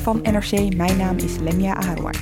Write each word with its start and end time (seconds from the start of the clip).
Van 0.00 0.20
NRC. 0.22 0.74
Mijn 0.76 0.96
naam 0.96 1.16
is 1.16 1.36
Lemia 1.38 1.74
Aharwar. 1.74 2.14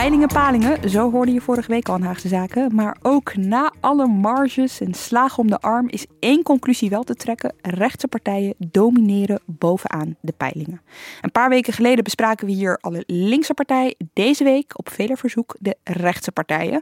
Peilingen, 0.00 0.28
palingen, 0.28 0.90
zo 0.90 1.10
hoorde 1.10 1.32
je 1.32 1.40
vorige 1.40 1.70
week 1.70 1.88
al 1.88 1.96
in 1.96 2.02
Haagse 2.02 2.28
Zaken. 2.28 2.74
Maar 2.74 2.96
ook 3.02 3.36
na 3.36 3.72
alle 3.80 4.06
marges 4.06 4.80
en 4.80 4.94
slagen 4.94 5.38
om 5.38 5.50
de 5.50 5.60
arm 5.60 5.88
is 5.88 6.06
één 6.20 6.42
conclusie 6.42 6.90
wel 6.90 7.02
te 7.02 7.14
trekken. 7.14 7.54
Rechtse 7.60 8.08
partijen 8.08 8.54
domineren 8.58 9.40
bovenaan 9.44 10.16
de 10.20 10.32
peilingen. 10.36 10.80
Een 11.20 11.32
paar 11.32 11.48
weken 11.48 11.72
geleden 11.72 12.04
bespraken 12.04 12.46
we 12.46 12.52
hier 12.52 12.78
alle 12.80 13.02
linkse 13.06 13.54
partijen. 13.54 13.94
Deze 14.12 14.44
week, 14.44 14.78
op 14.78 14.90
vele 14.90 15.16
verzoek, 15.16 15.56
de 15.58 15.76
rechtse 15.84 16.32
partijen. 16.32 16.80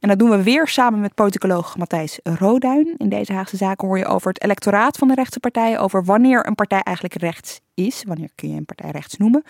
En 0.00 0.08
dat 0.08 0.18
doen 0.18 0.30
we 0.30 0.42
weer 0.42 0.68
samen 0.68 1.00
met 1.00 1.14
politicoloog 1.14 1.76
Matthijs 1.76 2.20
Roduin. 2.22 2.94
In 2.96 3.08
deze 3.08 3.32
Haagse 3.32 3.56
Zaken 3.56 3.88
hoor 3.88 3.98
je 3.98 4.06
over 4.06 4.28
het 4.28 4.42
electoraat 4.42 4.96
van 4.96 5.08
de 5.08 5.14
rechtse 5.14 5.40
partijen. 5.40 5.80
Over 5.80 6.04
wanneer 6.04 6.46
een 6.46 6.54
partij 6.54 6.80
eigenlijk 6.80 7.20
rechts 7.20 7.60
is. 7.76 8.02
Wanneer 8.06 8.30
kun 8.34 8.50
je 8.50 8.56
een 8.56 8.64
partij 8.64 8.90
rechts 8.90 9.16
noemen. 9.16 9.44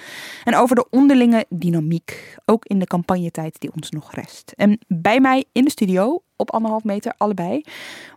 En 0.45 0.57
over 0.57 0.77
de 0.77 0.87
onderlinge 0.91 1.45
dynamiek. 1.49 2.37
Ook 2.45 2.65
in 2.65 2.79
de 2.79 2.87
campagnetijd 2.87 3.61
die 3.61 3.71
ons 3.75 3.91
nog 3.91 4.15
rest. 4.15 4.53
En 4.57 4.79
bij 4.87 5.21
mij 5.21 5.45
in 5.53 5.65
de 5.65 5.71
studio, 5.71 6.23
op 6.37 6.51
anderhalf 6.51 6.85
meter 6.85 7.13
allebei. 7.17 7.63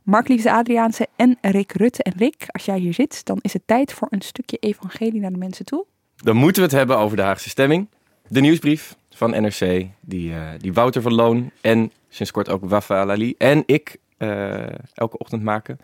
Mark 0.03 0.27
Liefse 0.27 0.51
Adriaanse 0.51 1.07
en 1.15 1.37
Rick 1.41 1.71
Rutte. 1.71 2.03
En 2.03 2.13
Rick, 2.17 2.45
als 2.47 2.65
jij 2.65 2.79
hier 2.79 2.93
zit, 2.93 3.25
dan 3.25 3.37
is 3.41 3.53
het 3.53 3.61
tijd 3.65 3.93
voor 3.93 4.07
een 4.11 4.21
stukje 4.21 4.57
evangelie 4.57 5.19
naar 5.19 5.31
de 5.31 5.37
mensen 5.37 5.65
toe. 5.65 5.85
Dan 6.15 6.35
moeten 6.35 6.61
we 6.61 6.67
het 6.67 6.77
hebben 6.77 6.97
over 6.97 7.17
de 7.17 7.23
Haagse 7.23 7.49
stemming. 7.49 7.87
De 8.27 8.41
nieuwsbrief 8.41 8.95
van 9.09 9.29
NRC, 9.29 9.87
die, 9.99 10.31
uh, 10.31 10.49
die 10.57 10.73
Wouter 10.73 11.01
van 11.01 11.13
Loon 11.13 11.51
en 11.61 11.91
sinds 12.09 12.31
kort 12.31 12.49
ook 12.49 12.65
Wafa 12.65 13.05
Lali 13.05 13.35
en 13.37 13.63
ik 13.65 13.97
uh, 14.17 14.67
elke 14.93 15.17
ochtend 15.17 15.43
maken. 15.43 15.79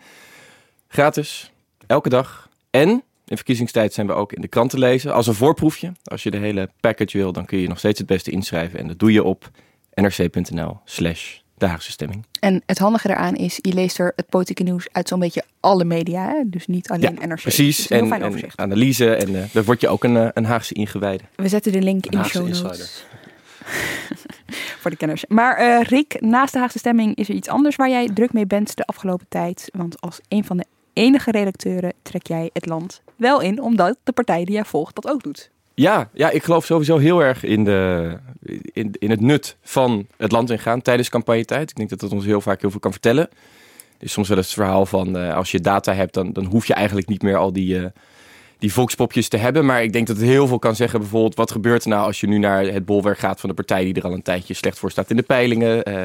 Gratis, 0.88 1.52
elke 1.86 2.08
dag. 2.08 2.48
En 2.70 3.02
in 3.26 3.36
verkiezingstijd 3.36 3.92
zijn 3.92 4.06
we 4.06 4.12
ook 4.12 4.32
in 4.32 4.40
de 4.40 4.48
krant 4.48 4.70
te 4.70 4.78
lezen 4.78 5.14
als 5.14 5.26
een 5.26 5.34
voorproefje. 5.34 5.92
Als 6.04 6.22
je 6.22 6.30
de 6.30 6.36
hele 6.36 6.70
package 6.80 7.18
wil, 7.18 7.32
dan 7.32 7.44
kun 7.44 7.58
je 7.58 7.68
nog 7.68 7.78
steeds 7.78 7.98
het 7.98 8.08
beste 8.08 8.30
inschrijven. 8.30 8.78
En 8.78 8.86
dat 8.86 8.98
doe 8.98 9.12
je 9.12 9.24
op 9.24 9.50
nrc.nl 9.94 10.78
slash 10.84 11.38
de 11.58 11.66
Haagse 11.66 11.90
stemming. 11.90 12.26
En 12.40 12.62
het 12.66 12.78
handige 12.78 13.08
eraan 13.08 13.34
is, 13.34 13.58
je 13.62 13.72
leest 13.72 13.98
er 13.98 14.12
het 14.16 14.28
politieke 14.28 14.62
nieuws 14.62 14.86
uit 14.92 15.08
zo'n 15.08 15.18
beetje 15.18 15.44
alle 15.60 15.84
media. 15.84 16.28
Hè? 16.28 16.42
Dus 16.46 16.66
niet 16.66 16.90
alleen 16.90 17.18
ja, 17.20 17.26
NRC. 17.26 17.40
Precies, 17.40 17.88
en, 17.88 18.12
en 18.12 18.50
analyse. 18.56 19.14
En 19.14 19.30
uh, 19.30 19.42
daar 19.52 19.64
word 19.64 19.80
je 19.80 19.88
ook 19.88 20.04
een, 20.04 20.30
een 20.34 20.44
Haagse 20.44 20.74
ingewijde. 20.74 21.24
We 21.36 21.48
zetten 21.48 21.72
de 21.72 21.82
link 21.82 22.06
in 22.06 22.18
de 22.18 22.24
show 22.24 22.48
notes. 22.48 23.04
Voor 24.80 24.90
de 24.90 24.96
kenners. 24.96 25.24
Maar 25.28 25.60
uh, 25.60 25.82
Rick, 25.82 26.20
naast 26.20 26.52
de 26.52 26.58
Haagse 26.58 26.78
stemming 26.78 27.16
is 27.16 27.28
er 27.28 27.34
iets 27.34 27.48
anders 27.48 27.76
waar 27.76 27.90
jij 27.90 28.10
druk 28.14 28.32
mee 28.32 28.46
bent 28.46 28.76
de 28.76 28.84
afgelopen 28.84 29.26
tijd. 29.28 29.68
Want 29.72 30.00
als 30.00 30.20
een 30.28 30.44
van 30.44 30.56
de 30.56 30.64
enige 30.92 31.30
redacteuren 31.30 31.92
trek 32.02 32.26
jij 32.26 32.50
het 32.52 32.66
land 32.66 33.02
wel 33.16 33.40
in, 33.40 33.62
omdat 33.62 33.96
de 34.04 34.12
partij 34.12 34.44
die 34.44 34.54
jij 34.54 34.64
volgt 34.64 34.94
dat 34.94 35.08
ook 35.08 35.22
doet. 35.22 35.50
Ja, 35.74 36.08
ja, 36.12 36.30
ik 36.30 36.44
geloof 36.44 36.64
sowieso 36.64 36.98
heel 36.98 37.20
erg 37.20 37.44
in, 37.44 37.64
de, 37.64 38.18
in, 38.72 38.94
in 38.98 39.10
het 39.10 39.20
nut 39.20 39.56
van 39.62 40.06
het 40.16 40.32
land 40.32 40.50
ingaan 40.50 40.82
tijdens 40.82 41.08
campagnetijd. 41.08 41.70
Ik 41.70 41.76
denk 41.76 41.88
dat 41.88 42.00
dat 42.00 42.12
ons 42.12 42.24
heel 42.24 42.40
vaak 42.40 42.60
heel 42.60 42.70
veel 42.70 42.80
kan 42.80 42.92
vertellen. 42.92 43.28
Er 43.98 44.04
is 44.04 44.12
soms 44.12 44.28
wel 44.28 44.36
eens 44.36 44.46
het 44.46 44.56
verhaal 44.56 44.86
van 44.86 45.16
uh, 45.16 45.34
als 45.34 45.50
je 45.50 45.60
data 45.60 45.94
hebt, 45.94 46.14
dan, 46.14 46.32
dan 46.32 46.44
hoef 46.44 46.66
je 46.66 46.74
eigenlijk 46.74 47.08
niet 47.08 47.22
meer 47.22 47.36
al 47.36 47.52
die, 47.52 47.78
uh, 47.78 47.86
die 48.58 48.72
volkspopjes 48.72 49.28
te 49.28 49.36
hebben. 49.36 49.64
Maar 49.64 49.82
ik 49.82 49.92
denk 49.92 50.06
dat 50.06 50.16
het 50.16 50.26
heel 50.26 50.46
veel 50.46 50.58
kan 50.58 50.76
zeggen. 50.76 51.00
Bijvoorbeeld, 51.00 51.34
wat 51.34 51.50
gebeurt 51.50 51.82
er 51.82 51.88
nou 51.88 52.06
als 52.06 52.20
je 52.20 52.26
nu 52.26 52.38
naar 52.38 52.64
het 52.64 52.84
bolwerk 52.84 53.18
gaat 53.18 53.40
van 53.40 53.48
de 53.48 53.54
partij 53.54 53.84
die 53.84 53.94
er 53.94 54.04
al 54.04 54.12
een 54.12 54.22
tijdje 54.22 54.54
slecht 54.54 54.78
voor 54.78 54.90
staat 54.90 55.10
in 55.10 55.16
de 55.16 55.22
peilingen? 55.22 55.88
Uh, 55.88 56.04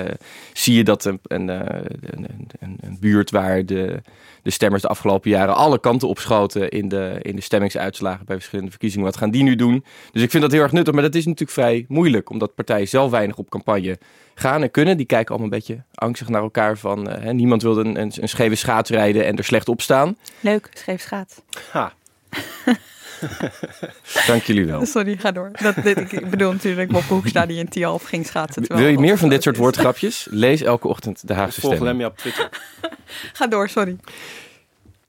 zie 0.54 0.76
je 0.76 0.84
dat 0.84 1.06
een, 1.06 1.20
een, 1.24 1.48
een, 1.50 2.48
een, 2.60 2.78
een 2.82 2.98
buurt 3.00 3.32
waar 3.32 3.66
de 3.66 4.02
de 4.42 4.50
stemmers 4.50 4.82
de 4.82 4.88
afgelopen 4.88 5.30
jaren 5.30 5.56
alle 5.56 5.80
kanten 5.80 6.08
opschoten 6.08 6.70
in 6.70 6.90
de, 6.90 7.18
in 7.22 7.36
de 7.36 7.42
stemmingsuitslagen 7.42 8.26
bij 8.26 8.36
verschillende 8.36 8.72
verkiezingen. 8.72 9.06
Wat 9.06 9.18
gaan 9.18 9.32
die 9.32 9.44
nu 9.44 9.56
doen? 9.56 9.86
Dus 10.12 10.22
ik 10.22 10.32
vind 10.32 10.44
dat 10.44 10.52
heel 10.52 10.62
erg 10.62 10.72
nuttig, 10.72 10.94
maar 10.94 11.04
dat 11.04 11.16
is 11.16 11.26
natuurlijk 11.26 11.52
vrij 11.52 11.86
moeilijk, 11.88 12.30
omdat 12.30 12.56
partijen 12.56 12.88
zelf 12.88 13.12
weinig 13.12 13.38
op 13.38 13.50
campagne 13.50 13.98
gaan 14.36 14.62
en 14.62 14.72
kunnen. 14.72 14.98
Die 14.98 15.06
kijken 15.06 15.30
allemaal 15.30 15.52
een 15.52 15.60
beetje 15.60 15.84
angstig 15.94 16.30
naar 16.30 16.42
elkaar 16.42 16.78
van 16.78 17.10
uh, 17.10 17.14
hè, 17.20 17.34
niemand 17.34 17.62
wil 17.62 17.78
een, 17.78 18.02
een, 18.02 18.12
een, 18.16 18.30
scheve 18.30 18.56
schaats 18.56 18.90
rijden 18.90 19.26
en 19.26 19.38
er 19.38 19.44
slecht 19.44 19.70
op 19.70 19.82
staan. 19.82 20.18
Leuk, 20.40 20.70
scheef 20.74 21.02
schaats. 21.02 21.42
Ha. 21.72 21.94
Dank 24.28 24.44
jullie 24.44 24.66
wel. 24.66 24.86
Sorry, 24.86 25.18
ga 25.18 25.32
door. 25.32 25.52
Dat, 25.62 25.76
dit, 25.84 25.98
ik 25.98 26.30
bedoel 26.30 26.52
natuurlijk 26.52 26.92
Bob 26.92 27.04
Hoekstra 27.04 27.46
die 27.46 27.58
in 27.58 27.70
Tialf 27.70 28.04
ging 28.04 28.26
schaatsen. 28.26 28.64
Wil 28.68 28.88
je 28.88 29.00
meer 29.00 29.18
van 29.18 29.30
dit 29.30 29.44
soort 29.44 29.58
woordgrapjes? 29.58 30.28
Lees 30.30 30.62
elke 30.62 30.88
ochtend 30.88 31.28
de 31.28 31.34
Haagse 31.34 31.60
Stem. 31.60 31.70
Volg 31.70 31.84
Lemmy 31.84 32.04
op 32.04 32.18
Twitter. 32.18 32.50
ga 33.34 33.48
door, 33.48 33.70
sorry. 33.70 33.96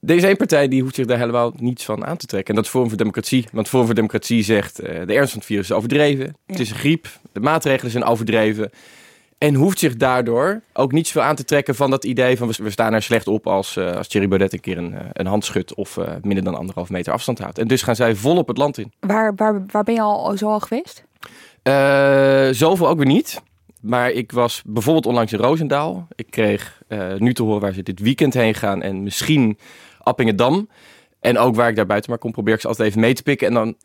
Is 0.06 0.22
één 0.22 0.36
partij 0.36 0.68
die 0.68 0.82
hoeft 0.82 0.94
zich 0.94 1.06
daar 1.06 1.18
helemaal 1.18 1.52
niets 1.56 1.84
van 1.84 2.06
aan 2.06 2.16
te 2.16 2.26
trekken. 2.26 2.48
En 2.48 2.54
dat 2.54 2.64
is 2.64 2.70
Forum 2.70 2.88
voor 2.88 2.98
Democratie. 2.98 3.46
Want 3.52 3.68
Forum 3.68 3.86
voor 3.86 3.94
Democratie 3.94 4.42
zegt, 4.42 4.82
uh, 4.82 4.88
de 5.06 5.14
ernst 5.14 5.30
van 5.30 5.38
het 5.38 5.44
virus 5.44 5.70
is 5.70 5.72
overdreven. 5.72 6.24
Ja. 6.24 6.32
Het 6.46 6.60
is 6.60 6.70
een 6.70 6.76
griep, 6.76 7.06
de 7.32 7.40
maatregelen 7.40 7.92
zijn 7.92 8.04
overdreven. 8.04 8.70
En 9.42 9.54
hoeft 9.54 9.78
zich 9.78 9.96
daardoor 9.96 10.62
ook 10.72 10.92
niet 10.92 11.06
zoveel 11.06 11.22
aan 11.22 11.36
te 11.36 11.44
trekken 11.44 11.74
van 11.74 11.90
dat 11.90 12.04
idee 12.04 12.36
van 12.36 12.48
we 12.48 12.70
staan 12.70 12.92
er 12.92 13.02
slecht 13.02 13.26
op 13.26 13.46
als, 13.46 13.76
uh, 13.76 13.96
als 13.96 14.08
Thierry 14.08 14.28
Baudet 14.28 14.52
een 14.52 14.60
keer 14.60 14.78
een, 14.78 14.94
een 15.12 15.26
hand 15.26 15.44
schudt 15.44 15.74
of 15.74 15.96
uh, 15.96 16.08
minder 16.22 16.44
dan 16.44 16.54
anderhalf 16.54 16.90
meter 16.90 17.12
afstand 17.12 17.38
houdt. 17.38 17.58
En 17.58 17.68
dus 17.68 17.82
gaan 17.82 17.96
zij 17.96 18.14
vol 18.14 18.36
op 18.36 18.48
het 18.48 18.56
land 18.56 18.78
in. 18.78 18.92
Waar, 19.00 19.34
waar, 19.34 19.64
waar 19.66 19.84
ben 19.84 19.94
je 19.94 20.00
al 20.00 20.36
zo 20.36 20.48
al 20.48 20.60
geweest? 20.60 21.04
Uh, 21.62 22.48
zoveel 22.50 22.88
ook 22.88 22.96
weer 22.96 23.06
niet. 23.06 23.42
Maar 23.80 24.10
ik 24.10 24.32
was 24.32 24.62
bijvoorbeeld 24.66 25.06
onlangs 25.06 25.32
in 25.32 25.38
Roosendaal. 25.38 26.06
Ik 26.14 26.30
kreeg 26.30 26.82
nu 27.18 27.34
te 27.34 27.42
horen 27.42 27.60
waar 27.60 27.72
ze 27.72 27.82
dit 27.82 28.00
weekend 28.00 28.34
heen 28.34 28.54
gaan 28.54 28.82
en 28.82 29.02
misschien 29.02 29.58
Appingedam. 29.98 30.68
En 31.20 31.38
ook 31.38 31.54
waar 31.54 31.68
ik 31.68 31.76
daar 31.76 31.86
buiten 31.86 32.10
maar 32.10 32.18
kom, 32.18 32.32
probeer 32.32 32.54
ik 32.54 32.60
ze 32.60 32.68
altijd 32.68 32.88
even 32.88 33.00
mee 33.00 33.14
te 33.14 33.22
pikken. 33.22 33.46
En 33.46 33.54
dan, 33.54 33.76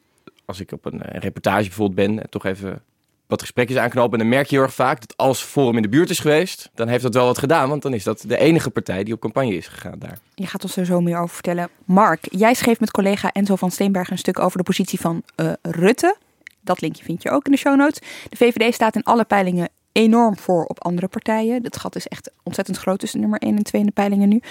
als 0.46 0.60
ik 0.60 0.72
op 0.72 0.86
een, 0.86 1.16
een 1.16 1.22
reportage 1.22 1.68
bijvoorbeeld 1.68 2.08
ben, 2.08 2.30
toch 2.30 2.46
even 2.46 2.82
wat 3.28 3.42
gesprekjes 3.42 3.78
aanknopen. 3.78 4.12
En 4.12 4.20
dan 4.20 4.28
merk 4.28 4.48
je 4.48 4.56
heel 4.56 4.66
erg 4.66 4.74
vaak 4.74 5.00
dat 5.00 5.18
als 5.18 5.42
Forum 5.42 5.76
in 5.76 5.82
de 5.82 5.90
buurt 5.90 6.10
is 6.10 6.20
geweest, 6.20 6.70
dan 6.74 6.88
heeft 6.88 7.04
dat 7.04 7.14
wel 7.14 7.26
wat 7.26 7.38
gedaan. 7.38 7.70
Want 7.70 7.82
dan 7.82 7.94
is 7.94 8.04
dat 8.04 8.24
de 8.28 8.38
enige 8.38 8.70
partij 8.70 9.04
die 9.04 9.14
op 9.14 9.20
campagne 9.20 9.56
is 9.56 9.68
gegaan 9.68 10.00
daar. 10.00 10.20
Je 10.36 10.48
gaat 10.48 10.64
ons 10.64 10.76
er 10.76 10.86
zo 10.86 11.02
meer 11.02 11.18
over 11.18 11.34
vertellen. 11.34 11.70
Mark, 11.86 12.28
jij 12.30 12.54
schreef 12.54 12.80
met 12.80 12.92
collega 12.92 13.32
Enzo 13.32 13.56
van 13.56 13.72
Steenberg 13.72 14.10
een 14.10 14.18
stuk 14.18 14.40
over 14.40 14.58
de 14.58 14.64
positie 14.64 15.00
van 15.00 15.24
uh, 15.36 15.52
Rutte. 15.62 16.16
Dat 16.62 16.82
linkje 16.82 17.04
vind 17.04 17.24
je 17.24 17.30
ook 17.30 17.46
in 17.46 17.52
de 17.52 17.58
show 17.58 17.76
notes. 17.76 18.00
De 18.30 18.38
VVD 18.38 18.74
staat 18.74 18.96
in 18.96 19.04
alle 19.04 19.26
peilingen 19.26 19.70
enorm 19.92 20.38
voor 20.38 20.66
op 20.66 20.84
andere 20.84 21.08
partijen. 21.08 21.64
Dat 21.64 21.78
gat 21.78 21.96
is 21.96 22.08
echt 22.08 22.32
ontzettend 22.44 22.78
groot 22.78 23.00
tussen 23.00 23.20
nummer 23.20 23.40
1 23.40 23.58
en 23.58 23.64
2 23.64 23.82
in 23.82 23.88
de 23.88 23.94
peilingen 23.94 24.30
nu. 24.30 24.42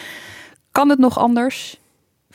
Kan 0.73 0.89
het 0.89 0.99
nog 0.99 1.19
anders? 1.19 1.81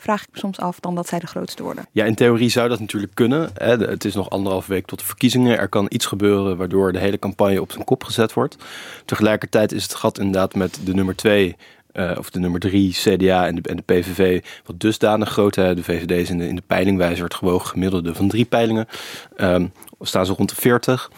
Vraag 0.02 0.22
ik 0.22 0.28
me 0.32 0.38
soms 0.38 0.58
af 0.58 0.80
dan 0.80 0.94
dat 0.94 1.08
zij 1.08 1.18
de 1.18 1.26
grootste 1.26 1.62
worden. 1.62 1.86
Ja, 1.92 2.04
in 2.04 2.14
theorie 2.14 2.48
zou 2.48 2.68
dat 2.68 2.80
natuurlijk 2.80 3.14
kunnen. 3.14 3.50
Het 3.54 4.04
is 4.04 4.14
nog 4.14 4.30
anderhalf 4.30 4.66
week 4.66 4.86
tot 4.86 4.98
de 4.98 5.04
verkiezingen. 5.04 5.58
Er 5.58 5.68
kan 5.68 5.86
iets 5.88 6.06
gebeuren 6.06 6.56
waardoor 6.56 6.92
de 6.92 6.98
hele 6.98 7.18
campagne 7.18 7.60
op 7.60 7.72
zijn 7.72 7.84
kop 7.84 8.04
gezet 8.04 8.32
wordt. 8.32 8.56
Tegelijkertijd 9.04 9.72
is 9.72 9.82
het 9.82 9.94
gat 9.94 10.18
inderdaad 10.18 10.54
met 10.54 10.80
de 10.84 10.94
nummer 10.94 11.16
2 11.16 11.56
uh, 11.92 12.12
of 12.18 12.30
de 12.30 12.38
nummer 12.38 12.60
3, 12.60 12.92
CDA 12.92 13.46
en 13.46 13.54
de, 13.54 13.68
en 13.68 13.76
de 13.76 13.82
PVV, 13.82 14.44
wat 14.64 14.80
dusdanig 14.80 15.28
groot. 15.28 15.54
Hè. 15.54 15.74
De 15.74 15.84
VVD 15.84 16.10
is 16.10 16.30
in 16.30 16.38
de, 16.38 16.48
in 16.48 16.56
de 16.56 16.62
peilingwijzer 16.66 17.24
het 17.24 17.34
gewogen 17.34 17.68
gemiddelde 17.68 18.14
van 18.14 18.28
drie 18.28 18.44
peilingen. 18.44 18.88
Um, 19.36 19.72
staan 20.00 20.26
ze 20.26 20.32
rond 20.32 20.48
de 20.48 20.54
40. 20.54 21.10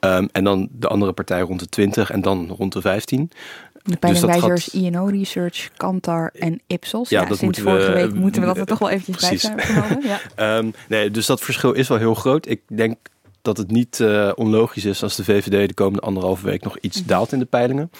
Um, 0.00 0.28
en 0.32 0.44
dan 0.44 0.68
de 0.72 0.88
andere 0.88 1.12
partij 1.12 1.40
rond 1.40 1.60
de 1.60 1.68
20 1.68 2.10
en 2.10 2.20
dan 2.20 2.54
rond 2.58 2.72
de 2.72 2.80
15. 2.80 3.30
De 3.82 3.96
peilingwijzers 3.96 4.64
dus 4.64 4.82
INO 4.82 5.04
Research, 5.04 5.70
Kantar 5.76 6.30
en 6.34 6.60
Ipsos. 6.66 7.08
Ja, 7.08 7.20
ja 7.20 7.28
dat 7.28 7.38
sinds 7.38 7.60
vorige 7.60 7.86
we, 7.86 7.92
week 7.92 8.14
moeten 8.14 8.40
we 8.40 8.46
dat 8.46 8.56
er 8.56 8.66
toch 8.66 8.78
wel 8.78 8.90
eventjes 8.90 9.16
precies. 9.16 9.54
bij 9.54 9.64
zijn 9.64 10.02
ja. 10.36 10.56
um, 10.56 10.74
nee, 10.88 11.10
dus 11.10 11.26
dat 11.26 11.40
verschil 11.40 11.72
is 11.72 11.88
wel 11.88 11.98
heel 11.98 12.14
groot. 12.14 12.48
Ik 12.48 12.60
denk 12.66 12.96
dat 13.42 13.56
het 13.56 13.70
niet 13.70 13.98
uh, 13.98 14.32
onlogisch 14.34 14.84
is 14.84 15.02
als 15.02 15.16
de 15.16 15.24
VVD 15.24 15.68
de 15.68 15.74
komende 15.74 16.00
anderhalve 16.00 16.46
week 16.46 16.62
nog 16.62 16.78
iets 16.78 17.04
daalt 17.04 17.32
in 17.32 17.38
de 17.38 17.44
peilingen. 17.44 17.90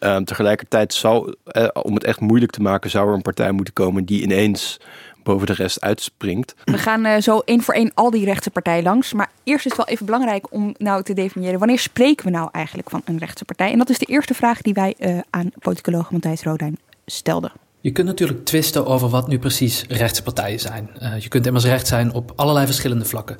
Um, 0.00 0.24
tegelijkertijd 0.24 0.94
zou, 0.94 1.34
eh, 1.44 1.68
om 1.82 1.94
het 1.94 2.04
echt 2.04 2.20
moeilijk 2.20 2.52
te 2.52 2.62
maken, 2.62 2.90
zou 2.90 3.08
er 3.08 3.14
een 3.14 3.22
partij 3.22 3.52
moeten 3.52 3.74
komen 3.74 4.04
die 4.04 4.22
ineens 4.22 4.80
boven 5.26 5.46
de 5.46 5.52
rest 5.52 5.80
uitspringt. 5.80 6.54
We 6.64 6.78
gaan 6.78 7.22
zo 7.22 7.42
één 7.44 7.62
voor 7.62 7.74
één 7.74 7.90
al 7.94 8.10
die 8.10 8.24
rechtse 8.24 8.50
partijen 8.50 8.82
langs. 8.82 9.12
Maar 9.12 9.30
eerst 9.44 9.64
is 9.64 9.70
het 9.70 9.86
wel 9.86 9.94
even 9.94 10.06
belangrijk 10.06 10.52
om 10.52 10.74
nou 10.78 11.02
te 11.02 11.14
definiëren... 11.14 11.58
wanneer 11.58 11.78
spreken 11.78 12.24
we 12.24 12.30
nou 12.30 12.48
eigenlijk 12.52 12.90
van 12.90 13.02
een 13.04 13.18
rechtse 13.18 13.44
partij? 13.44 13.72
En 13.72 13.78
dat 13.78 13.90
is 13.90 13.98
de 13.98 14.06
eerste 14.06 14.34
vraag 14.34 14.62
die 14.62 14.74
wij 14.74 15.22
aan 15.30 15.50
politicoloog 15.58 16.10
Matthijs 16.10 16.42
Rodijn 16.42 16.78
stelden. 17.06 17.52
Je 17.86 17.92
kunt 17.92 18.06
natuurlijk 18.06 18.44
twisten 18.44 18.86
over 18.86 19.08
wat 19.08 19.28
nu 19.28 19.38
precies 19.38 19.84
rechtse 19.88 20.22
partijen 20.22 20.60
zijn. 20.60 20.90
Uh, 21.02 21.18
je 21.18 21.28
kunt 21.28 21.46
immers 21.46 21.64
recht 21.64 21.86
zijn 21.86 22.12
op 22.12 22.32
allerlei 22.36 22.66
verschillende 22.66 23.04
vlakken. 23.04 23.36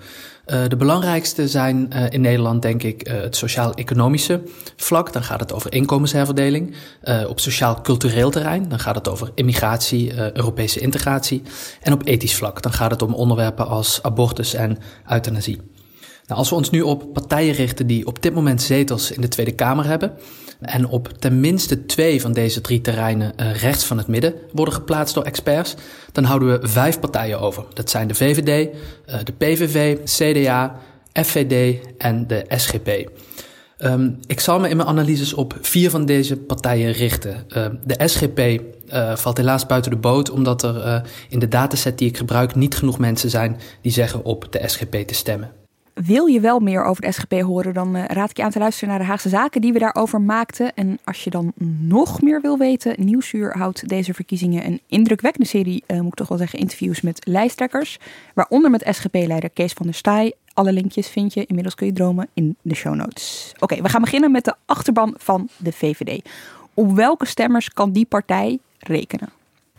Uh, 0.46 0.60
de 0.68 0.76
belangrijkste 0.76 1.48
zijn 1.48 1.90
uh, 1.92 2.04
in 2.10 2.20
Nederland, 2.20 2.62
denk 2.62 2.82
ik, 2.82 3.06
het 3.06 3.36
sociaal-economische 3.36 4.42
vlak. 4.76 5.12
Dan 5.12 5.22
gaat 5.22 5.40
het 5.40 5.52
over 5.52 5.72
inkomensherverdeling. 5.72 6.74
op 7.28 7.40
sociaal-cultureel 7.40 8.30
terrein, 8.30 8.68
dan 8.68 8.78
gaat 8.78 8.94
het 8.94 9.08
over 9.08 9.30
immigratie, 9.34 10.36
Europese 10.36 10.80
integratie. 10.80 11.42
En 11.82 11.92
op 11.92 12.06
ethisch 12.06 12.34
vlak, 12.34 12.62
dan 12.62 12.72
gaat 12.72 12.90
het 12.90 13.02
om 13.02 13.14
onderwerpen 13.14 13.66
als 13.66 14.02
abortus 14.02 14.54
en 14.54 14.78
euthanasie. 15.10 15.60
Nou, 16.26 16.38
als 16.38 16.48
we 16.48 16.54
ons 16.54 16.70
nu 16.70 16.80
op 16.80 17.12
partijen 17.12 17.54
richten 17.54 17.86
die 17.86 18.06
op 18.06 18.22
dit 18.22 18.34
moment 18.34 18.62
zetels 18.62 19.10
in 19.10 19.20
de 19.20 19.28
Tweede 19.28 19.52
Kamer 19.52 19.86
hebben 19.86 20.12
en 20.60 20.88
op 20.88 21.08
tenminste 21.18 21.86
twee 21.86 22.20
van 22.20 22.32
deze 22.32 22.60
drie 22.60 22.80
terreinen 22.80 23.32
uh, 23.40 23.54
rechts 23.54 23.84
van 23.84 23.98
het 23.98 24.06
midden 24.06 24.34
worden 24.52 24.74
geplaatst 24.74 25.14
door 25.14 25.24
experts, 25.24 25.74
dan 26.12 26.24
houden 26.24 26.60
we 26.60 26.68
vijf 26.68 27.00
partijen 27.00 27.40
over. 27.40 27.64
Dat 27.72 27.90
zijn 27.90 28.08
de 28.08 28.14
VVD, 28.14 28.74
uh, 29.08 29.14
de 29.24 29.32
PVV, 29.32 29.96
CDA, 30.04 30.78
FVD 31.12 31.80
en 31.98 32.26
de 32.26 32.44
SGP. 32.48 33.10
Um, 33.78 34.18
ik 34.26 34.40
zal 34.40 34.60
me 34.60 34.68
in 34.68 34.76
mijn 34.76 34.88
analyses 34.88 35.34
op 35.34 35.58
vier 35.60 35.90
van 35.90 36.06
deze 36.06 36.36
partijen 36.36 36.92
richten. 36.92 37.46
Uh, 37.56 37.66
de 37.84 38.08
SGP 38.08 38.38
uh, 38.38 39.16
valt 39.16 39.36
helaas 39.36 39.66
buiten 39.66 39.90
de 39.90 39.96
boot, 39.96 40.30
omdat 40.30 40.62
er 40.62 41.02
in 41.28 41.38
de 41.38 41.48
dataset 41.48 41.98
die 41.98 42.08
ik 42.08 42.16
gebruik 42.16 42.54
niet 42.54 42.76
genoeg 42.76 42.98
mensen 42.98 43.30
zijn 43.30 43.56
die 43.80 43.92
zeggen 43.92 44.24
op 44.24 44.46
de 44.52 44.62
SGP 44.68 44.94
te 44.94 45.14
stemmen. 45.14 45.65
Wil 46.04 46.26
je 46.26 46.40
wel 46.40 46.58
meer 46.58 46.84
over 46.84 47.02
de 47.02 47.12
SGP 47.12 47.32
horen, 47.32 47.74
dan 47.74 47.96
uh, 47.96 48.04
raad 48.04 48.30
ik 48.30 48.36
je 48.36 48.42
aan 48.42 48.50
te 48.50 48.58
luisteren 48.58 48.88
naar 48.88 48.98
de 48.98 49.04
Haagse 49.04 49.28
Zaken 49.28 49.60
die 49.60 49.72
we 49.72 49.78
daarover 49.78 50.20
maakten. 50.20 50.74
En 50.74 50.98
als 51.04 51.24
je 51.24 51.30
dan 51.30 51.52
nog 51.80 52.22
meer 52.22 52.40
wil 52.40 52.58
weten, 52.58 52.94
Nieuwsuur 53.04 53.56
houdt 53.58 53.88
deze 53.88 54.14
verkiezingen 54.14 54.66
een 54.66 54.80
indrukwekkende 54.86 55.48
serie, 55.48 55.84
uh, 55.86 55.96
moet 55.96 56.06
ik 56.06 56.14
toch 56.14 56.28
wel 56.28 56.38
zeggen, 56.38 56.58
interviews 56.58 57.00
met 57.00 57.26
lijsttrekkers. 57.26 57.98
Waaronder 58.34 58.70
met 58.70 58.88
SGP-leider 58.90 59.50
Kees 59.50 59.72
van 59.72 59.86
der 59.86 59.94
Staaij. 59.94 60.34
Alle 60.52 60.72
linkjes 60.72 61.08
vind 61.08 61.34
je, 61.34 61.46
inmiddels 61.46 61.74
kun 61.74 61.86
je 61.86 61.92
dromen, 61.92 62.28
in 62.34 62.56
de 62.62 62.74
show 62.74 62.94
notes. 62.94 63.52
Oké, 63.58 63.82
we 63.82 63.88
gaan 63.88 64.00
beginnen 64.00 64.30
met 64.30 64.44
de 64.44 64.54
achterban 64.66 65.14
van 65.18 65.48
de 65.56 65.72
VVD. 65.72 66.28
Op 66.74 66.92
welke 66.92 67.26
stemmers 67.26 67.70
kan 67.72 67.92
die 67.92 68.06
partij 68.06 68.58
rekenen? 68.78 69.28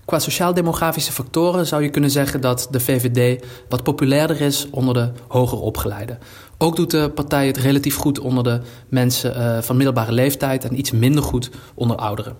Qua 0.07 0.19
sociaal-demografische 0.19 1.11
factoren 1.11 1.65
zou 1.65 1.83
je 1.83 1.89
kunnen 1.89 2.11
zeggen 2.11 2.41
dat 2.41 2.67
de 2.71 2.79
VVD 2.79 3.43
wat 3.69 3.83
populairder 3.83 4.41
is 4.41 4.67
onder 4.71 4.93
de 4.93 5.11
hoger 5.27 5.59
opgeleiden. 5.59 6.19
Ook 6.57 6.75
doet 6.75 6.91
de 6.91 7.09
partij 7.09 7.47
het 7.47 7.57
relatief 7.57 7.95
goed 7.95 8.19
onder 8.19 8.43
de 8.43 8.61
mensen 8.89 9.37
uh, 9.37 9.61
van 9.61 9.75
middelbare 9.75 10.11
leeftijd 10.11 10.63
en 10.63 10.77
iets 10.77 10.91
minder 10.91 11.23
goed 11.23 11.49
onder 11.73 11.97
ouderen. 11.97 12.37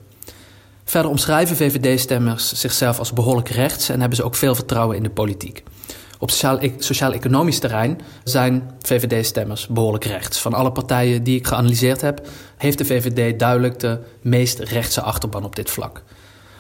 Verder 0.84 1.12
omschrijven 1.12 1.56
VVD-stemmers 1.56 2.54
zichzelf 2.54 3.00
als 3.00 3.14
behoorlijk 3.14 3.50
rechts 3.50 3.90
en 3.90 4.00
hebben 4.00 4.18
ze 4.18 4.24
ook 4.24 4.36
veel 4.36 4.56
vertrouwen 4.56 4.98
in 4.98 5.04
de 5.04 5.10
politiek. 5.10 5.63
Op 6.20 6.31
sociaal-economisch 6.78 7.60
terrein 7.60 8.00
zijn 8.24 8.72
VVD-stemmers 8.81 9.68
behoorlijk 9.68 10.06
rechts. 10.06 10.42
Van 10.42 10.54
alle 10.54 10.72
partijen 10.72 11.24
die 11.24 11.38
ik 11.38 11.48
geanalyseerd 11.48 12.02
heb, 12.02 12.28
heeft 12.58 12.78
de 12.78 12.86
VVD 12.86 13.40
duidelijk 13.40 13.80
de 13.80 14.00
meest 14.22 14.60
rechtse 14.60 15.02
achterban 15.02 15.44
op 15.44 15.56
dit 15.56 15.70
vlak. 15.70 16.04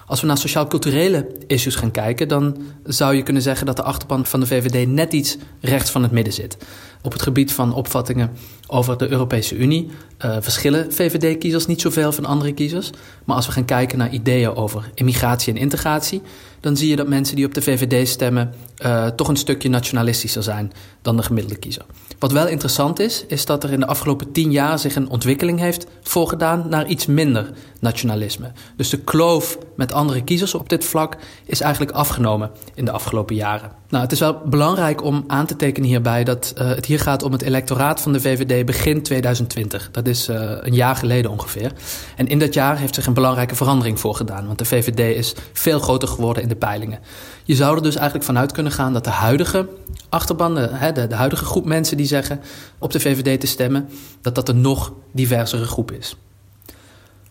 Als 0.07 0.21
we 0.21 0.27
naar 0.27 0.37
sociaal-culturele 0.37 1.27
issues 1.47 1.75
gaan 1.75 1.91
kijken, 1.91 2.27
dan 2.27 2.57
zou 2.83 3.15
je 3.15 3.23
kunnen 3.23 3.41
zeggen 3.41 3.65
dat 3.65 3.75
de 3.75 3.83
achterban 3.83 4.25
van 4.25 4.39
de 4.39 4.45
VVD 4.45 4.87
net 4.87 5.13
iets 5.13 5.37
rechts 5.61 5.91
van 5.91 6.03
het 6.03 6.11
midden 6.11 6.33
zit. 6.33 6.57
Op 7.01 7.11
het 7.11 7.21
gebied 7.21 7.51
van 7.51 7.73
opvattingen 7.73 8.31
over 8.67 8.97
de 8.97 9.09
Europese 9.09 9.55
Unie 9.55 9.89
uh, 10.25 10.37
verschillen 10.39 10.93
VVD-kiezers 10.93 11.65
niet 11.65 11.81
zoveel 11.81 12.11
van 12.11 12.25
andere 12.25 12.53
kiezers. 12.53 12.89
Maar 13.25 13.35
als 13.35 13.45
we 13.45 13.51
gaan 13.51 13.65
kijken 13.65 13.97
naar 13.97 14.13
ideeën 14.13 14.55
over 14.55 14.89
immigratie 14.93 15.53
en 15.53 15.59
integratie, 15.59 16.21
dan 16.67 16.77
zie 16.77 16.89
je 16.89 16.95
dat 16.95 17.07
mensen 17.07 17.35
die 17.35 17.45
op 17.45 17.53
de 17.53 17.61
VVD 17.61 18.07
stemmen 18.07 18.53
uh, 18.85 19.07
toch 19.07 19.27
een 19.27 19.35
stukje 19.35 19.69
nationalistischer 19.69 20.43
zijn 20.43 20.71
dan 21.01 21.17
de 21.17 21.23
gemiddelde 21.23 21.59
kiezer. 21.59 21.85
Wat 22.19 22.31
wel 22.31 22.47
interessant 22.47 22.99
is, 22.99 23.25
is 23.27 23.45
dat 23.45 23.63
er 23.63 23.71
in 23.71 23.79
de 23.79 23.85
afgelopen 23.85 24.31
tien 24.31 24.51
jaar 24.51 24.79
zich 24.79 24.95
een 24.95 25.09
ontwikkeling 25.09 25.59
heeft 25.59 25.87
voorgedaan 26.01 26.65
naar 26.69 26.87
iets 26.87 27.05
minder 27.05 27.51
nationalisme. 27.79 28.51
Dus 28.75 28.89
de 28.89 28.97
kloof 28.97 29.57
met 29.75 29.93
andere 29.93 30.23
kiezers 30.23 30.53
op 30.53 30.69
dit 30.69 30.85
vlak 30.85 31.17
is 31.45 31.61
eigenlijk 31.61 31.91
afgenomen 31.91 32.51
in 32.73 32.85
de 32.85 32.91
afgelopen 32.91 33.35
jaren. 33.35 33.71
Nou, 33.89 34.03
het 34.03 34.11
is 34.11 34.19
wel 34.19 34.41
belangrijk 34.45 35.03
om 35.03 35.23
aan 35.27 35.45
te 35.45 35.55
tekenen 35.55 35.89
hierbij 35.89 36.23
dat 36.23 36.53
uh, 36.57 36.67
het 36.67 36.85
hier 36.85 36.99
gaat 36.99 37.23
om 37.23 37.31
het 37.31 37.41
electoraat 37.41 38.01
van 38.01 38.13
de 38.13 38.19
VVD 38.19 38.65
begin 38.65 39.03
2020. 39.03 39.89
Dat 39.91 40.07
is 40.07 40.29
uh, 40.29 40.35
een 40.59 40.73
jaar 40.73 40.95
geleden 40.95 41.31
ongeveer. 41.31 41.71
En 42.15 42.27
in 42.27 42.39
dat 42.39 42.53
jaar 42.53 42.77
heeft 42.77 42.95
zich 42.95 43.05
een 43.05 43.13
belangrijke 43.13 43.55
verandering 43.55 43.99
voorgedaan, 43.99 44.45
want 44.45 44.57
de 44.57 44.65
VVD 44.65 45.15
is 45.17 45.35
veel 45.53 45.79
groter 45.79 46.07
geworden 46.07 46.43
in 46.43 46.49
de 46.49 46.55
peilingen. 46.57 46.99
Je 47.43 47.55
zou 47.55 47.75
er 47.75 47.83
dus 47.83 47.95
eigenlijk 47.95 48.25
vanuit 48.25 48.51
kunnen 48.51 48.71
gaan 48.71 48.93
dat 48.93 49.03
de 49.03 49.09
huidige 49.09 49.67
achterban, 50.09 50.55
de, 50.55 50.91
de, 50.93 51.07
de 51.07 51.15
huidige 51.15 51.45
groep 51.45 51.65
mensen 51.65 51.97
die 51.97 52.05
zeggen 52.05 52.41
op 52.77 52.91
de 52.91 52.99
VVD 52.99 53.39
te 53.39 53.47
stemmen, 53.47 53.89
dat 54.21 54.35
dat 54.35 54.49
een 54.49 54.61
nog 54.61 54.93
diversere 55.11 55.65
groep 55.65 55.91
is. 55.91 56.15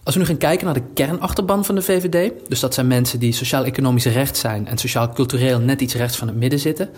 Als 0.02 0.14
we 0.14 0.20
nu 0.20 0.26
gaan 0.26 0.36
kijken 0.36 0.64
naar 0.64 0.74
de 0.74 0.82
kernachterban 0.94 1.64
van 1.64 1.74
de 1.74 1.82
VVD, 1.82 2.32
dus 2.48 2.60
dat 2.60 2.74
zijn 2.74 2.86
mensen 2.86 3.18
die 3.18 3.32
sociaal-economisch 3.32 4.04
rechts 4.04 4.40
zijn 4.40 4.66
en 4.66 4.78
sociaal-cultureel 4.78 5.58
net 5.58 5.80
iets 5.80 5.94
rechts 5.94 6.16
van 6.16 6.28
het 6.28 6.36
midden 6.36 6.58
zitten, 6.58 6.88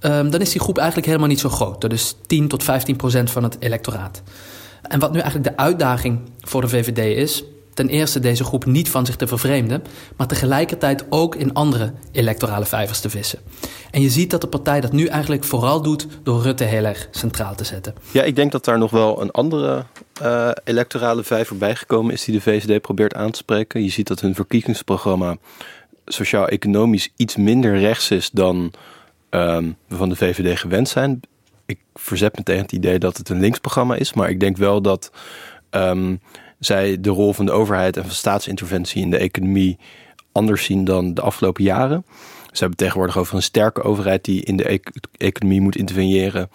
um, 0.00 0.30
dan 0.30 0.40
is 0.40 0.50
die 0.50 0.60
groep 0.60 0.76
eigenlijk 0.78 1.06
helemaal 1.06 1.28
niet 1.28 1.40
zo 1.40 1.48
groot. 1.48 1.80
Dat 1.80 1.92
is 1.92 2.16
10 2.26 2.48
tot 2.48 2.62
15 2.62 2.96
procent 2.96 3.30
van 3.30 3.42
het 3.42 3.56
electoraat. 3.58 4.22
En 4.82 4.98
wat 4.98 5.12
nu 5.12 5.18
eigenlijk 5.18 5.56
de 5.56 5.62
uitdaging 5.62 6.20
voor 6.40 6.60
de 6.60 6.68
VVD 6.68 7.16
is, 7.16 7.44
ten 7.80 7.88
eerste 7.88 8.20
deze 8.20 8.44
groep 8.44 8.64
niet 8.66 8.90
van 8.90 9.06
zich 9.06 9.16
te 9.16 9.26
vervreemden, 9.26 9.82
maar 10.16 10.26
tegelijkertijd 10.26 11.04
ook 11.08 11.34
in 11.34 11.54
andere 11.54 11.92
electorale 12.12 12.64
vijvers 12.64 13.00
te 13.00 13.10
vissen. 13.10 13.38
En 13.90 14.00
je 14.00 14.10
ziet 14.10 14.30
dat 14.30 14.40
de 14.40 14.46
partij 14.46 14.80
dat 14.80 14.92
nu 14.92 15.06
eigenlijk 15.06 15.44
vooral 15.44 15.82
doet 15.82 16.06
door 16.22 16.42
Rutte 16.42 16.64
heel 16.64 16.84
erg 16.84 17.08
centraal 17.10 17.54
te 17.54 17.64
zetten. 17.64 17.94
Ja, 18.10 18.22
ik 18.22 18.36
denk 18.36 18.52
dat 18.52 18.64
daar 18.64 18.78
nog 18.78 18.90
wel 18.90 19.22
een 19.22 19.30
andere 19.30 19.84
uh, 20.22 20.50
electorale 20.64 21.24
vijver 21.24 21.56
bijgekomen 21.56 22.12
is 22.12 22.24
die 22.24 22.34
de 22.34 22.40
VVD 22.40 22.80
probeert 22.80 23.14
aan 23.14 23.30
te 23.30 23.38
spreken. 23.38 23.82
Je 23.82 23.90
ziet 23.90 24.08
dat 24.08 24.20
hun 24.20 24.34
verkiezingsprogramma 24.34 25.36
sociaal-economisch 26.06 27.08
iets 27.16 27.36
minder 27.36 27.78
rechts 27.78 28.10
is 28.10 28.30
dan 28.30 28.72
um, 29.30 29.76
we 29.86 29.96
van 29.96 30.08
de 30.08 30.16
VVD 30.16 30.58
gewend 30.58 30.88
zijn. 30.88 31.20
Ik 31.66 31.78
verzet 31.94 32.36
me 32.36 32.42
tegen 32.42 32.62
het 32.62 32.72
idee 32.72 32.98
dat 32.98 33.16
het 33.16 33.28
een 33.28 33.40
linksprogramma 33.40 33.94
is, 33.94 34.12
maar 34.12 34.30
ik 34.30 34.40
denk 34.40 34.56
wel 34.56 34.82
dat 34.82 35.10
um, 35.70 36.20
zij 36.60 37.00
de 37.00 37.10
rol 37.10 37.32
van 37.32 37.46
de 37.46 37.52
overheid 37.52 37.96
en 37.96 38.02
van 38.02 38.12
staatsinterventie 38.12 39.02
in 39.02 39.10
de 39.10 39.18
economie 39.18 39.78
anders 40.32 40.64
zien 40.64 40.84
dan 40.84 41.14
de 41.14 41.20
afgelopen 41.20 41.64
jaren. 41.64 42.04
Ze 42.52 42.58
hebben 42.58 42.78
tegenwoordig 42.78 43.18
over 43.18 43.34
een 43.34 43.42
sterke 43.42 43.82
overheid 43.82 44.24
die 44.24 44.42
in 44.42 44.56
de 44.56 44.80
economie 45.16 45.60
moet 45.60 45.76
interveneren. 45.76 46.50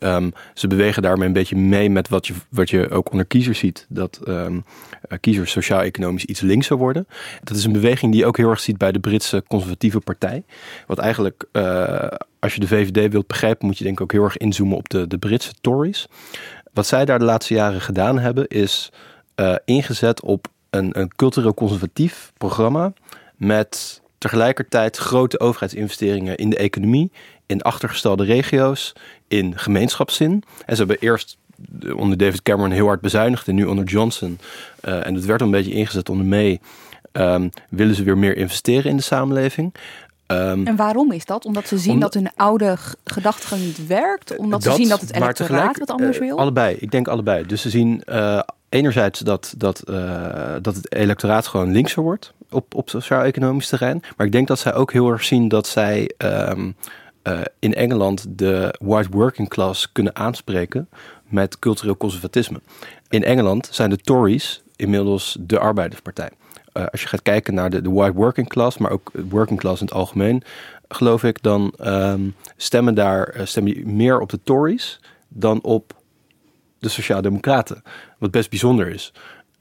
Um, 0.00 0.32
ze 0.54 0.66
bewegen 0.66 1.02
daarmee 1.02 1.26
een 1.26 1.32
beetje 1.32 1.56
mee 1.56 1.90
met 1.90 2.08
wat 2.08 2.26
je, 2.26 2.34
wat 2.48 2.70
je 2.70 2.90
ook 2.90 3.10
onder 3.10 3.26
kiezers 3.26 3.58
ziet. 3.58 3.86
Dat 3.88 4.20
um, 4.28 4.64
kiezers 5.20 5.50
sociaal-economisch 5.50 6.24
iets 6.24 6.40
linkser 6.40 6.76
worden. 6.76 7.06
Dat 7.44 7.56
is 7.56 7.64
een 7.64 7.72
beweging 7.72 8.12
die 8.12 8.20
je 8.20 8.26
ook 8.26 8.36
heel 8.36 8.50
erg 8.50 8.60
ziet 8.60 8.78
bij 8.78 8.92
de 8.92 9.00
Britse 9.00 9.44
conservatieve 9.48 10.00
partij. 10.00 10.44
Wat 10.86 10.98
eigenlijk, 10.98 11.44
uh, 11.52 12.06
als 12.38 12.54
je 12.54 12.60
de 12.60 12.66
VVD 12.66 13.12
wilt 13.12 13.26
begrijpen, 13.26 13.66
moet 13.66 13.78
je 13.78 13.84
denk 13.84 13.96
ik 13.96 14.02
ook 14.02 14.12
heel 14.12 14.24
erg 14.24 14.36
inzoomen 14.36 14.76
op 14.76 14.88
de, 14.88 15.06
de 15.06 15.18
Britse 15.18 15.52
Tories. 15.60 16.08
Wat 16.72 16.86
zij 16.86 17.04
daar 17.04 17.18
de 17.18 17.24
laatste 17.24 17.54
jaren 17.54 17.80
gedaan 17.80 18.18
hebben, 18.18 18.48
is 18.48 18.92
uh, 19.40 19.54
ingezet 19.64 20.22
op 20.22 20.46
een, 20.70 20.98
een 20.98 21.12
cultureel 21.16 21.54
conservatief 21.54 22.32
programma 22.38 22.92
met 23.36 24.00
tegelijkertijd 24.18 24.96
grote 24.96 25.40
overheidsinvesteringen 25.40 26.36
in 26.36 26.50
de 26.50 26.56
economie, 26.56 27.12
in 27.46 27.62
achtergestelde 27.62 28.24
regio's, 28.24 28.92
in 29.28 29.58
gemeenschapszin. 29.58 30.42
En 30.66 30.76
ze 30.76 30.84
hebben 30.84 30.98
eerst 31.00 31.36
onder 31.96 32.18
David 32.18 32.42
Cameron 32.42 32.70
heel 32.70 32.86
hard 32.86 33.00
bezuinigd 33.00 33.48
en 33.48 33.54
nu 33.54 33.64
onder 33.64 33.84
Johnson, 33.84 34.38
uh, 34.84 35.06
en 35.06 35.14
het 35.14 35.24
werd 35.24 35.40
een 35.40 35.50
beetje 35.50 35.72
ingezet 35.72 36.08
onder 36.08 36.26
May, 36.26 36.60
um, 37.12 37.50
willen 37.68 37.94
ze 37.94 38.02
weer 38.02 38.18
meer 38.18 38.36
investeren 38.36 38.90
in 38.90 38.96
de 38.96 39.02
samenleving. 39.02 39.74
Um, 40.26 40.66
en 40.66 40.76
waarom 40.76 41.12
is 41.12 41.24
dat? 41.24 41.44
Omdat 41.44 41.68
ze 41.68 41.78
zien 41.78 42.00
dat 42.00 42.14
hun 42.14 42.30
oude 42.36 42.76
gedachtegang 43.04 43.62
niet 43.62 43.86
werkt? 43.86 44.36
Omdat 44.36 44.62
dat, 44.62 44.72
ze 44.72 44.78
zien 44.80 44.88
dat 44.88 45.00
het 45.00 45.14
electoraat 45.14 45.78
wat 45.78 45.90
anders 45.90 46.16
uh, 46.16 46.22
wil? 46.22 46.38
Allebei, 46.38 46.76
ik 46.76 46.90
denk 46.90 47.08
allebei. 47.08 47.46
Dus 47.46 47.62
ze 47.62 47.70
zien 47.70 48.02
uh, 48.06 48.40
enerzijds 48.68 49.20
dat, 49.20 49.54
dat, 49.56 49.82
uh, 49.90 50.54
dat 50.62 50.74
het 50.74 50.94
electoraat 50.94 51.46
gewoon 51.46 51.72
linkser 51.72 52.02
wordt 52.02 52.32
op, 52.50 52.74
op 52.74 52.90
sociaal-economisch 52.90 53.68
terrein. 53.68 54.02
Maar 54.16 54.26
ik 54.26 54.32
denk 54.32 54.48
dat 54.48 54.58
zij 54.58 54.74
ook 54.74 54.92
heel 54.92 55.10
erg 55.10 55.24
zien 55.24 55.48
dat 55.48 55.66
zij 55.66 56.10
um, 56.18 56.76
uh, 57.28 57.40
in 57.58 57.74
Engeland 57.74 58.24
de 58.28 58.74
white 58.80 59.08
working 59.10 59.48
class 59.48 59.92
kunnen 59.92 60.16
aanspreken 60.16 60.88
met 61.24 61.58
cultureel 61.58 61.96
conservatisme. 61.96 62.60
In 63.08 63.24
Engeland 63.24 63.68
zijn 63.70 63.90
de 63.90 63.96
Tories 63.96 64.62
inmiddels 64.76 65.36
de 65.40 65.58
arbeiderspartij. 65.58 66.30
Uh, 66.74 66.86
als 66.86 67.02
je 67.02 67.08
gaat 67.08 67.22
kijken 67.22 67.54
naar 67.54 67.70
de, 67.70 67.82
de 67.82 67.90
white 67.90 68.12
working 68.12 68.48
class, 68.48 68.78
maar 68.78 68.90
ook 68.90 69.10
working 69.28 69.58
class 69.58 69.80
in 69.80 69.86
het 69.86 69.94
algemeen, 69.94 70.42
geloof 70.88 71.24
ik, 71.24 71.42
dan 71.42 71.72
ehm, 71.78 72.20
stemmen 72.56 72.94
daar 72.94 73.28
eh, 73.28 73.46
stemmen 73.46 73.96
meer 73.96 74.20
op 74.20 74.28
de 74.28 74.40
Tories 74.44 75.00
dan 75.28 75.62
op 75.62 75.96
de 76.78 76.88
Sociaaldemocraten. 76.88 77.82
Wat 78.18 78.30
best 78.30 78.50
bijzonder 78.50 78.88
is. 78.88 79.12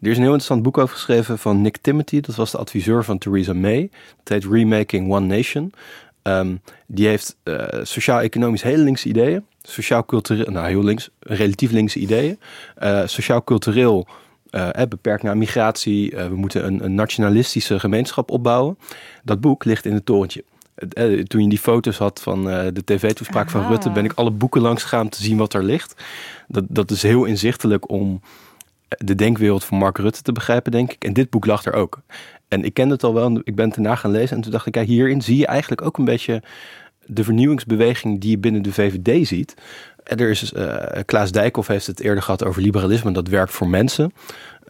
Er 0.02 0.10
is 0.10 0.16
een 0.16 0.24
heel 0.24 0.34
interessant 0.34 0.64
boek 0.64 0.78
over 0.78 0.96
geschreven 0.96 1.38
van 1.40 1.62
Nick 1.62 1.78
Timothy. 1.78 2.20
Dat 2.20 2.36
was 2.36 2.52
de 2.52 2.58
adviseur 2.58 3.04
van 3.04 3.18
Theresa 3.18 3.54
May. 3.54 3.90
Dat 4.24 4.28
heet 4.28 4.54
Remaking 4.54 5.12
One 5.12 5.36
Nation. 5.36 5.74
Ehm, 6.22 6.56
die 6.88 7.08
heeft 7.08 7.38
uh, 7.44 7.66
sociaal-economisch 7.82 8.62
hele 8.62 8.84
linkse 8.84 9.08
ideeën. 9.08 9.46
Sociaal-cultureel, 9.62 10.52
nou 10.52 10.68
heel 10.68 10.84
links, 10.84 11.10
relatief 11.20 11.72
linkse 11.72 12.00
ideeën. 12.00 12.40
Uh, 12.84 13.02
Sociaal-cultureel 13.06 14.08
uh, 14.52 14.70
beperkt 14.90 15.24
naar 15.24 15.38
migratie. 15.38 16.10
we 16.16 16.36
moeten 16.36 16.66
een, 16.66 16.84
een, 16.84 16.96
nationalistische 16.96 17.80
gemeenschap 17.80 18.32
opbouwen. 18.32 18.78
Dat 19.24 19.42
boek 19.42 19.66
ligt 19.66 19.86
in 19.86 19.94
het 19.94 20.06
torentje. 20.06 20.44
toen 21.28 21.42
je 21.42 21.50
die 21.50 21.60
foto's 21.60 21.98
had 21.98 22.22
van 22.22 22.44
de 22.44 22.82
tv-toespraak 22.86 23.50
van 23.50 23.68
Rutte, 23.68 23.92
ben 23.92 24.06
ik 24.06 24.14
alle 24.16 24.32
boeken 24.32 24.62
langs 24.62 24.84
gegaan 24.84 25.02
om 25.02 25.10
te 25.10 25.24
zien 25.24 25.38
wat 25.38 25.54
er 25.54 25.64
ligt. 25.64 26.04
Dat, 26.48 26.64
dat 26.68 26.92
is 26.92 27.02
heel 27.02 27.26
inzichtelijk 27.26 27.90
om 27.90 28.22
de 28.88 29.15
denkwereld 29.15 29.63
van 29.63 29.77
Mark 29.77 29.98
Rutte 29.98 30.22
te 30.22 30.32
begrijpen, 30.32 30.72
denk 30.72 30.91
ik. 30.91 31.03
En 31.03 31.13
dit 31.13 31.29
boek 31.29 31.46
lag 31.46 31.65
er 31.65 31.74
ook. 31.74 32.01
En 32.48 32.63
ik 32.63 32.74
kende 32.74 32.94
het 32.94 33.03
al 33.03 33.13
wel, 33.13 33.41
ik 33.44 33.56
ben 33.56 33.70
het 33.70 34.00
gaan 34.00 34.12
lezen. 34.12 34.36
En 34.36 34.41
toen 34.41 34.51
dacht 34.51 34.65
ik, 34.65 34.75
ja, 34.75 34.84
hierin 34.84 35.22
zie 35.22 35.38
je 35.38 35.48
eigenlijk 35.48 35.82
ook 35.82 35.98
een 35.98 36.06
beetje 36.06 36.41
de 37.06 37.24
vernieuwingsbeweging 37.24 38.22
die 38.22 38.29
je 38.29 38.38
binnen 38.38 38.62
de 38.62 38.74
VVD 38.74 39.27
ziet. 39.27 39.53
Er 40.03 40.29
is, 40.29 40.53
uh, 40.53 40.75
Klaas 41.06 41.32
Dijkhoff 41.32 41.67
heeft 41.67 41.88
het 41.88 42.00
eerder 42.00 42.24
gehad 42.24 42.44
over 42.44 42.62
liberalisme, 42.62 43.12
dat 43.12 43.27
werkt 43.27 43.51
voor 43.51 43.67
mensen. 43.67 44.13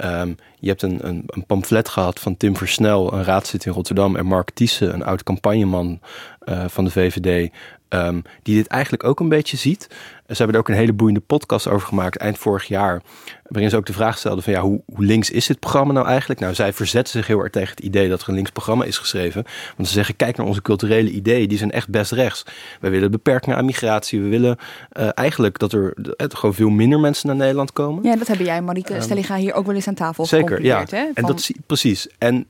Um, 0.06 0.36
je 0.60 0.68
hebt 0.68 0.82
een, 0.82 1.08
een, 1.08 1.24
een, 1.28 1.46
pamflet 1.46 1.90
gehad 1.90 2.20
van 2.20 2.38
Tim 2.38 2.58
Versnel, 2.58 3.14
een 3.14 3.24
raadslid 3.24 3.66
in 3.66 3.72
Rotterdam, 3.72 4.16
en 4.16 4.26
Mark 4.26 4.50
Thiessen, 4.50 4.94
een 4.94 5.04
oud 5.04 5.24
campagneman 5.24 6.00
uh, 6.46 6.66
van 6.68 6.84
de 6.84 6.92
VVD, 6.92 7.52
um, 7.90 8.22
die 8.44 8.56
dit 8.56 8.68
eigenlijk 8.68 9.04
ook 9.04 9.20
een 9.20 9.30
beetje 9.30 9.58
ziet. 9.58 9.88
Ze 10.28 10.36
hebben 10.38 10.56
er 10.56 10.62
ook 10.62 10.70
een 10.70 10.76
hele 10.76 10.94
boeiende 10.94 11.22
podcast 11.22 11.68
over 11.68 11.88
gemaakt 11.88 12.18
eind 12.18 12.38
vorig 12.38 12.68
jaar. 12.68 13.02
Waarin 13.44 13.70
ze 13.70 13.76
ook 13.76 13.86
de 13.86 13.94
vraag 13.94 14.18
stelden 14.18 14.44
van 14.44 14.54
ja, 14.54 14.62
hoe, 14.62 14.82
hoe 14.86 15.06
links 15.06 15.30
is 15.30 15.46
dit 15.46 15.60
programma 15.60 15.94
nou 15.94 16.08
eigenlijk? 16.08 16.40
Nou, 16.40 16.54
zij 16.54 16.74
verzetten 16.74 17.14
zich 17.14 17.28
heel 17.28 17.40
erg 17.40 17.52
tegen 17.52 17.70
het 17.70 17.80
idee 17.80 18.10
dat 18.10 18.22
er 18.22 18.30
een 18.30 18.36
links 18.36 18.52
programma 18.52 18.86
is 18.86 18.98
geschreven. 18.98 19.44
Want 19.76 19.88
ze 19.88 19.94
zeggen, 19.94 20.16
kijk 20.16 20.38
naar 20.38 20.46
onze 20.46 20.62
culturele 20.62 21.10
ideeën, 21.10 21.48
die 21.48 21.58
zijn 21.58 21.72
echt 21.72 21.90
best 21.90 22.12
rechts. 22.12 22.46
We 22.80 22.90
willen 22.90 23.12
beperkingen 23.12 23.58
aan 23.58 23.66
migratie. 23.66 24.22
We 24.22 24.28
willen 24.28 24.58
uh, 25.00 25.10
eigenlijk 25.14 25.60
dat 25.60 25.74
er 25.74 25.94
uh, 25.96 26.12
gewoon 26.18 26.56
veel 26.56 26.70
minder 26.70 27.00
mensen 27.00 27.28
naar 27.28 27.36
Nederland 27.36 27.74
komen. 27.74 28.04
Ja, 28.04 28.16
dat 28.16 28.28
hebben 28.28 28.46
jij, 28.46 28.62
Marieke 28.62 28.96
um, 28.96 29.02
Stellinga, 29.02 29.36
hier 29.36 29.54
ook 29.54 29.66
wel 29.66 29.76
eens 29.76 29.88
aan 29.88 29.94
tafel 29.94 30.26
Zeker, 30.26 30.64
ja. 30.64 30.80
Hè, 30.80 30.86
van... 30.86 31.12
En 31.14 31.24
dat 31.24 31.52
precies. 31.66 32.08
En 32.18 32.46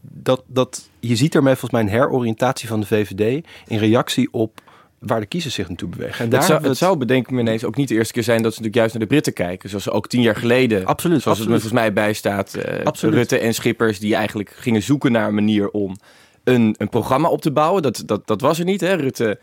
dat, 0.00 0.42
dat, 0.46 0.88
je 1.00 1.16
ziet 1.16 1.34
ermee 1.34 1.54
volgens 1.54 1.72
mij 1.72 1.80
een 1.80 2.00
heroriëntatie 2.00 2.68
van 2.68 2.80
de 2.80 2.86
VVD 2.86 3.46
in 3.66 3.78
reactie 3.78 4.28
op 4.32 4.60
waar 5.00 5.20
de 5.20 5.26
kiezers 5.26 5.54
zich 5.54 5.68
naartoe 5.68 5.88
bewegen. 5.88 6.24
En 6.24 6.30
daar 6.30 6.40
het, 6.40 6.48
zou, 6.48 6.62
het 6.62 6.76
zou, 6.76 6.96
bedenk 6.96 7.26
ik 7.26 7.32
me 7.32 7.40
ineens, 7.40 7.64
ook 7.64 7.76
niet 7.76 7.88
de 7.88 7.94
eerste 7.94 8.12
keer 8.12 8.22
zijn 8.22 8.42
dat 8.42 8.54
ze 8.54 8.60
natuurlijk 8.62 8.76
juist 8.76 8.92
naar 8.92 9.02
de 9.02 9.08
Britten 9.08 9.32
kijken. 9.32 9.68
Zoals 9.68 9.84
ze 9.84 9.90
ook 9.90 10.08
tien 10.08 10.22
jaar 10.22 10.36
geleden, 10.36 10.84
absoluut, 10.84 11.22
zoals 11.22 11.38
absoluut. 11.38 11.62
het 11.62 11.70
me 11.70 11.70
volgens 11.70 11.94
mij 11.94 12.04
bijstaat, 12.04 12.56
uh, 12.56 13.10
Rutte 13.12 13.38
en 13.38 13.54
Schippers 13.54 13.98
die 13.98 14.14
eigenlijk 14.14 14.52
gingen 14.56 14.82
zoeken 14.82 15.12
naar 15.12 15.28
een 15.28 15.34
manier 15.34 15.70
om 15.70 15.96
een, 16.44 16.74
een 16.78 16.88
programma 16.88 17.28
op 17.28 17.40
te 17.40 17.52
bouwen. 17.52 17.82
Dat, 17.82 18.02
dat, 18.06 18.26
dat 18.26 18.40
was 18.40 18.58
er 18.58 18.64
niet. 18.64 18.80
Hè? 18.80 18.94
Rutte 18.94 19.38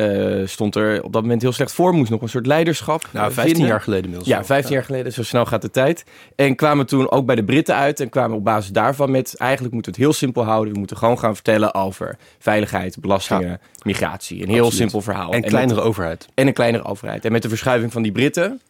uh, 0.00 0.46
stond 0.46 0.76
er 0.76 1.02
op 1.02 1.12
dat 1.12 1.22
moment 1.22 1.42
heel 1.42 1.52
slecht 1.52 1.72
voor. 1.72 1.94
Moest 1.94 2.10
nog 2.10 2.22
een 2.22 2.28
soort 2.28 2.46
leiderschap. 2.46 3.08
Nou, 3.12 3.32
15 3.32 3.44
vinden. 3.44 3.70
jaar 3.70 3.80
geleden 3.80 4.04
inmiddels. 4.04 4.28
Ja, 4.28 4.44
15 4.44 4.70
ja. 4.70 4.76
jaar 4.76 4.84
geleden. 4.84 5.12
Zo 5.12 5.22
snel 5.22 5.46
gaat 5.46 5.62
de 5.62 5.70
tijd. 5.70 6.04
En 6.36 6.56
kwamen 6.56 6.86
toen 6.86 7.10
ook 7.10 7.26
bij 7.26 7.34
de 7.34 7.44
Britten 7.44 7.74
uit. 7.74 8.00
En 8.00 8.08
kwamen 8.08 8.36
op 8.36 8.44
basis 8.44 8.70
daarvan 8.70 9.10
met... 9.10 9.36
Eigenlijk 9.36 9.74
moeten 9.74 9.92
we 9.92 9.98
het 9.98 10.06
heel 10.08 10.18
simpel 10.18 10.44
houden. 10.44 10.72
We 10.72 10.78
moeten 10.78 10.96
gewoon 10.96 11.18
gaan 11.18 11.34
vertellen 11.34 11.74
over 11.74 12.16
veiligheid, 12.38 13.00
belastingen, 13.00 13.48
ja. 13.48 13.58
migratie. 13.82 14.42
Een 14.42 14.48
heel 14.48 14.64
Absoluut. 14.64 14.78
simpel 14.78 15.00
verhaal. 15.00 15.32
En, 15.32 15.42
en 15.42 15.48
kleinere 15.48 15.80
overheid. 15.80 16.28
En 16.34 16.46
een 16.46 16.52
kleinere 16.52 16.84
overheid. 16.84 17.24
En 17.24 17.32
met 17.32 17.42
de 17.42 17.48
verschuiving 17.48 17.92
van 17.92 18.02
die 18.02 18.12
Britten 18.12 18.60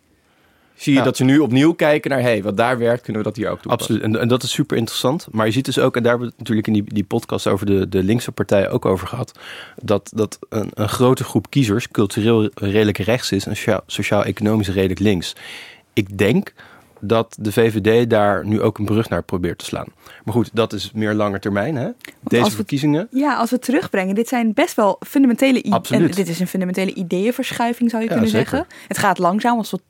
zie 0.81 0.93
je 0.93 0.99
ja. 0.99 1.05
dat 1.05 1.17
ze 1.17 1.25
nu 1.25 1.39
opnieuw 1.39 1.73
kijken 1.73 2.11
naar... 2.11 2.21
hé, 2.21 2.25
hey, 2.25 2.43
wat 2.43 2.57
daar 2.57 2.79
werkt, 2.79 3.03
kunnen 3.03 3.23
we 3.23 3.29
dat 3.29 3.37
hier 3.37 3.51
ook 3.51 3.63
doen. 3.63 3.73
Absoluut, 3.73 4.03
en, 4.03 4.21
en, 4.21 4.29
dat 4.29 4.43
is 4.43 4.51
super 4.51 4.77
interessant. 4.77 5.27
Maar 5.31 5.47
je 5.47 5.53
ziet 5.53 5.65
dus 5.65 5.79
ook, 5.79 5.97
en 5.97 6.03
daar 6.03 6.11
hebben 6.11 6.29
we 6.29 6.35
natuurlijk 6.39 6.67
in 6.67 6.73
die, 6.73 6.85
die 6.87 7.05
podcast... 7.05 7.47
over 7.47 7.67
de, 7.67 7.89
de 7.89 8.03
linkse 8.03 8.33
partijen 8.33 8.71
ook 8.71 8.85
over 8.85 9.07
gehad... 9.07 9.39
dat, 9.83 10.11
dat 10.15 10.39
een, 10.49 10.71
een 10.75 10.89
grote 10.89 11.25
groep 11.25 11.51
kiezers 11.51 11.89
cultureel 11.89 12.51
redelijk 12.55 12.99
rechts 12.99 13.33
is... 13.33 13.47
en 13.47 13.83
sociaal-economisch 13.87 14.69
redelijk 14.69 15.01
links. 15.01 15.37
Ik 15.93 16.19
denk 16.19 16.53
dat 17.01 17.37
de 17.41 17.53
VVD 17.53 18.11
daar 18.11 18.47
nu 18.47 18.61
ook 18.63 18.79
een 18.79 18.85
brug 18.85 19.09
naar 19.09 19.23
probeert 19.23 19.59
te 19.59 19.65
slaan. 19.65 19.87
Maar 20.25 20.35
goed, 20.35 20.51
dat 20.53 20.73
is 20.73 20.91
meer 20.95 21.15
lange 21.15 21.39
termijn, 21.39 21.77
hè? 21.77 21.89
Deze 22.21 22.45
we, 22.45 22.51
verkiezingen. 22.51 23.09
Ja, 23.11 23.37
als 23.37 23.51
we 23.51 23.59
terugbrengen, 23.59 24.15
dit 24.15 24.29
zijn 24.29 24.53
best 24.55 24.75
wel 24.77 24.97
fundamentele 25.07 25.59
ideeën. 25.59 25.75
Absoluut. 25.75 26.17
Dit 26.17 26.29
is 26.29 26.41
een 26.41 26.47
fundamentele 26.47 26.95
ideeënverschuiving, 26.95 27.91
zou 27.91 28.03
je 28.03 28.09
Ja, 28.09 28.15
kunnen 28.15 28.31
zeker. 28.33 28.49
zeggen. 28.51 28.69
Het 28.89 28.99
gaat 28.99 29.19
langzaam 29.19 29.59
als 29.59 29.71
wat 29.71 29.83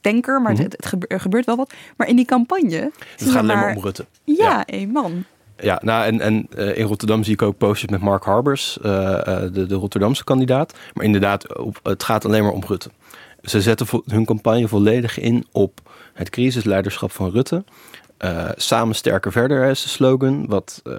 denker, 0.00 0.42
maar 0.42 0.52
Mhm. 0.52 0.62
het, 0.62 0.72
het 0.76 0.86
gebe- 0.86 1.06
er 1.06 1.20
gebeurt 1.20 1.46
wel 1.46 1.56
wat. 1.56 1.72
Maar 1.96 2.08
in 2.08 2.16
die 2.16 2.24
campagne. 2.24 2.90
Het 3.16 3.30
gaat 3.30 3.42
alleen 3.42 3.58
maar 3.58 3.76
om 3.76 3.82
Rutte. 3.82 4.06
Ja, 4.24 4.34
Ja. 4.34 4.64
één 4.66 4.90
man. 4.90 5.24
Ja, 5.56 5.80
nou 5.82 6.04
en, 6.04 6.20
en 6.20 6.46
eh, 6.56 6.78
in 6.78 6.86
Rotterdam 6.86 7.24
zie 7.24 7.32
ik 7.32 7.42
ook 7.42 7.58
postjes 7.58 7.90
met 7.90 8.00
Mark 8.00 8.24
Harbers, 8.24 8.78
eh, 8.80 9.26
eh, 9.26 9.52
de, 9.52 9.66
de 9.66 9.74
Rotterdamse 9.74 10.24
kandidaat. 10.24 10.74
Maar 10.94 11.04
inderdaad, 11.04 11.58
op, 11.58 11.80
het 11.82 12.02
gaat 12.02 12.24
alleen 12.24 12.42
maar 12.42 12.52
om 12.52 12.62
Rutte. 12.66 12.90
Ze 13.42 13.60
zetten 13.60 13.86
hun 14.06 14.24
campagne 14.24 14.68
volledig 14.68 15.18
in 15.18 15.46
op 15.52 15.80
het 16.14 16.30
crisisleiderschap 16.30 17.10
van 17.10 17.30
Rutte. 17.30 17.64
Eh, 18.24 18.48
samen 18.56 18.94
sterker 18.94 19.32
verder 19.32 19.70
is 19.70 19.82
de 19.82 19.88
slogan. 19.88 20.46
Wat, 20.46 20.80
eh, 20.84 20.92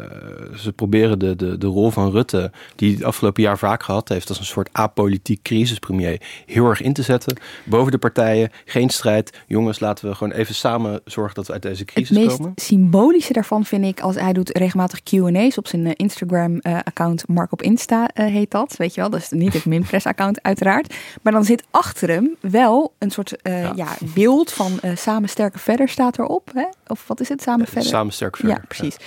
ze 0.55 0.73
proberen 0.73 1.19
de, 1.19 1.35
de, 1.35 1.57
de 1.57 1.67
rol 1.67 1.91
van 1.91 2.11
Rutte, 2.11 2.51
die 2.75 2.93
het 2.93 3.03
afgelopen 3.03 3.43
jaar 3.43 3.57
vaak 3.57 3.83
gehad 3.83 4.09
heeft 4.09 4.29
als 4.29 4.39
een 4.39 4.45
soort 4.45 4.69
apolitiek 4.71 5.41
crisispremier, 5.41 6.21
heel 6.45 6.69
erg 6.69 6.81
in 6.81 6.93
te 6.93 7.01
zetten. 7.01 7.37
Boven 7.63 7.91
de 7.91 7.97
partijen, 7.97 8.51
geen 8.65 8.89
strijd. 8.89 9.37
Jongens, 9.47 9.79
laten 9.79 10.09
we 10.09 10.15
gewoon 10.15 10.33
even 10.33 10.55
samen 10.55 11.01
zorgen 11.05 11.35
dat 11.35 11.47
we 11.47 11.53
uit 11.53 11.61
deze 11.61 11.81
Het 11.81 11.91
crisis 11.91 12.17
meest 12.17 12.37
komen. 12.37 12.51
symbolische 12.55 13.33
daarvan 13.33 13.65
vind 13.65 13.85
ik 13.85 13.99
als 13.99 14.15
hij 14.15 14.33
doet 14.33 14.57
regelmatig 14.57 15.03
Q&A's 15.03 15.57
op 15.57 15.67
zijn 15.67 15.95
Instagram-account. 15.95 17.27
Mark 17.27 17.51
op 17.51 17.61
Insta 17.61 18.07
eh, 18.07 18.25
heet 18.25 18.51
dat, 18.51 18.75
weet 18.77 18.93
je 18.93 19.01
wel. 19.01 19.09
Dat 19.09 19.19
is 19.19 19.29
niet 19.29 19.53
het 19.53 19.65
Minpress-account 19.65 20.41
uiteraard. 20.51 20.93
Maar 21.21 21.33
dan 21.33 21.43
zit 21.43 21.63
achter 21.71 22.09
hem 22.09 22.35
wel 22.39 22.93
een 22.97 23.11
soort 23.11 23.41
eh, 23.41 23.61
ja. 23.61 23.73
Ja. 23.75 23.87
beeld 24.13 24.51
van 24.51 24.79
eh, 24.81 24.95
samen 24.95 25.29
sterker 25.29 25.59
verder 25.59 25.89
staat 25.89 26.19
erop. 26.19 26.51
Hè? 26.53 26.65
Of 26.87 27.07
wat 27.07 27.14
is 27.19 27.29
het, 27.29 27.41
samen 27.41 27.65
verder? 27.65 27.83
Samen 27.89 28.13
sterker 28.13 28.39
verder. 28.39 28.57
Ja, 28.57 28.65
precies. 28.67 28.97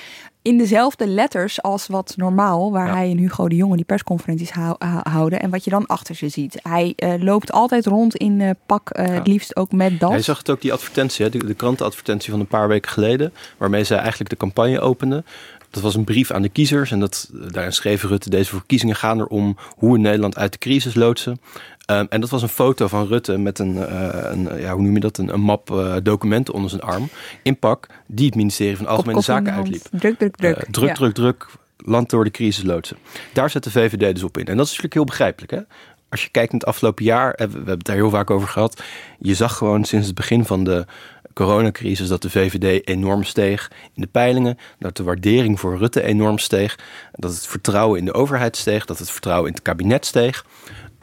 In 0.42 0.58
dezelfde 0.58 1.06
letters 1.06 1.62
als 1.62 1.86
wat 1.86 2.14
normaal, 2.16 2.72
waar 2.72 2.86
Ja. 2.86 2.92
hij 2.94 3.10
en 3.10 3.18
Hugo 3.18 3.48
de 3.48 3.56
Jonge 3.56 3.76
die 3.76 3.84
persconferenties 3.84 4.50
hou- 4.50 4.76
hou- 4.78 5.08
houden. 5.10 5.40
En 5.40 5.50
wat 5.50 5.64
je 5.64 5.70
dan 5.70 5.86
achter 5.86 6.14
ze 6.14 6.28
ziet. 6.28 6.58
Hij 6.62 6.92
eh, 6.96 7.14
loopt 7.18 7.52
altijd 7.52 7.86
rond 7.86 8.16
in 8.16 8.40
eh, 8.40 8.50
pak, 8.66 8.90
eh, 8.90 9.06
het 9.06 9.26
liefst 9.26 9.56
ook 9.56 9.72
met 9.72 10.00
das. 10.00 10.12
Je 10.14 10.20
zag 10.20 10.38
het 10.38 10.50
ook, 10.50 10.60
die 10.60 10.72
advertentie, 10.72 11.24
hè, 11.24 11.30
de, 11.30 11.46
de 11.46 11.54
krantenadvertentie 11.54 12.30
van 12.30 12.40
een 12.40 12.46
paar 12.46 12.68
weken 12.68 12.90
geleden, 12.90 13.32
waarmee 13.56 13.84
zij 13.84 13.98
eigenlijk 13.98 14.30
de 14.30 14.36
campagne 14.36 14.80
openden. 14.80 15.24
Dat 15.70 15.82
was 15.82 15.94
een 15.94 16.04
brief 16.04 16.30
aan 16.30 16.42
de 16.42 16.48
kiezers 16.48 16.90
en 16.90 17.00
dat, 17.00 17.30
daarin 17.32 17.72
schreef 17.72 18.02
Rutte, 18.02 18.30
deze 18.30 18.50
verkiezingen 18.50 18.96
gaan 18.96 19.20
erom 19.20 19.56
hoe 19.76 19.92
we 19.92 19.98
Nederland 19.98 20.36
uit 20.36 20.52
de 20.52 20.58
crisis 20.58 20.94
loodsen. 20.94 21.40
Ehm, 21.88 22.06
en 22.08 22.20
dat 22.20 22.30
was 22.30 22.42
een 22.42 22.48
foto 22.48 22.86
van 22.86 23.06
Rutte 23.06 23.38
met 23.38 23.58
een, 23.58 23.86
eh, 23.86 24.30
een 24.30 24.60
ja, 24.60 24.72
hoe 24.72 24.82
noem 24.82 24.94
je 24.94 25.00
dat, 25.00 25.18
een, 25.18 25.32
een 25.32 25.40
map 25.40 25.70
eh, 25.70 25.94
documenten 26.02 26.54
onder 26.54 26.70
zijn 26.70 26.82
arm. 26.82 27.08
In 27.42 27.58
pak, 27.58 27.86
die 28.06 28.26
het 28.26 28.34
ministerie 28.34 28.76
van 28.76 28.86
Algemene 28.86 29.20
Zaken 29.20 29.52
uitliep. 29.52 29.82
Druk, 29.90 30.18
druk, 30.18 30.36
druk. 30.36 30.56
Eh, 30.56 30.62
druk, 30.70 30.88
Ja. 30.88 30.94
druk, 30.94 31.14
druk, 31.14 31.46
land 31.76 32.10
door 32.10 32.24
de 32.24 32.30
crisis 32.30 32.64
loodsen. 32.64 32.96
Daar 33.32 33.50
zet 33.50 33.64
de 33.64 33.70
VVD 33.70 34.14
dus 34.14 34.22
op 34.22 34.38
in. 34.38 34.44
En 34.44 34.56
dat 34.56 34.64
is 34.64 34.68
natuurlijk 34.70 34.94
heel 34.94 35.04
begrijpelijk. 35.04 35.52
Hè? 35.52 35.60
Als 36.08 36.22
je 36.22 36.28
kijkt 36.30 36.52
naar 36.52 36.60
het 36.60 36.68
afgelopen 36.68 37.04
jaar, 37.04 37.32
eh, 37.34 37.46
we 37.46 37.50
we 37.52 37.56
hebben 37.56 37.76
het 37.76 37.84
daar 37.86 37.96
heel 37.96 38.10
vaak 38.10 38.30
over 38.30 38.48
gehad. 38.48 38.82
Je 39.18 39.34
zag 39.34 39.56
gewoon 39.56 39.84
sinds 39.84 40.06
het 40.06 40.14
begin 40.14 40.44
van 40.44 40.64
de 40.64 40.86
coronacrisis 41.34 42.08
dat 42.08 42.22
de 42.22 42.30
VVD 42.30 42.88
enorm 42.88 43.22
steeg 43.24 43.70
in 43.94 44.02
de 44.02 44.08
peilingen. 44.08 44.58
Dat 44.78 44.96
de 44.96 45.02
waardering 45.02 45.60
voor 45.60 45.78
Rutte 45.78 46.02
enorm 46.02 46.38
steeg. 46.38 46.78
Dat 47.12 47.34
het 47.34 47.46
vertrouwen 47.46 47.98
in 47.98 48.04
de 48.04 48.14
overheid 48.14 48.56
steeg. 48.56 48.84
Dat 48.84 48.98
het 48.98 49.10
vertrouwen 49.10 49.48
in 49.48 49.54
het 49.54 49.62
kabinet 49.62 50.06
steeg. 50.06 50.44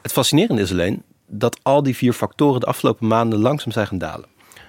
Het 0.05 0.13
fascinerende 0.13 0.61
is 0.61 0.71
alleen 0.71 1.03
dat 1.27 1.59
al 1.61 1.83
die 1.83 1.95
vier 1.95 2.13
factoren 2.13 2.59
de 2.59 2.65
afgelopen 2.65 3.07
maanden 3.07 3.39
langzaam 3.39 3.71
zijn 3.71 3.87
gaan 3.87 3.97
dalen. 3.97 4.25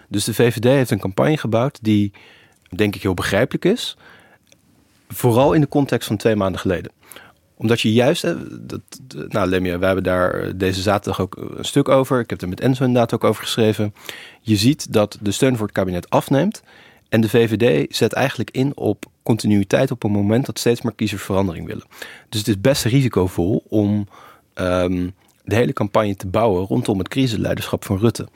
Dus 0.09 0.25
de 0.25 0.35
VVD 0.35 0.65
heeft 0.65 0.91
een 0.91 0.99
campagne 0.99 1.37
gebouwd 1.37 1.79
die, 1.83 2.13
denk 2.69 2.95
ik, 2.95 3.03
heel 3.03 3.15
begrijpelijk 3.15 3.65
is. 3.65 3.97
Vooral 5.09 5.53
in 5.53 5.61
de 5.61 5.69
context 5.69 6.07
van 6.09 6.17
twee 6.17 6.37
maanden 6.37 6.61
geleden 6.61 6.91
omdat 7.57 7.81
je 7.81 7.93
juist, 7.93 8.23
dat, 8.61 8.81
nou 9.29 9.49
Lemia, 9.49 9.79
wij 9.79 9.87
hebben 9.87 10.05
daar 10.05 10.35
eh, 10.35 10.53
deze 10.57 10.83
zaterdag 10.83 11.21
ook 11.21 11.37
een 11.57 11.65
stuk 11.65 11.89
over. 11.89 12.21
Ik 12.21 12.31
heb 12.31 12.41
er 12.41 12.49
met 12.49 12.61
Enzo 12.61 12.85
inderdaad 12.85 13.15
ook 13.15 13.25
over 13.25 13.43
geschreven. 13.43 13.95
Je 14.41 14.57
ziet 14.57 14.93
dat 14.93 15.19
de 15.21 15.33
steun 15.33 15.57
voor 15.57 15.67
het 15.67 15.75
kabinet 15.75 16.11
afneemt. 16.11 16.63
En 17.09 17.21
de 17.21 17.29
VVD 17.29 17.95
zet 17.97 18.13
eigenlijk 18.13 18.51
in 18.51 18.77
op 18.77 19.05
continuïteit 19.23 19.91
op 19.91 20.05
een 20.05 20.11
moment 20.11 20.47
dat 20.47 20.59
steeds 20.59 20.83
meer 20.83 20.95
kiezers 20.95 21.23
verandering 21.23 21.67
willen. 21.67 21.87
Dus 22.29 22.41
het 22.41 22.49
is 22.49 22.61
best 22.61 22.85
risicovol 22.85 23.65
om 23.69 24.09
ehm, 24.55 25.09
de 25.47 25.55
hele 25.55 25.73
campagne 25.73 26.17
te 26.17 26.27
bouwen 26.27 26.67
rondom 26.67 26.99
het 26.99 27.09
crisisleiderschap 27.09 27.85
van 27.85 27.99
Rutte. 27.99 28.29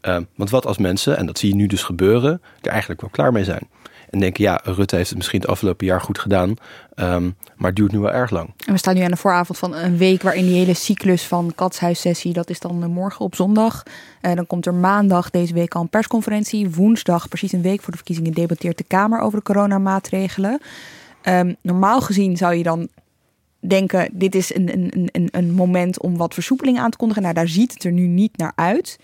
Ehm, 0.00 0.22
want 0.34 0.50
wat 0.50 0.66
als 0.66 0.78
mensen, 0.78 1.16
en 1.16 1.26
dat 1.26 1.38
zie 1.38 1.48
je 1.48 1.54
nu 1.54 1.66
dus 1.66 1.82
gebeuren, 1.82 2.42
er 2.60 2.70
eigenlijk 2.70 3.00
wel 3.00 3.10
klaar 3.10 3.32
mee 3.32 3.44
zijn. 3.44 3.68
En 4.10 4.20
denken, 4.20 4.44
ja, 4.44 4.60
Rutte 4.64 4.96
heeft 4.96 5.08
het 5.08 5.18
misschien 5.18 5.40
het 5.40 5.48
afgelopen 5.48 5.86
jaar 5.86 6.00
goed 6.00 6.18
gedaan. 6.18 6.54
Ehm, 6.94 7.30
maar 7.56 7.66
het 7.66 7.76
duurt 7.76 7.92
nu 7.92 7.98
wel 7.98 8.12
erg 8.12 8.30
lang. 8.30 8.54
En 8.66 8.72
we 8.72 8.78
staan 8.78 8.94
nu 8.94 9.00
aan 9.00 9.10
de 9.10 9.16
vooravond 9.16 9.58
van 9.58 9.74
een 9.74 9.96
week 9.96 10.22
waarin 10.22 10.46
die 10.46 10.54
hele 10.54 10.74
cyclus 10.74 11.26
van 11.26 11.52
katshuissessie, 11.54 12.32
dat 12.32 12.50
is 12.50 12.60
dan 12.60 12.90
morgen 12.90 13.24
op 13.24 13.34
zondag. 13.34 13.82
Uh, 14.22 14.34
dan 14.34 14.46
komt 14.46 14.66
er 14.66 14.74
maandag 14.74 15.30
deze 15.30 15.54
week 15.54 15.74
al 15.74 15.80
een 15.80 15.88
persconferentie. 15.88 16.70
Woensdag, 16.70 17.28
precies 17.28 17.52
een 17.52 17.62
week 17.62 17.80
voor 17.80 17.90
de 17.90 17.96
verkiezingen, 17.96 18.32
debatteert 18.32 18.78
de 18.78 18.84
Kamer 18.84 19.20
over 19.20 19.38
de 19.38 19.44
coronamaatregelen. 19.44 20.60
Um, 21.28 21.56
normaal 21.60 22.00
gezien 22.00 22.36
zou 22.36 22.54
je 22.54 22.62
dan 22.62 22.88
denken, 23.68 24.08
dit 24.12 24.34
is 24.34 24.54
een, 24.54 24.72
een, 24.72 25.08
een, 25.12 25.28
een 25.30 25.52
moment 25.52 26.00
om 26.00 26.16
wat 26.16 26.34
versoepeling 26.34 26.78
aan 26.78 26.90
te 26.90 26.96
kondigen. 26.96 27.22
Nou, 27.22 27.34
daar 27.34 27.48
ziet 27.48 27.72
het 27.72 27.84
er 27.84 27.92
nu 27.92 28.06
niet 28.06 28.36
naar 28.36 28.52
uit. 28.54 28.98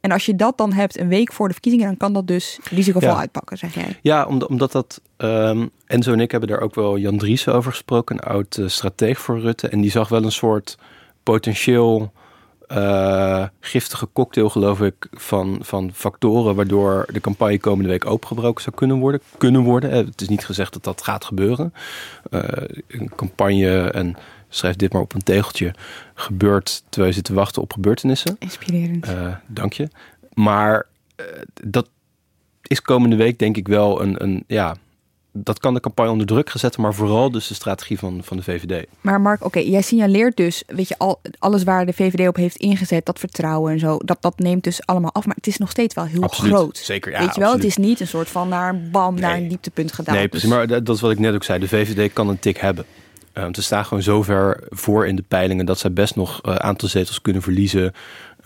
En 0.00 0.12
als 0.12 0.26
je 0.26 0.36
dat 0.36 0.58
dan 0.58 0.72
hebt 0.72 0.98
een 0.98 1.08
week 1.08 1.32
voor 1.32 1.46
de 1.46 1.52
verkiezingen, 1.52 1.86
dan 1.86 1.96
kan 1.96 2.12
dat 2.12 2.26
dus 2.26 2.58
risicovol 2.70 3.18
uitpakken, 3.18 3.58
zeg 3.58 3.74
jij. 3.74 3.98
Ja, 4.02 4.26
omdat, 4.26 4.48
omdat 4.48 4.72
dat. 4.72 5.00
Um, 5.16 5.70
Enzo 5.86 6.12
en 6.12 6.20
ik 6.20 6.30
hebben 6.30 6.48
daar 6.48 6.60
ook 6.60 6.74
wel 6.74 6.98
Jan 6.98 7.18
Dries 7.18 7.48
over 7.48 7.70
gesproken, 7.70 8.16
een 8.16 8.22
oud 8.22 8.56
uh, 8.56 8.68
strateeg 8.68 9.20
voor 9.20 9.40
Rutte. 9.40 9.68
En 9.68 9.80
die 9.80 9.90
zag 9.90 10.08
wel 10.08 10.24
een 10.24 10.32
soort 10.32 10.78
potentieel 11.22 12.12
uh, 12.72 13.46
giftige 13.60 14.08
cocktail, 14.12 14.48
geloof 14.48 14.80
ik, 14.80 15.08
van, 15.10 15.58
van 15.60 15.90
factoren 15.94 16.54
waardoor 16.54 17.06
de 17.12 17.20
campagne 17.20 17.58
komende 17.58 17.88
week 17.88 18.06
opengebroken 18.06 18.62
zou 18.62 18.76
kunnen 18.76 18.98
worden. 18.98 19.20
Kunnen 19.38 19.62
worden. 19.62 19.90
Het 19.90 20.20
is 20.20 20.28
niet 20.28 20.44
gezegd 20.44 20.72
dat 20.72 20.84
dat 20.84 21.02
gaat 21.02 21.24
gebeuren. 21.24 21.74
Uh, 22.30 22.40
een 22.88 23.10
campagne 23.16 23.90
en 23.90 24.16
schrijf 24.48 24.76
dit 24.76 24.92
maar 24.92 25.02
op 25.02 25.14
een 25.14 25.22
tegeltje, 25.22 25.74
gebeurt 26.14 26.82
terwijl 26.88 27.08
je 27.08 27.16
zit 27.16 27.24
te 27.24 27.34
wachten 27.34 27.62
op 27.62 27.72
gebeurtenissen. 27.72 28.36
Inspirerend. 28.38 29.08
Uh, 29.08 29.34
dank 29.46 29.72
je. 29.72 29.88
Maar 30.34 30.86
dat 31.62 31.88
is 32.62 32.82
komende 32.82 33.16
week 33.16 33.38
denk 33.38 33.56
ik 33.56 33.68
wel 33.68 34.02
een, 34.02 34.22
een 34.22 34.44
ja, 34.46 34.76
dat 35.36 35.58
kan 35.58 35.74
de 35.74 35.80
campagne 35.80 36.10
onder 36.10 36.26
druk 36.26 36.50
gezet, 36.50 36.76
maar 36.76 36.94
vooral 36.94 37.30
dus 37.30 37.46
de 37.46 37.54
strategie 37.54 37.98
van, 37.98 38.20
van 38.22 38.36
de 38.36 38.42
VVD. 38.42 38.86
Maar 39.00 39.20
Mark, 39.20 39.44
oké, 39.44 39.58
jij 39.58 39.82
signaleert 39.82 40.36
dus, 40.36 40.62
weet 40.66 40.88
je, 40.88 40.94
al, 40.98 41.20
alles 41.38 41.64
waar 41.64 41.86
de 41.86 41.92
VVD 41.92 42.28
op 42.28 42.36
heeft 42.36 42.56
ingezet, 42.56 43.06
dat 43.06 43.18
vertrouwen 43.18 43.72
en 43.72 43.78
zo, 43.78 43.98
dat, 44.04 44.16
dat 44.20 44.38
neemt 44.38 44.64
dus 44.64 44.86
allemaal 44.86 45.12
af. 45.12 45.26
Maar 45.26 45.36
het 45.36 45.46
is 45.46 45.58
nog 45.58 45.70
steeds 45.70 45.94
wel 45.94 46.04
heel 46.04 46.22
absoluut. 46.22 46.52
groot. 46.52 46.76
Zeker, 46.76 47.12
ja. 47.12 47.18
Weet 47.18 47.34
je 47.34 47.40
wel, 47.40 47.52
het 47.52 47.64
is 47.64 47.76
niet 47.76 48.00
een 48.00 48.06
soort 48.06 48.28
van 48.28 48.48
naar 48.48 48.74
een 48.74 48.90
bam, 48.90 49.14
nee. 49.14 49.22
naar 49.22 49.36
een 49.36 49.48
dieptepunt 49.48 49.92
gedaan. 49.92 50.14
Nee, 50.14 50.28
precies, 50.28 50.48
maar 50.48 50.66
dat 50.66 50.88
is 50.88 51.00
wat 51.00 51.10
ik 51.10 51.18
net 51.18 51.34
ook 51.34 51.44
zei. 51.44 51.58
De 51.58 51.68
VVD 51.68 52.12
kan 52.12 52.28
een 52.28 52.38
tik 52.38 52.58
hebben. 52.58 52.84
Um, 53.32 53.54
ze 53.54 53.62
staan 53.62 53.84
gewoon 53.84 54.02
zo 54.02 54.22
ver 54.22 54.64
voor 54.70 55.06
in 55.06 55.16
de 55.16 55.24
peilingen 55.28 55.66
dat 55.66 55.78
zij 55.78 55.92
best 55.92 56.16
nog 56.16 56.38
een 56.42 56.52
uh, 56.52 56.56
aantal 56.56 56.88
zetels 56.88 57.20
kunnen 57.20 57.42
verliezen. 57.42 57.92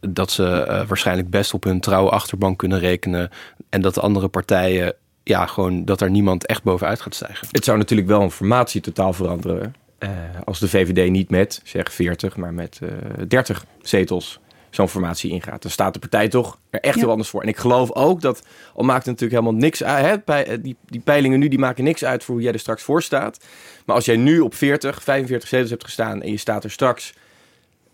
Dat 0.01 0.31
ze 0.31 0.67
uh, 0.69 0.87
waarschijnlijk 0.87 1.31
best 1.31 1.55
op 1.55 1.65
hun 1.65 1.81
trouwe 1.81 2.11
achterbank 2.11 2.59
kunnen 2.59 2.79
rekenen. 2.79 3.31
En 3.69 3.81
dat 3.81 3.95
de 3.95 4.01
andere 4.01 4.29
partijen 4.29 4.95
ja, 5.23 5.47
gewoon 5.47 5.85
dat 5.85 6.01
er 6.01 6.11
niemand 6.11 6.47
echt 6.47 6.63
bovenuit 6.63 7.01
gaat 7.01 7.15
stijgen. 7.15 7.49
Het 7.51 7.65
zou 7.65 7.79
natuurlijk 7.79 8.09
wel 8.09 8.23
een 8.23 8.31
formatie 8.31 8.81
totaal 8.81 9.13
veranderen. 9.13 9.75
Uh, 9.99 10.11
als 10.45 10.59
de 10.59 10.69
VVD 10.69 11.11
niet 11.11 11.31
met, 11.31 11.61
zeg 11.65 11.93
40, 11.93 12.37
maar 12.37 12.55
met 12.55 12.81
uh, 12.83 12.91
30 13.29 13.65
zetels 13.83 14.41
zo'n 14.71 14.89
formatie 14.89 15.31
ingaat. 15.31 15.63
Dan 15.63 15.71
staat 15.71 15.93
de 15.93 15.99
partij 15.99 16.29
toch 16.29 16.59
er 16.71 16.81
echt 16.81 16.95
ja. 16.95 17.01
heel 17.01 17.11
anders 17.11 17.29
voor. 17.29 17.43
En 17.43 17.49
ik 17.49 17.57
geloof 17.57 17.93
ook 17.93 18.21
dat, 18.21 18.47
al 18.75 18.85
maakt 18.85 19.07
het 19.07 19.21
natuurlijk 19.21 19.41
helemaal 19.41 19.61
niks 19.61 19.83
uit, 19.83 20.23
hè, 20.27 20.61
die, 20.61 20.77
die 20.87 21.01
peilingen 21.01 21.39
nu 21.39 21.49
die 21.49 21.59
maken 21.59 21.85
niks 21.85 22.05
uit 22.05 22.25
voor 22.25 22.35
hoe 22.35 22.45
jij 22.45 22.53
er 22.53 22.59
straks 22.59 22.83
voor 22.83 23.03
staat. 23.03 23.45
Maar 23.87 23.97
als 23.97 24.05
jij 24.05 24.17
nu 24.17 24.41
op 24.41 24.55
40, 24.55 25.03
45 25.03 25.49
zetels 25.49 25.71
hebt 25.71 25.85
gestaan 25.85 26.23
en 26.23 26.31
je 26.31 26.37
staat 26.37 26.65
er 26.65 26.71
straks 26.71 27.15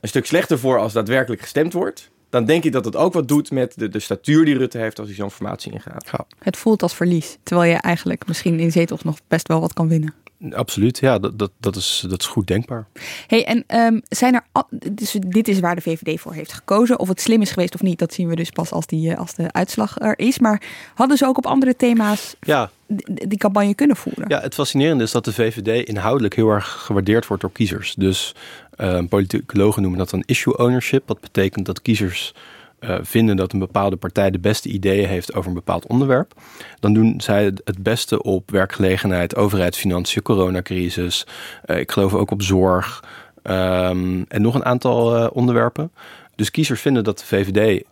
een 0.00 0.09
stuk 0.09 0.26
slechter 0.26 0.59
voor 0.59 0.78
als 0.78 0.92
daadwerkelijk 0.92 1.42
gestemd 1.42 1.73
wordt, 1.73 2.11
dan 2.30 2.45
denk 2.45 2.64
ik 2.64 2.73
dat 2.73 2.85
het 2.85 2.97
ook 2.97 3.12
wat 3.12 3.28
doet 3.28 3.50
met 3.50 3.78
de, 3.78 3.88
de 3.88 3.99
statuur 3.99 4.45
die 4.45 4.59
Rutte 4.59 4.78
heeft 4.78 4.99
als 4.99 5.09
hij 5.09 5.16
zo'n 5.16 5.30
formatie 5.30 5.73
ingaat. 5.73 6.09
Ja. 6.12 6.26
Het 6.38 6.56
voelt 6.56 6.83
als 6.83 6.95
verlies, 6.95 7.38
terwijl 7.42 7.71
je 7.71 7.76
eigenlijk 7.76 8.26
misschien 8.26 8.61
in 8.61 8.73
zetels 8.73 9.02
nog 9.02 9.18
best 9.28 9.49
wel 9.49 9.61
wat 9.61 9.73
kan 9.73 9.88
winnen. 9.88 10.14
Absoluut, 10.50 10.99
ja, 10.99 11.18
dat, 11.18 11.38
dat, 11.38 11.50
dat, 11.61 11.76
is, 11.76 12.04
dat 12.09 12.21
is 12.21 12.26
goed 12.26 12.47
denkbaar. 12.47 12.87
Hey, 13.26 13.45
en 13.45 13.64
um, 13.80 14.02
zijn 14.09 14.35
er, 14.35 14.45
dus 14.92 15.16
dit 15.26 15.49
is 15.49 15.61
waar 15.61 15.75
de 15.75 15.80
VVD 15.80 16.21
voor 16.21 16.33
heeft 16.33 16.52
gekozen. 16.52 16.99
Of 16.99 17.09
het 17.09 17.21
slim 17.21 17.40
is 17.40 17.50
geweest 17.50 17.75
of 17.75 17.83
niet, 17.83 17.99
dat 17.99 18.12
zien 18.12 18.28
we 18.28 18.37
dus 18.37 18.50
pas 18.50 18.71
als, 18.71 18.87
die, 18.87 19.15
als 19.15 19.34
de 19.34 19.52
uitslag 19.52 19.99
er 19.99 20.19
is. 20.19 20.39
Maar 20.39 20.62
hadden 20.95 21.17
ze 21.17 21.26
ook 21.26 21.36
op 21.36 21.47
andere 21.47 21.76
thema's 21.76 22.36
ja. 22.41 22.71
die, 22.86 23.26
die 23.28 23.39
campagne 23.39 23.75
kunnen 23.75 23.97
voeren? 23.97 24.25
Ja, 24.28 24.41
het 24.41 24.54
fascinerende 24.54 25.04
is 25.04 25.10
dat 25.10 25.25
de 25.25 25.32
VVD 25.32 25.89
inhoudelijk 25.89 26.34
heel 26.34 26.50
erg 26.50 26.67
gewaardeerd 26.67 27.26
wordt 27.26 27.43
door 27.43 27.52
kiezers. 27.52 27.95
Dus 27.95 28.34
uh, 28.78 28.99
politicologen 29.08 29.82
noemen 29.82 29.99
dat 29.99 30.10
dan 30.10 30.23
issue 30.26 30.58
ownership. 30.58 31.06
Dat 31.06 31.21
betekent 31.21 31.67
dat 31.67 31.82
kiezers 31.82 32.34
uh, 32.80 32.99
vinden 33.02 33.36
dat 33.36 33.52
een 33.52 33.58
bepaalde 33.58 33.97
partij 33.97 34.30
de 34.30 34.39
beste 34.39 34.69
ideeën 34.69 35.08
heeft 35.08 35.34
over 35.34 35.49
een 35.49 35.54
bepaald 35.54 35.86
onderwerp, 35.86 36.34
dan 36.80 36.95
doen 36.95 37.21
zij 37.21 37.45
het 37.45 37.82
beste 37.82 38.23
op 38.23 38.50
werkgelegenheid, 38.50 39.36
overheidsfinanciën, 39.36 40.23
coronacrisis. 40.23 41.26
Uh, 41.67 41.78
ik 41.78 41.93
geloof 41.93 42.15
ook 42.15 42.30
op 42.30 42.43
zorg 42.43 43.04
um, 43.43 44.25
en 44.28 44.43
nog 44.43 44.54
een 44.54 44.65
aantal 44.65 45.17
uh, 45.17 45.26
onderwerpen. 45.32 45.93
Dus 46.34 46.50
kiezers 46.50 46.80
vinden 46.80 47.04
dat 47.04 47.19
de 47.19 47.25
VVD, 47.25 47.84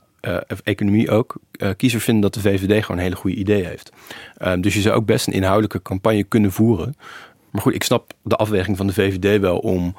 of 0.48 0.60
economie 0.64 1.10
ook, 1.10 1.36
kiezers 1.76 2.04
vinden 2.04 2.22
dat 2.22 2.34
de 2.34 2.40
VVD 2.40 2.82
gewoon 2.82 2.96
een 2.96 3.02
hele 3.02 3.16
goede 3.16 3.36
idee 3.36 3.64
heeft. 3.64 3.92
Um, 4.42 4.60
dus 4.60 4.74
je 4.74 4.80
zou 4.80 4.94
ook 4.94 5.06
best 5.06 5.26
een 5.26 5.32
inhoudelijke 5.32 5.82
campagne 5.82 6.22
kunnen 6.22 6.52
voeren. 6.52 6.96
Maar 7.50 7.62
goed, 7.62 7.74
ik 7.74 7.82
snap 7.82 8.12
de 8.22 8.36
afweging 8.36 8.76
van 8.76 8.86
de 8.86 8.92
VVD 8.92 9.40
wel 9.40 9.58
om 9.58 9.94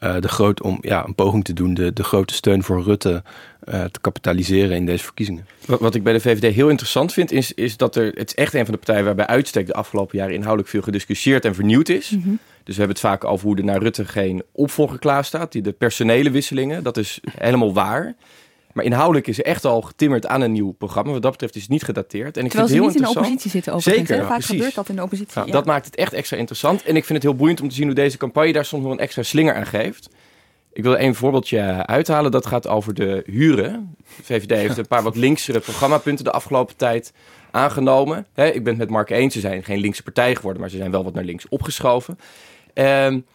uh, 0.00 0.16
de 0.20 0.28
groot, 0.28 0.62
om 0.62 0.78
ja, 0.80 1.06
een 1.06 1.14
poging 1.14 1.44
te 1.44 1.52
doen, 1.52 1.74
de, 1.74 1.92
de 1.92 2.04
grote 2.04 2.34
steun 2.34 2.62
voor 2.62 2.82
Rutte 2.82 3.22
uh, 3.68 3.84
te 3.84 4.00
kapitaliseren 4.00 4.76
in 4.76 4.86
deze 4.86 5.04
verkiezingen. 5.04 5.46
Wat, 5.66 5.80
wat, 5.80 5.94
ik 5.94 6.02
bij 6.02 6.12
de 6.12 6.20
VVD 6.20 6.54
heel 6.54 6.68
interessant 6.68 7.12
vind, 7.12 7.32
is, 7.32 7.54
is 7.54 7.76
dat 7.76 7.96
er, 7.96 8.06
het 8.14 8.28
is 8.28 8.34
echt 8.34 8.54
een 8.54 8.64
van 8.64 8.72
de 8.72 8.80
partijen 8.80 9.04
waarbij 9.04 9.26
uitstek 9.26 9.66
de 9.66 9.74
afgelopen 9.74 10.18
jaren 10.18 10.34
inhoudelijk 10.34 10.68
veel 10.68 10.82
gediscussieerd 10.82 11.44
en 11.44 11.54
vernieuwd 11.54 11.88
is. 11.88 12.10
Mm 12.10 12.22
-hmm. 12.22 12.38
Dus 12.64 12.78
we 12.78 12.84
hebben 12.84 13.00
het 13.02 13.06
vaak 13.06 13.24
over 13.24 13.46
hoe 13.46 13.56
er 13.56 13.64
naar 13.64 13.82
Rutte 13.82 14.04
geen 14.04 14.42
opvolger 14.52 14.98
klaar 14.98 15.24
staat. 15.24 15.52
Die 15.52 15.62
de 15.62 15.72
personele 15.72 16.30
wisselingen, 16.30 16.82
dat 16.82 16.96
is 16.96 17.20
helemaal 17.38 17.72
waar. 17.72 18.14
Maar 18.72 18.84
inhoudelijk 18.84 19.26
is 19.26 19.38
er 19.38 19.44
echt 19.44 19.64
al 19.64 19.80
getimmerd 19.80 20.26
aan 20.26 20.40
een 20.40 20.52
nieuw 20.52 20.70
programma. 20.70 21.12
Wat 21.12 21.22
dat 21.22 21.30
betreft 21.30 21.54
is 21.54 21.62
het 21.62 21.70
niet 21.70 21.84
gedateerd. 21.84 22.36
En 22.36 22.44
ik 22.44 22.50
Terwijl 22.50 22.68
vind 22.68 22.84
het 22.84 22.92
heel 22.94 23.02
niet 23.02 23.08
in 23.08 23.14
de 23.14 23.20
oppositie 23.20 23.50
zitten 23.50 23.72
overigens. 23.72 24.08
Zeker, 24.08 24.24
Vaak 24.24 24.36
precies. 24.36 24.54
gebeurt 24.54 24.74
dat 24.74 24.88
in 24.88 24.96
de 24.96 25.02
oppositie. 25.02 25.40
Ja, 25.40 25.46
ja. 25.46 25.52
Dat 25.52 25.64
maakt 25.64 25.86
het 25.86 25.94
echt 25.94 26.12
extra 26.12 26.36
interessant. 26.36 26.82
En 26.82 26.96
ik 26.96 27.04
vind 27.04 27.18
het 27.18 27.22
heel 27.22 27.36
boeiend 27.36 27.60
om 27.60 27.68
te 27.68 27.74
zien 27.74 27.86
hoe 27.86 27.94
deze 27.94 28.16
campagne 28.16 28.52
daar 28.52 28.64
soms 28.64 28.82
nog 28.82 28.92
een 28.92 28.98
extra 28.98 29.22
slinger 29.22 29.54
aan 29.54 29.66
geeft. 29.66 30.08
Ik 30.72 30.82
wil 30.82 30.98
een 30.98 31.14
voorbeeldje 31.14 31.86
uithalen. 31.86 32.30
Dat 32.30 32.46
gaat 32.46 32.68
over 32.68 32.94
de 32.94 33.22
huren. 33.26 33.96
De 34.16 34.22
VVD 34.22 34.50
heeft 34.50 34.76
een 34.76 34.86
paar 34.86 35.02
wat 35.02 35.16
linksere 35.16 35.60
programmapunten 35.60 36.24
de 36.24 36.30
afgelopen 36.30 36.76
tijd 36.76 37.12
aangenomen. 37.50 38.26
He, 38.32 38.46
ik 38.46 38.64
ben 38.64 38.72
het 38.72 38.78
met 38.78 38.90
Mark 38.90 39.10
eens. 39.10 39.34
Ze 39.34 39.40
zijn 39.40 39.64
geen 39.64 39.78
linkse 39.78 40.02
partij 40.02 40.34
geworden, 40.34 40.60
maar 40.60 40.70
ze 40.70 40.76
zijn 40.76 40.90
wel 40.90 41.04
wat 41.04 41.14
naar 41.14 41.24
links 41.24 41.48
opgeschoven. 41.48 42.18
Um, 42.74 43.26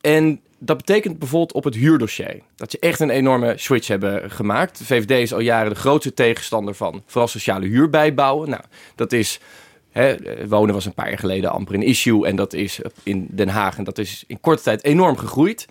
en 0.00 0.40
dat 0.64 0.76
betekent 0.76 1.18
bijvoorbeeld 1.18 1.52
op 1.52 1.64
het 1.64 1.74
huurdossier 1.74 2.40
dat 2.56 2.70
ze 2.70 2.78
echt 2.78 3.00
een 3.00 3.10
enorme 3.10 3.52
switch 3.56 3.88
hebben 3.88 4.30
gemaakt. 4.30 4.78
De 4.78 4.84
VVD 4.84 5.10
is 5.10 5.32
al 5.32 5.40
jaren 5.40 5.72
de 5.72 5.78
grootste 5.78 6.14
tegenstander 6.14 6.74
van 6.74 7.02
vooral 7.06 7.28
sociale 7.28 7.66
huur 7.66 7.90
bijbouwen. 7.90 8.50
Nou, 8.50 8.62
dat 8.94 9.12
is 9.12 9.40
He, 9.94 10.16
wonen 10.48 10.74
was 10.74 10.84
een 10.84 10.94
paar 10.94 11.08
jaar 11.08 11.18
geleden 11.18 11.50
amper 11.50 11.74
een 11.74 11.82
issue. 11.82 12.26
En 12.26 12.36
dat 12.36 12.52
is 12.52 12.80
in 13.02 13.28
Den 13.30 13.48
Haag. 13.48 13.78
En 13.78 13.84
dat 13.84 13.98
is 13.98 14.24
in 14.26 14.40
korte 14.40 14.62
tijd 14.62 14.84
enorm 14.84 15.16
gegroeid. 15.16 15.66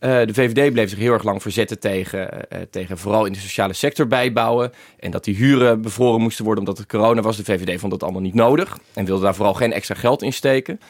Uh, 0.00 0.10
de 0.10 0.34
VVD 0.34 0.72
bleef 0.72 0.90
zich 0.90 0.98
heel 0.98 1.12
erg 1.12 1.22
lang 1.22 1.42
verzetten 1.42 1.78
tegen, 1.78 2.46
uh, 2.52 2.58
tegen 2.70 2.98
vooral 2.98 3.24
in 3.24 3.32
de 3.32 3.38
sociale 3.38 3.72
sector 3.72 4.06
bijbouwen. 4.06 4.72
En 4.98 5.10
dat 5.10 5.24
die 5.24 5.36
huren 5.36 5.82
bevroren 5.82 6.20
moesten 6.20 6.44
worden 6.44 6.64
omdat 6.64 6.78
het 6.78 6.88
corona 6.88 7.20
was. 7.20 7.36
De 7.36 7.44
VVD 7.44 7.80
vond 7.80 7.92
dat 7.92 8.02
allemaal 8.02 8.20
niet 8.20 8.34
nodig. 8.34 8.78
En 8.94 9.04
wilde 9.04 9.22
daar 9.22 9.34
vooral 9.34 9.54
geen 9.54 9.72
extra 9.72 9.94
geld 9.94 10.22
in 10.22 10.32
steken. 10.32 10.80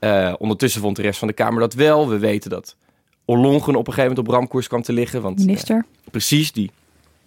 Uh, 0.00 0.34
ondertussen 0.38 0.80
vond 0.80 0.96
de 0.96 1.02
rest 1.02 1.18
van 1.18 1.28
de 1.28 1.34
Kamer 1.34 1.60
dat 1.60 1.74
wel. 1.74 2.08
We 2.08 2.18
weten 2.18 2.50
dat 2.50 2.76
Ollongren 3.24 3.76
op 3.76 3.86
een 3.86 3.92
gegeven 3.92 4.14
moment 4.14 4.18
op 4.18 4.34
ramkoers 4.34 4.66
kwam 4.68 4.82
te 4.82 4.92
liggen. 4.92 5.22
Want, 5.22 5.38
Minister. 5.38 5.84
precies, 6.10 6.52
die, 6.52 6.70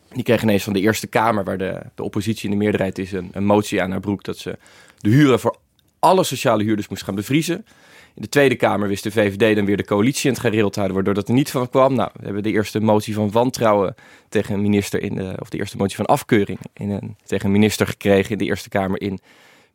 die 0.10 0.24
kreeg 0.24 0.42
ineens 0.42 0.64
van 0.64 0.74
de 0.74 0.80
Eerste 0.80 1.08
Kamer, 1.08 1.44
waar 1.44 1.58
de, 1.58 1.82
de 1.96 2.04
oppositie 2.04 2.46
in 2.46 2.52
de 2.52 2.64
meerderheid 2.64 2.98
is, 2.98 3.12
een, 3.12 3.30
een 3.32 3.46
motie 3.46 3.82
aan 3.82 3.92
haar 3.92 4.00
broek 4.00 4.24
dat 4.24 4.38
ze 4.38 4.58
de 5.00 5.10
huren 5.10 5.40
voor 5.40 5.58
alle 6.00 6.24
sociale 6.24 6.64
huurders 6.64 6.88
moest 6.88 7.04
gaan 7.04 7.16
bevriezen. 7.16 7.66
In 8.14 8.22
de 8.22 8.30
Tweede 8.30 8.56
Kamer 8.56 8.88
wist 8.88 9.04
de 9.04 9.12
VVD 9.12 9.56
dan 9.56 9.66
weer 9.66 9.78
de 9.78 9.86
coalitie 9.86 10.26
in 10.26 10.32
het 10.32 10.42
gereel 10.42 10.70
te 10.70 10.80
houden, 10.80 10.96
waardoor 10.96 11.14
dat 11.14 11.28
er 11.28 11.34
niet 11.34 11.52
van 11.52 11.70
kwam. 11.70 11.94
Nou, 11.96 12.10
we 12.14 12.26
hebben 12.26 12.44
de 12.44 12.52
eerste 12.52 12.80
motie 12.80 13.14
van 13.14 13.32
wantrouwen 13.32 13.96
tegen 14.30 14.54
een 14.54 14.62
minister 14.62 15.02
in 15.02 15.16
de, 15.16 15.36
of 15.40 15.50
de 15.50 15.58
eerste 15.58 15.78
motie 15.78 15.96
van 15.96 16.06
afkeuring 16.06 16.60
in 16.74 16.90
een, 16.90 17.16
tegen 17.26 17.46
een 17.46 17.52
minister 17.52 17.88
gekregen 17.88 18.32
in 18.32 18.38
de 18.38 18.46
Eerste 18.46 18.70
Kamer 18.70 19.02
in 19.02 19.20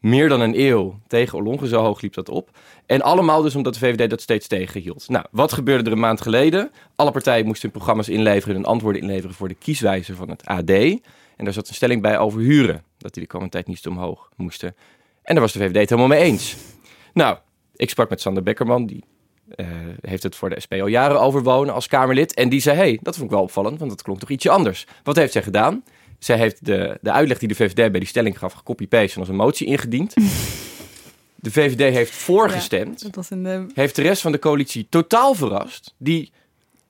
meer 0.07 0.29
dan 0.29 0.41
een 0.41 0.61
eeuw 0.61 1.01
tegen 1.07 1.39
Ollongren. 1.39 1.69
Zo 1.69 1.83
hoog 1.83 2.01
liep 2.01 2.15
dat 2.15 2.29
op. 2.29 2.51
En 2.87 3.03
allemaal 3.03 3.43
dus 3.43 3.55
omdat 3.55 3.75
de 3.75 3.81
VVD 3.81 4.11
dat 4.11 4.21
steeds 4.21 4.47
tegenhield. 4.47 5.09
Nou, 5.09 5.25
wat 5.31 5.53
gebeurde 5.53 5.85
er 5.85 5.93
een 5.93 5.99
maand 6.01 6.21
geleden? 6.21 6.71
Alle 6.97 7.11
partijen 7.11 7.47
moesten 7.47 7.63
hun 7.63 7.79
programma's 7.79 8.09
inleveren 8.09 8.57
en 8.57 8.65
antwoorden 8.65 9.03
inleveren 9.03 9.35
voor 9.35 9.49
de 9.49 9.55
kieswijzer 9.55 10.15
van 10.15 10.31
het 10.31 10.45
AD. 10.45 10.71
En 10.71 11.45
daar 11.45 11.53
zat 11.53 11.69
een 11.69 11.75
stelling 11.75 12.03
bij 12.03 12.19
over 12.19 12.41
huren. 12.41 12.83
Dat 12.99 13.15
die 13.15 13.23
de 13.23 13.29
komende 13.29 13.53
tijd 13.53 13.67
niet 13.67 13.87
omhoog 13.87 14.29
moesten. 14.37 14.75
En 15.23 15.35
daar 15.35 15.43
was 15.43 15.53
de 15.53 15.59
VVD 15.59 15.77
het 15.77 15.91
helemaal 15.91 16.17
mee 16.17 16.23
eens. 16.23 16.57
Nou, 17.13 17.37
ik 17.77 17.91
sprak 17.91 18.11
met 18.11 18.21
Sander 18.21 18.43
Beckerman, 18.43 18.87
die 18.87 19.05
uh, 19.57 19.67
heeft 20.01 20.23
het 20.23 20.37
voor 20.37 20.51
de 20.51 20.61
SP 20.65 20.73
al 20.73 20.87
jaren 20.87 21.21
over 21.21 21.43
wonen 21.43 21.75
als 21.75 21.89
Kamerlid. 21.89 22.35
En 22.35 22.49
die 22.49 22.61
zei, 22.61 22.77
hey, 22.77 22.99
dat 23.03 23.15
vond 23.15 23.27
ik 23.27 23.35
wel 23.35 23.45
opvallend, 23.45 23.79
want 23.79 23.91
dat 23.91 24.03
klonk 24.03 24.19
toch 24.19 24.31
ietsje 24.31 24.51
anders. 24.51 24.87
Wat 25.03 25.17
heeft 25.17 25.33
zij 25.33 25.43
gedaan? 25.43 25.83
Zij 26.19 26.39
heeft 26.39 26.65
de, 26.65 26.99
de 27.01 27.13
uitleg 27.13 27.39
die 27.39 27.49
de 27.49 27.55
VVD 27.55 27.75
bij 27.75 28.01
die 28.01 28.07
stelling 28.07 28.39
gaf, 28.39 28.53
gecopy-paste 28.53 29.15
en 29.15 29.21
als 29.21 29.29
een 29.29 29.37
motie 29.37 29.67
ingediend. 29.67 30.15
De 31.39 31.53
VVD 31.53 31.95
heeft 31.95 32.11
voorgestemd. 32.11 33.03
Dat 33.03 33.15
was 33.15 33.31
een... 33.31 33.71
Heeft 33.75 33.97
de 33.97 34.03
rest 34.03 34.23
van 34.23 34.33
de 34.33 34.39
coalitie 34.39 34.87
totaal 34.91 35.35
verrast. 35.35 35.95
Die 35.99 36.33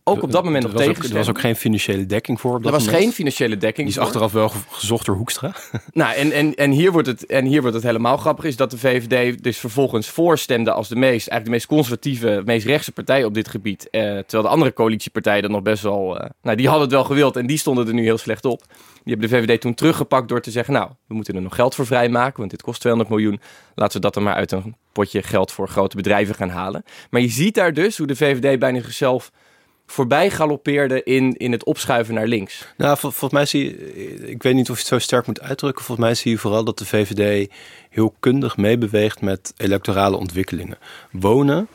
ook 0.09 0.23
op 0.23 0.33
dat 0.33 0.45
moment 0.45 0.63
nog 0.65 0.73
tegen 0.75 1.05
Er 1.09 1.15
was 1.15 1.29
ook 1.29 1.41
geen 1.41 1.57
financiële 1.57 2.07
dekking 2.07 2.41
voor 2.41 2.51
op 2.51 2.57
Er 2.57 2.63
dat 2.63 2.73
was 2.73 2.85
moment. 2.85 3.03
geen 3.03 3.13
financiële 3.13 3.57
dekking. 3.57 3.89
Die 3.89 3.97
is 3.97 4.03
achteraf 4.03 4.33
wel 4.33 4.49
ge- 4.49 4.59
gezocht 4.71 5.07
door 5.07 5.17
Hoekstra. 5.17 5.55
Nou, 5.93 6.15
en, 6.15 6.33
en, 6.33 6.55
en, 6.55 6.71
hier 6.71 6.93
wordt 6.93 7.07
het, 7.07 7.27
en 7.27 7.45
hier 7.45 7.61
wordt 7.61 7.77
het 7.77 7.85
helemaal 7.85 8.17
grappig, 8.17 8.45
is 8.45 8.57
dat 8.57 8.71
de 8.71 8.79
VVD 8.79 9.43
dus 9.43 9.59
vervolgens 9.59 10.09
voorstemde 10.09 10.73
als 10.73 10.89
de 10.89 10.97
meest, 10.97 11.11
eigenlijk 11.29 11.45
de 11.45 11.51
meest 11.51 11.67
conservatieve, 11.67 12.43
meest 12.45 12.67
rechtse 12.67 12.93
partij 12.93 13.25
op 13.25 13.35
dit 13.35 13.49
gebied. 13.49 13.91
Eh, 13.91 14.01
terwijl 14.03 14.43
de 14.43 14.49
andere 14.49 14.73
coalitiepartijen 14.73 15.43
dat 15.43 15.51
nog 15.51 15.63
best 15.63 15.83
wel, 15.83 16.19
eh, 16.19 16.31
nou 16.43 16.57
die 16.57 16.67
hadden 16.67 16.85
het 16.85 16.93
wel 16.95 17.05
gewild 17.05 17.37
en 17.37 17.47
die 17.47 17.59
stonden 17.59 17.87
er 17.87 17.95
nu 17.95 18.03
heel 18.03 18.19
slecht 18.19 18.45
op. 18.45 18.63
Die 19.05 19.15
hebben 19.17 19.29
de 19.31 19.37
VVD 19.37 19.61
toen 19.61 19.75
teruggepakt 19.75 20.29
door 20.29 20.41
te 20.41 20.51
zeggen, 20.51 20.75
nou, 20.75 20.91
we 21.07 21.15
moeten 21.15 21.35
er 21.35 21.43
nog 21.43 21.55
geld 21.55 21.75
voor 21.75 21.87
vrijmaken, 21.87 22.39
want 22.39 22.51
dit 22.51 22.63
kost 22.63 22.81
200 22.81 23.15
miljoen. 23.17 23.41
Laten 23.75 23.97
we 23.97 24.03
dat 24.03 24.15
dan 24.15 24.23
maar 24.23 24.35
uit 24.35 24.53
een 24.53 24.77
potje 24.93 25.23
geld 25.23 25.53
voor 25.53 25.69
grote 25.69 25.97
bedrijven 25.97 26.35
gaan 26.35 26.51
halen. 26.51 26.83
Maar 27.11 27.21
je 27.21 27.29
ziet 27.29 27.55
daar 27.55 27.73
dus 27.73 27.99
hoe 27.99 28.07
de 28.07 28.17
VVD 28.17 28.59
bijna 28.59 28.81
zichzelf 28.81 29.31
voorbij 29.87 30.31
galoppeerde 30.31 31.03
in, 31.03 31.37
in 31.37 31.53
het 31.53 31.65
opschuiven 31.65 32.15
naar 32.15 32.27
links. 32.27 32.67
Nou, 32.77 32.99
vol- 32.99 33.11
volgens 33.11 33.33
mij 33.33 33.47
zie 33.47 33.65
je, 33.65 34.29
ik 34.31 34.43
weet 34.43 34.55
niet 34.55 34.71
of 34.71 34.75
je 34.75 34.81
het 34.81 34.91
zo 34.91 34.99
sterk 34.99 35.27
moet 35.27 35.41
uitdrukken. 35.41 35.85
Volgens 35.85 36.07
mij 36.07 36.17
zie 36.17 36.31
je 36.31 36.39
vooral 36.39 36.65
dat 36.65 36.79
de 36.79 36.87
VVD 36.87 37.53
heel 37.91 38.15
kundig 38.21 38.57
meebeweegt 38.57 39.21
met 39.21 39.55
electorale 39.57 40.17
ontwikkelingen. 40.17 40.79
Wonen 41.11 41.69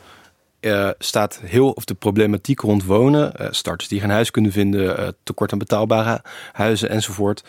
eh, 0.62 0.90
staat 0.98 1.40
heel, 1.44 1.70
of 1.70 1.84
de 1.84 1.94
problematiek 1.94 2.60
rond 2.60 2.84
wonen, 2.84 3.36
eh, 3.36 3.46
starters 3.50 3.88
die 3.88 4.00
geen 4.00 4.10
huis 4.10 4.30
kunnen 4.30 4.52
vinden, 4.52 4.98
eh, 4.98 5.08
tekort 5.22 5.52
aan 5.52 5.58
betaalbare 5.58 6.22
huizen 6.52 6.88
enzovoort, 6.88 7.44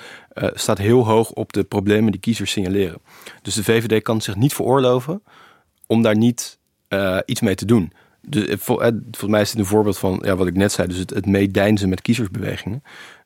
staat 0.53 0.77
heel 0.77 1.05
hoog 1.05 1.31
op 1.31 1.53
de 1.53 1.63
problemen 1.63 2.11
die 2.11 2.21
kiezers 2.21 2.51
signaleren. 2.51 3.01
Dus 3.41 3.55
de 3.55 3.63
VVD 3.63 4.01
kan 4.01 4.21
zich 4.21 4.35
niet 4.35 4.53
veroorloven 4.53 5.23
om 5.87 6.01
daar 6.01 6.17
niet 6.17 6.59
iets 7.25 7.41
mee 7.41 7.55
te 7.55 7.65
doen. 7.65 7.93
Dus, 8.27 8.55
vol- 8.59 8.79
volgens 8.79 9.27
mij 9.27 9.41
is 9.41 9.49
dit 9.51 9.59
een 9.59 9.65
voorbeeld 9.65 9.97
van 9.97 10.21
ja, 10.25 10.35
wat 10.35 10.47
ik 10.47 10.55
net 10.55 10.71
zei, 10.71 10.87
dus 10.87 10.97
het, 10.97 11.09
het 11.09 11.25
meedijnzen 11.25 11.89
met 11.89 12.01
kiezersbewegingen. 12.01 12.83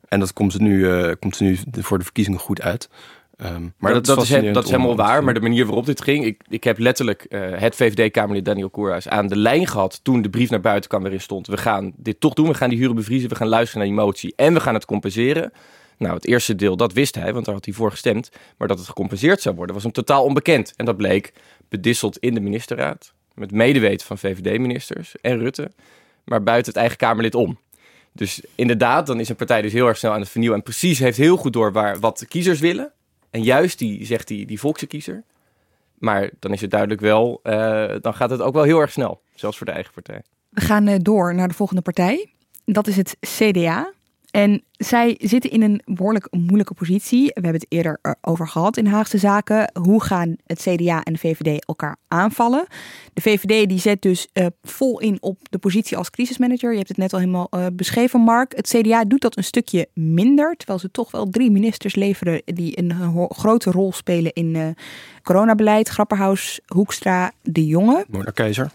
En 0.08 0.20
dat 0.20 0.32
komt 0.32 0.58
nu, 0.58 0.90
eh, 0.90 1.12
komt 1.18 1.40
nu 1.40 1.58
voor 1.72 1.98
de 1.98 2.04
verkiezingen 2.04 2.40
goed 2.40 2.62
uit. 2.62 2.88
Ehm, 3.36 3.62
maar 3.78 3.92
dat, 3.92 4.06
dat, 4.06 4.22
is, 4.22 4.28
he- 4.30 4.52
dat 4.52 4.64
is 4.64 4.70
helemaal 4.70 4.96
waar, 4.96 5.24
maar 5.24 5.34
de 5.34 5.40
manier 5.40 5.64
waarop 5.66 5.86
dit 5.86 6.02
ging... 6.02 6.24
Ik, 6.24 6.42
ik 6.48 6.64
heb 6.64 6.78
letterlijk 6.78 7.26
het 7.56 7.74
VVD-Kamerlid 7.74 8.44
Daniel 8.44 8.70
Koerhuis 8.70 9.08
aan 9.08 9.26
de 9.26 9.36
lijn 9.36 9.66
gehad... 9.66 10.00
toen 10.02 10.22
de 10.22 10.30
brief 10.30 10.50
naar 10.50 10.60
buiten 10.60 10.88
kwam 10.88 11.02
waarin 11.02 11.20
stond... 11.20 11.46
we 11.46 11.56
gaan 11.56 11.92
dit 11.96 12.20
toch 12.20 12.34
doen, 12.34 12.46
we 12.48 12.54
gaan 12.54 12.68
die 12.68 12.78
huren 12.78 12.94
bevriezen... 12.94 13.28
we 13.28 13.34
gaan 13.34 13.48
luisteren 13.48 13.86
naar 13.86 13.96
die 13.96 14.04
motie 14.04 14.32
en 14.36 14.54
we 14.54 14.60
gaan 14.60 14.74
het 14.74 14.84
compenseren. 14.84 15.52
Nou, 15.98 16.14
het 16.14 16.26
eerste 16.26 16.54
deel, 16.54 16.76
dat 16.76 16.92
wist 16.92 17.14
hij, 17.14 17.32
want 17.32 17.44
daar 17.44 17.54
had 17.54 17.64
hij 17.64 17.74
voor 17.74 17.90
gestemd. 17.90 18.30
Maar 18.56 18.68
dat 18.68 18.78
het 18.78 18.86
gecompenseerd 18.86 19.40
zou 19.40 19.54
worden, 19.54 19.74
was 19.74 19.84
hem 19.84 19.92
totaal 19.92 20.24
onbekend. 20.24 20.72
En 20.76 20.84
dat 20.84 20.96
bleek 20.96 21.32
bedisseld 21.68 22.18
in 22.18 22.34
de 22.34 22.40
ministerraad... 22.40 23.12
met 23.38 23.52
medeweten 23.52 24.06
van 24.06 24.18
VVD-ministers 24.18 25.16
en 25.20 25.38
Rutte... 25.38 25.70
maar 26.24 26.42
buiten 26.42 26.72
het 26.72 26.80
eigen 26.80 26.98
Kamerlid 26.98 27.34
om. 27.34 27.58
Dus 28.12 28.42
inderdaad, 28.54 29.06
dan 29.06 29.20
is 29.20 29.28
een 29.28 29.36
partij 29.36 29.62
dus 29.62 29.72
heel 29.72 29.86
erg 29.86 29.96
snel 29.96 30.12
aan 30.12 30.20
het 30.20 30.28
vernieuwen... 30.28 30.58
en 30.58 30.64
precies 30.64 30.98
heeft 30.98 31.16
heel 31.16 31.36
goed 31.36 31.52
door 31.52 31.72
waar, 31.72 31.98
wat 31.98 32.18
de 32.18 32.26
kiezers 32.26 32.60
willen... 32.60 32.92
En 33.30 33.42
juist 33.42 33.78
die, 33.78 34.04
zegt 34.04 34.28
die, 34.28 34.46
die 34.46 34.60
volkse 34.60 34.86
kiezer. 34.86 35.24
Maar 35.98 36.30
dan 36.38 36.52
is 36.52 36.60
het 36.60 36.70
duidelijk 36.70 37.00
wel, 37.00 37.40
eh, 37.42 37.94
dan 38.00 38.14
gaat 38.14 38.30
het 38.30 38.40
ook 38.40 38.54
wel 38.54 38.62
heel 38.62 38.80
erg 38.80 38.92
snel. 38.92 39.22
Zelfs 39.34 39.56
voor 39.56 39.66
de 39.66 39.72
eigen 39.72 39.92
partij. 39.92 40.22
We 40.48 40.60
gaan 40.60 40.86
eh, 40.86 40.98
door 41.02 41.34
naar 41.34 41.48
de 41.48 41.54
volgende 41.54 41.82
partij. 41.82 42.32
Dat 42.64 42.86
is 42.86 42.96
het 42.96 43.16
CDA. 43.20 43.92
En 44.30 44.62
zij 44.76 45.14
zitten 45.20 45.50
in 45.50 45.62
een 45.62 45.82
behoorlijk 45.84 46.28
moeilijke 46.30 46.74
positie. 46.74 47.24
We 47.24 47.32
hebben 47.32 47.52
het 47.52 47.66
eerder 47.68 47.98
eh, 48.02 48.12
over 48.20 48.48
gehad 48.48 48.76
in 48.76 48.86
Haagse 48.86 49.18
Zaken. 49.18 49.70
Hoe 49.80 50.02
gaan 50.02 50.36
het 50.46 50.60
CDA 50.60 51.02
en 51.02 51.12
de 51.12 51.18
VVD 51.18 51.64
elkaar 51.64 51.96
aanvallen? 52.08 52.66
De 53.12 53.20
VVD 53.20 53.68
die 53.68 53.78
zet 53.78 54.02
dus 54.02 54.28
eh, 54.32 54.46
vol 54.62 55.00
in 55.00 55.16
op 55.20 55.38
de 55.50 55.58
positie 55.58 55.96
als 55.96 56.10
crisismanager. 56.10 56.70
Je 56.70 56.76
hebt 56.76 56.88
het 56.88 56.96
net 56.96 57.12
al 57.12 57.18
helemaal 57.18 57.46
eh, 57.50 57.66
beschreven, 57.72 58.20
Mark. 58.20 58.56
Het 58.56 58.68
CDA 58.68 59.04
doet 59.04 59.20
dat 59.20 59.36
een 59.36 59.44
stukje 59.44 59.88
minder. 59.94 60.54
Terwijl 60.56 60.78
ze 60.78 60.90
toch 60.90 61.10
wel 61.10 61.30
drie 61.30 61.50
ministers 61.50 61.94
leveren 61.94 62.42
die 62.44 62.78
een 62.78 63.28
grote 63.28 63.70
rol 63.70 63.92
spelen 63.92 64.32
in 64.32 64.76
coronabeleid. 65.22 65.88
Grapperhaus, 65.88 66.60
Hoekstra, 66.66 67.32
De 67.42 67.66
Jonge. 67.66 68.04
Mona 68.08 68.30
Keizer. 68.30 68.70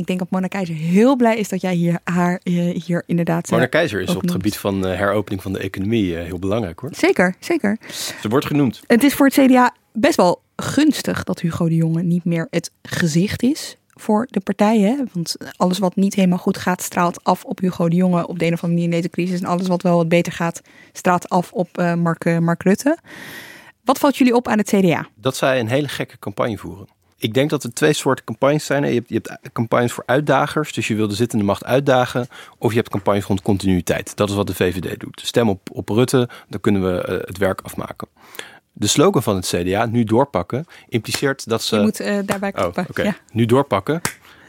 Ik 0.00 0.06
denk 0.06 0.18
dat 0.18 0.30
Mona 0.30 0.46
Keizer 0.46 0.74
heel 0.74 1.16
blij 1.16 1.36
is 1.36 1.48
dat 1.48 1.60
jij 1.60 1.74
hier, 1.74 2.00
haar 2.04 2.40
eh, 2.42 2.82
hier 2.84 3.02
inderdaad... 3.06 3.44
eh, 3.46 3.52
Mona 3.52 3.66
Keizer 3.66 4.00
is 4.00 4.14
op 4.14 4.20
het 4.20 4.30
gebied 4.30 4.58
van 4.58 4.86
eh, 4.86 4.98
heropening 4.98 5.42
van 5.42 5.52
de 5.52 5.58
economie 5.58 6.16
heel 6.16 6.38
belangrijk 6.38 6.78
hoor. 6.78 6.90
Zeker, 6.92 7.34
zeker. 7.38 7.78
Ze 8.20 8.28
wordt 8.28 8.46
genoemd. 8.46 8.80
Het 8.86 9.02
is 9.02 9.14
voor 9.14 9.26
het 9.26 9.34
CDA 9.34 9.74
best 9.92 10.16
wel 10.16 10.42
gunstig 10.56 11.24
dat 11.24 11.40
Hugo 11.40 11.68
de 11.68 11.74
Jonge 11.74 12.02
niet 12.02 12.24
meer 12.24 12.46
het 12.50 12.70
gezicht 12.82 13.42
is 13.42 13.76
voor 13.94 14.26
de 14.30 14.40
partij. 14.40 14.80
Hè? 14.80 14.96
Want 15.12 15.36
alles 15.56 15.78
wat 15.78 15.96
niet 15.96 16.14
helemaal 16.14 16.38
goed 16.38 16.58
gaat, 16.58 16.82
straalt 16.82 17.24
af 17.24 17.44
op 17.44 17.60
Hugo 17.60 17.88
de 17.88 17.96
Jonge 17.96 18.26
op 18.26 18.38
de 18.38 18.46
een 18.46 18.52
of 18.52 18.62
andere 18.62 18.80
manier 18.80 18.84
in 18.84 19.02
deze 19.02 19.10
crisis. 19.10 19.40
En 19.40 19.46
alles 19.46 19.66
wat 19.66 19.82
wel 19.82 19.96
wat 19.96 20.08
beter 20.08 20.32
gaat, 20.32 20.60
straalt 20.92 21.28
af 21.28 21.52
op 21.52 21.76
Mark, 21.96 22.40
Mark 22.40 22.62
Rutte. 22.62 22.98
Wat 23.84 23.98
valt 23.98 24.16
jullie 24.16 24.34
op 24.34 24.48
aan 24.48 24.58
het 24.58 24.68
CDA? 24.68 25.08
Dat 25.14 25.36
zij 25.36 25.60
een 25.60 25.68
hele 25.68 25.88
gekke 25.88 26.18
campagne 26.18 26.58
voeren. 26.58 26.86
Ik 27.22 27.34
denk 27.34 27.50
dat 27.50 27.64
er 27.64 27.72
twee 27.72 27.92
soorten 27.92 28.24
campagnes 28.24 28.64
zijn. 28.64 28.84
Je 28.84 28.94
hebt, 28.94 29.08
je 29.08 29.14
hebt 29.22 29.52
campagnes 29.52 29.92
voor 29.92 30.02
uitdagers, 30.06 30.72
dus 30.72 30.88
je 30.88 30.94
wil 30.94 31.08
de 31.08 31.14
zittende 31.14 31.44
macht 31.44 31.64
uitdagen. 31.64 32.26
Of 32.58 32.70
je 32.70 32.76
hebt 32.76 32.88
campagnes 32.88 33.24
rond 33.24 33.42
continuïteit. 33.42 34.16
Dat 34.16 34.28
is 34.28 34.34
wat 34.34 34.46
de 34.46 34.54
VVD 34.54 35.00
doet. 35.00 35.20
Stem 35.24 35.48
op, 35.48 35.68
op 35.72 35.88
Rutte, 35.88 36.28
dan 36.48 36.60
kunnen 36.60 36.82
we 36.94 37.02
eh, 37.02 37.14
het 37.26 37.38
werk 37.38 37.60
afmaken. 37.60 38.08
De 38.72 38.86
slogan 38.86 39.22
van 39.22 39.36
het 39.36 39.46
CDA, 39.46 39.86
nu 39.86 40.04
doorpakken, 40.04 40.64
impliceert 40.88 41.48
dat 41.48 41.62
ze... 41.62 41.76
Je 41.76 41.82
moet 41.82 42.00
eh, 42.00 42.18
daarbij 42.24 42.48
Oh, 42.48 42.54
klappen. 42.58 42.86
oké. 42.90 43.02
Ja. 43.02 43.16
Nu 43.32 43.46
doorpakken. 43.46 44.00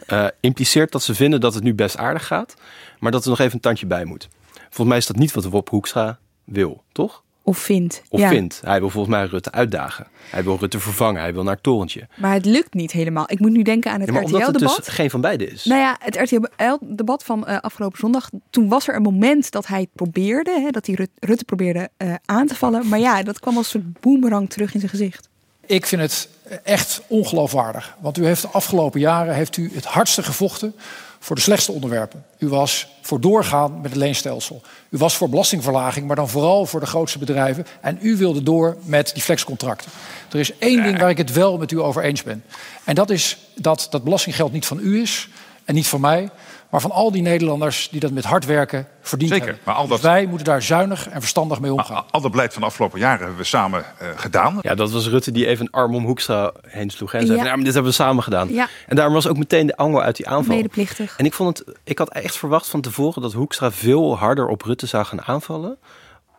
eh, 0.07 0.27
impliceert 0.39 0.91
dat 0.91 1.03
ze 1.03 1.15
vinden 1.15 1.39
dat 1.41 1.53
het 1.53 1.63
nu 1.63 1.73
best 1.73 1.97
aardig 1.97 2.27
gaat, 2.27 2.53
maar 2.99 3.11
dat 3.11 3.23
er 3.23 3.29
nog 3.29 3.39
even 3.39 3.53
een 3.53 3.59
tandje 3.59 3.85
bij 3.85 4.05
moet. 4.05 4.27
Volgens 4.53 4.87
mij 4.87 4.97
is 4.97 5.05
dat 5.05 5.15
niet 5.15 5.31
wat 5.33 5.45
Rob 5.45 5.67
Hoekstra 5.69 6.19
wil, 6.43 6.83
toch? 6.91 7.23
Of 7.43 7.57
vindt. 7.57 8.01
Of 8.09 8.19
ja. 8.19 8.29
vindt. 8.29 8.61
Hij 8.63 8.79
wil 8.79 8.89
volgens 8.89 9.15
mij 9.15 9.25
Rutte 9.25 9.51
uitdagen. 9.51 10.07
Hij 10.29 10.43
wil 10.43 10.57
Rutte 10.59 10.79
vervangen. 10.79 11.21
Hij 11.21 11.33
wil 11.33 11.43
naar 11.43 11.53
het 11.53 11.63
torentje. 11.63 12.07
Maar 12.17 12.33
het 12.33 12.45
lukt 12.45 12.73
niet 12.73 12.91
helemaal. 12.91 13.23
Ik 13.27 13.39
moet 13.39 13.51
nu 13.51 13.61
denken 13.61 13.91
aan 13.91 13.99
het 13.99 14.07
Ja, 14.07 14.13
maar 14.13 14.23
omdat 14.23 14.41
het 14.41 14.49
RTL-debat. 14.49 14.85
dus 14.85 14.93
geen 14.93 15.09
van 15.09 15.21
beide 15.21 15.47
is. 15.47 15.65
Nou 15.65 15.79
ja, 15.81 15.95
het 15.99 16.15
RTL-debat 16.15 17.23
van 17.23 17.47
eh, 17.47 17.57
afgelopen 17.59 17.99
zondag. 17.99 18.29
Toen 18.49 18.67
was 18.69 18.87
er 18.87 18.95
een 18.95 19.01
moment 19.01 19.51
dat 19.51 19.67
hij 19.67 19.79
het 19.79 19.89
probeerde. 19.93 20.59
Hè, 20.59 20.69
dat 20.69 20.85
hij 20.85 20.95
Rut- 20.95 21.09
Rutte 21.19 21.43
probeerde 21.45 21.89
eh, 21.97 22.13
aan 22.25 22.47
te 22.47 22.55
vallen. 22.55 22.87
Maar 22.87 22.99
ja, 22.99 23.23
dat 23.23 23.39
kwam 23.39 23.57
als 23.57 23.73
een 23.73 23.81
soort 23.81 23.99
boemerang 24.01 24.49
terug 24.49 24.73
in 24.73 24.79
zijn 24.79 24.91
gezicht. 24.91 25.29
Ik 25.65 25.85
vind 25.85 26.01
het 26.01 26.29
echt 26.63 27.01
ongeloofwaardig. 27.07 27.95
Want 27.99 28.17
u 28.17 28.25
heeft 28.25 28.41
de 28.41 28.47
afgelopen 28.47 28.99
jaren 28.99 29.33
heeft 29.35 29.57
u 29.57 29.71
het 29.73 29.85
hardste 29.85 30.23
gevochten 30.23 30.75
voor 31.23 31.35
de 31.35 31.41
slechtste 31.41 31.71
onderwerpen. 31.71 32.25
U 32.37 32.47
was 32.47 32.87
voor 33.01 33.21
doorgaan 33.21 33.81
met 33.81 33.91
het 33.91 33.99
leenstelsel. 33.99 34.61
U 34.89 34.97
was 34.97 35.17
voor 35.17 35.29
belastingverlaging, 35.29 36.07
maar 36.07 36.15
dan 36.15 36.29
vooral 36.29 36.65
voor 36.65 36.79
de 36.79 36.85
grootste 36.85 37.19
bedrijven. 37.19 37.65
En 37.81 37.97
u 38.01 38.17
wilde 38.17 38.43
door 38.43 38.77
met 38.83 39.11
die 39.13 39.23
flexcontracten. 39.23 39.91
Er 40.31 40.39
is 40.39 40.57
één 40.57 40.83
ding 40.83 40.99
waar 40.99 41.09
ik 41.09 41.17
het 41.17 41.31
wel 41.31 41.57
met 41.57 41.71
u 41.71 41.79
over 41.79 42.03
eens 42.03 42.23
ben. 42.23 42.43
En 42.83 42.95
dat 42.95 43.09
is 43.09 43.37
dat 43.55 43.87
dat 43.89 44.03
belastinggeld 44.03 44.51
niet 44.51 44.65
van 44.65 44.79
u 44.81 45.01
is 45.01 45.29
en 45.65 45.75
niet 45.75 45.87
van 45.87 46.01
mij. 46.01 46.29
Maar 46.71 46.81
van 46.81 46.91
al 46.91 47.11
die 47.11 47.21
Nederlanders 47.21 47.89
die 47.89 47.99
dat 47.99 48.11
met 48.11 48.23
hard 48.23 48.45
werken 48.45 48.87
verdiend 49.01 49.31
Zeker, 49.31 49.45
hebben. 49.45 49.63
maar 49.65 49.75
al 49.75 49.87
dat- 49.87 50.01
Dus 50.01 50.09
wij 50.11 50.25
moeten 50.25 50.45
daar 50.45 50.61
zuinig 50.61 51.09
en 51.09 51.19
verstandig 51.19 51.59
mee 51.59 51.73
omgaan. 51.73 51.95
Al, 51.95 52.03
al 52.11 52.21
dat 52.21 52.31
beleid 52.31 52.53
van 52.53 52.61
de 52.61 52.67
afgelopen 52.67 52.99
jaren 52.99 53.19
hebben 53.19 53.37
we 53.37 53.43
samen 53.43 53.85
eh, 53.99 54.07
gedaan. 54.15 54.57
Ja, 54.61 54.75
dat 54.75 54.91
was 54.91 55.07
Rutte 55.07 55.31
die 55.31 55.47
even 55.47 55.65
een 55.65 55.71
arm 55.71 55.95
om 55.95 56.05
Hoekstra 56.05 56.51
heen 56.61 56.89
sloeg. 56.89 57.13
En 57.13 57.25
zei, 57.27 57.37
Ja. 57.37 57.43
maar 57.43 57.55
dit 57.63 57.73
hebben 57.73 57.91
we 57.91 57.97
samen 57.97 58.23
gedaan. 58.23 58.53
Ja. 58.53 58.67
En 58.87 58.95
daarom 58.95 59.13
was 59.13 59.27
ook 59.27 59.37
meteen 59.37 59.67
de 59.67 59.77
angel 59.77 60.01
uit 60.01 60.15
die 60.15 60.27
aanval. 60.27 60.55
Medeplichtig. 60.55 61.17
En 61.17 61.25
ik 61.25 61.33
vond 61.33 61.57
het, 61.57 61.77
ik 61.83 61.97
had 61.97 62.09
echt 62.09 62.35
verwacht 62.37 62.67
van 62.67 62.81
tevoren 62.81 63.21
dat 63.21 63.33
Hoekstra 63.33 63.71
veel 63.71 64.17
harder 64.17 64.47
op 64.47 64.61
Rutte 64.61 64.85
zou 64.85 65.05
gaan 65.05 65.21
aanvallen. 65.21 65.77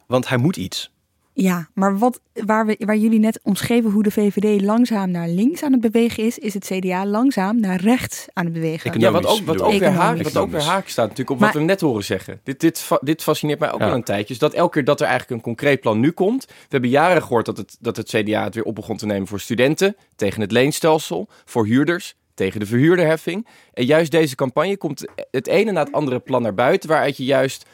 Want 0.06 0.28
hij 0.28 0.38
moet 0.38 0.56
iets. 0.56 0.90
Ja, 1.34 1.68
maar 1.74 1.98
wat, 1.98 2.20
waar, 2.32 2.66
we, 2.66 2.76
waar 2.78 2.96
jullie 2.96 3.18
net 3.18 3.40
omschreven 3.42 3.90
hoe 3.90 4.02
de 4.02 4.10
VVD 4.10 4.60
langzaam 4.60 5.10
naar 5.10 5.28
links 5.28 5.62
aan 5.62 5.72
het 5.72 5.80
bewegen 5.80 6.24
is, 6.24 6.38
is 6.38 6.54
het 6.54 6.64
CDA 6.64 7.06
langzaam 7.06 7.60
naar 7.60 7.80
rechts 7.80 8.26
aan 8.32 8.44
het 8.44 8.52
bewegen. 8.54 8.92
Ik- 8.94 9.00
Ja, 9.00 9.10
wat 9.10 9.26
ook, 9.26 9.40
wat 9.44 9.60
ook, 9.62 9.72
weer, 9.72 9.88
haak, 9.90 10.22
wat 10.22 10.36
ook 10.36 10.50
weer 10.50 10.62
haak 10.62 10.88
staat 10.88 11.04
natuurlijk 11.08 11.30
op 11.30 11.38
Maar- 11.38 11.52
wat 11.52 11.60
we 11.60 11.66
net 11.66 11.80
horen 11.80 12.04
zeggen. 12.04 12.40
Dit, 12.44 12.60
dit, 12.60 12.88
dit 13.00 13.22
fascineert 13.22 13.58
mij 13.58 13.72
ook 13.72 13.80
Ja. 13.80 13.88
al 13.88 13.94
een 13.94 14.02
tijdje. 14.02 14.34
Is 14.34 14.40
dat 14.40 14.52
elke 14.52 14.72
keer 14.72 14.84
dat 14.84 15.00
er 15.00 15.06
eigenlijk 15.06 15.36
een 15.36 15.44
concreet 15.44 15.80
plan 15.80 16.00
nu 16.00 16.10
komt. 16.10 16.44
We 16.46 16.54
hebben 16.68 16.90
jaren 16.90 17.22
gehoord 17.22 17.46
dat 17.46 17.56
het, 17.56 17.76
dat 17.80 17.96
het 17.96 18.08
CDA 18.08 18.44
het 18.44 18.54
weer 18.54 18.64
op 18.64 18.74
begon 18.74 18.96
te 18.96 19.06
nemen 19.06 19.26
voor 19.28 19.40
studenten. 19.40 19.96
Tegen 20.16 20.40
het 20.40 20.52
leenstelsel. 20.52 21.28
Voor 21.44 21.66
huurders. 21.66 22.14
Tegen 22.34 22.60
de 22.60 22.66
verhuurderheffing. 22.66 23.46
En 23.74 23.84
juist 23.84 24.10
deze 24.10 24.34
campagne 24.34 24.76
komt 24.76 25.04
het 25.30 25.46
ene 25.46 25.72
na 25.72 25.82
het 25.82 25.92
andere 25.92 26.18
plan 26.18 26.42
naar 26.42 26.54
buiten. 26.54 26.88
Waaruit 26.88 27.16
je 27.16 27.24
juist... 27.24 27.66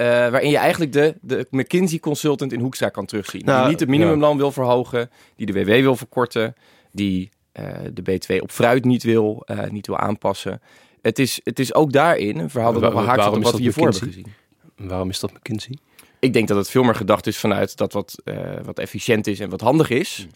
eh, 0.00 0.06
waarin 0.06 0.50
je 0.50 0.56
eigenlijk 0.56 0.92
de, 0.92 1.14
de 1.20 1.46
McKinsey-consultant 1.50 2.52
in 2.52 2.60
Hoekstra 2.60 2.88
kan 2.88 3.06
terugzien. 3.06 3.44
Nou, 3.44 3.60
die 3.60 3.70
niet 3.70 3.80
het 3.80 3.88
minimumloon 3.88 4.36
wil 4.36 4.52
verhogen. 4.52 5.10
Die 5.36 5.46
de 5.46 5.52
WW 5.52 5.68
wil 5.68 5.96
verkorten. 5.96 6.54
Die 6.92 7.30
eh, 7.52 7.64
de 7.92 8.02
B2 8.02 8.42
op 8.42 8.50
fruit 8.50 8.84
niet 8.84 9.02
wil, 9.02 9.42
eh, 9.46 9.70
niet 9.70 9.86
wil 9.86 9.96
aanpassen. 9.96 10.60
Het 11.02 11.18
is, 11.18 11.40
het 11.44 11.58
is 11.58 11.74
ook 11.74 11.92
daarin 11.92 12.38
een 12.38 12.50
verhaal 12.50 12.72
dat 12.72 12.82
nog 12.82 12.92
wel 12.92 13.02
haakt 13.02 13.16
waarom 13.16 13.34
op 13.34 13.40
is 13.40 13.50
wat 13.50 13.60
we 13.60 13.64
dat 13.64 13.74
hiervoor 13.74 13.90
hebben 13.90 14.08
McKinsey? 14.08 14.32
gezien. 14.74 14.88
Waarom 14.88 15.08
is 15.08 15.20
dat 15.20 15.32
McKinsey? 15.32 15.78
Ik 16.18 16.32
denk 16.32 16.48
dat 16.48 16.56
het 16.56 16.70
veel 16.70 16.82
meer 16.82 16.94
gedacht 16.94 17.26
is 17.26 17.38
vanuit 17.38 17.76
dat 17.76 17.92
wat, 17.92 18.20
eh, 18.24 18.34
wat 18.64 18.78
efficiënt 18.78 19.26
is 19.26 19.40
en 19.40 19.50
wat 19.50 19.60
handig 19.60 19.90
is. 19.90 20.26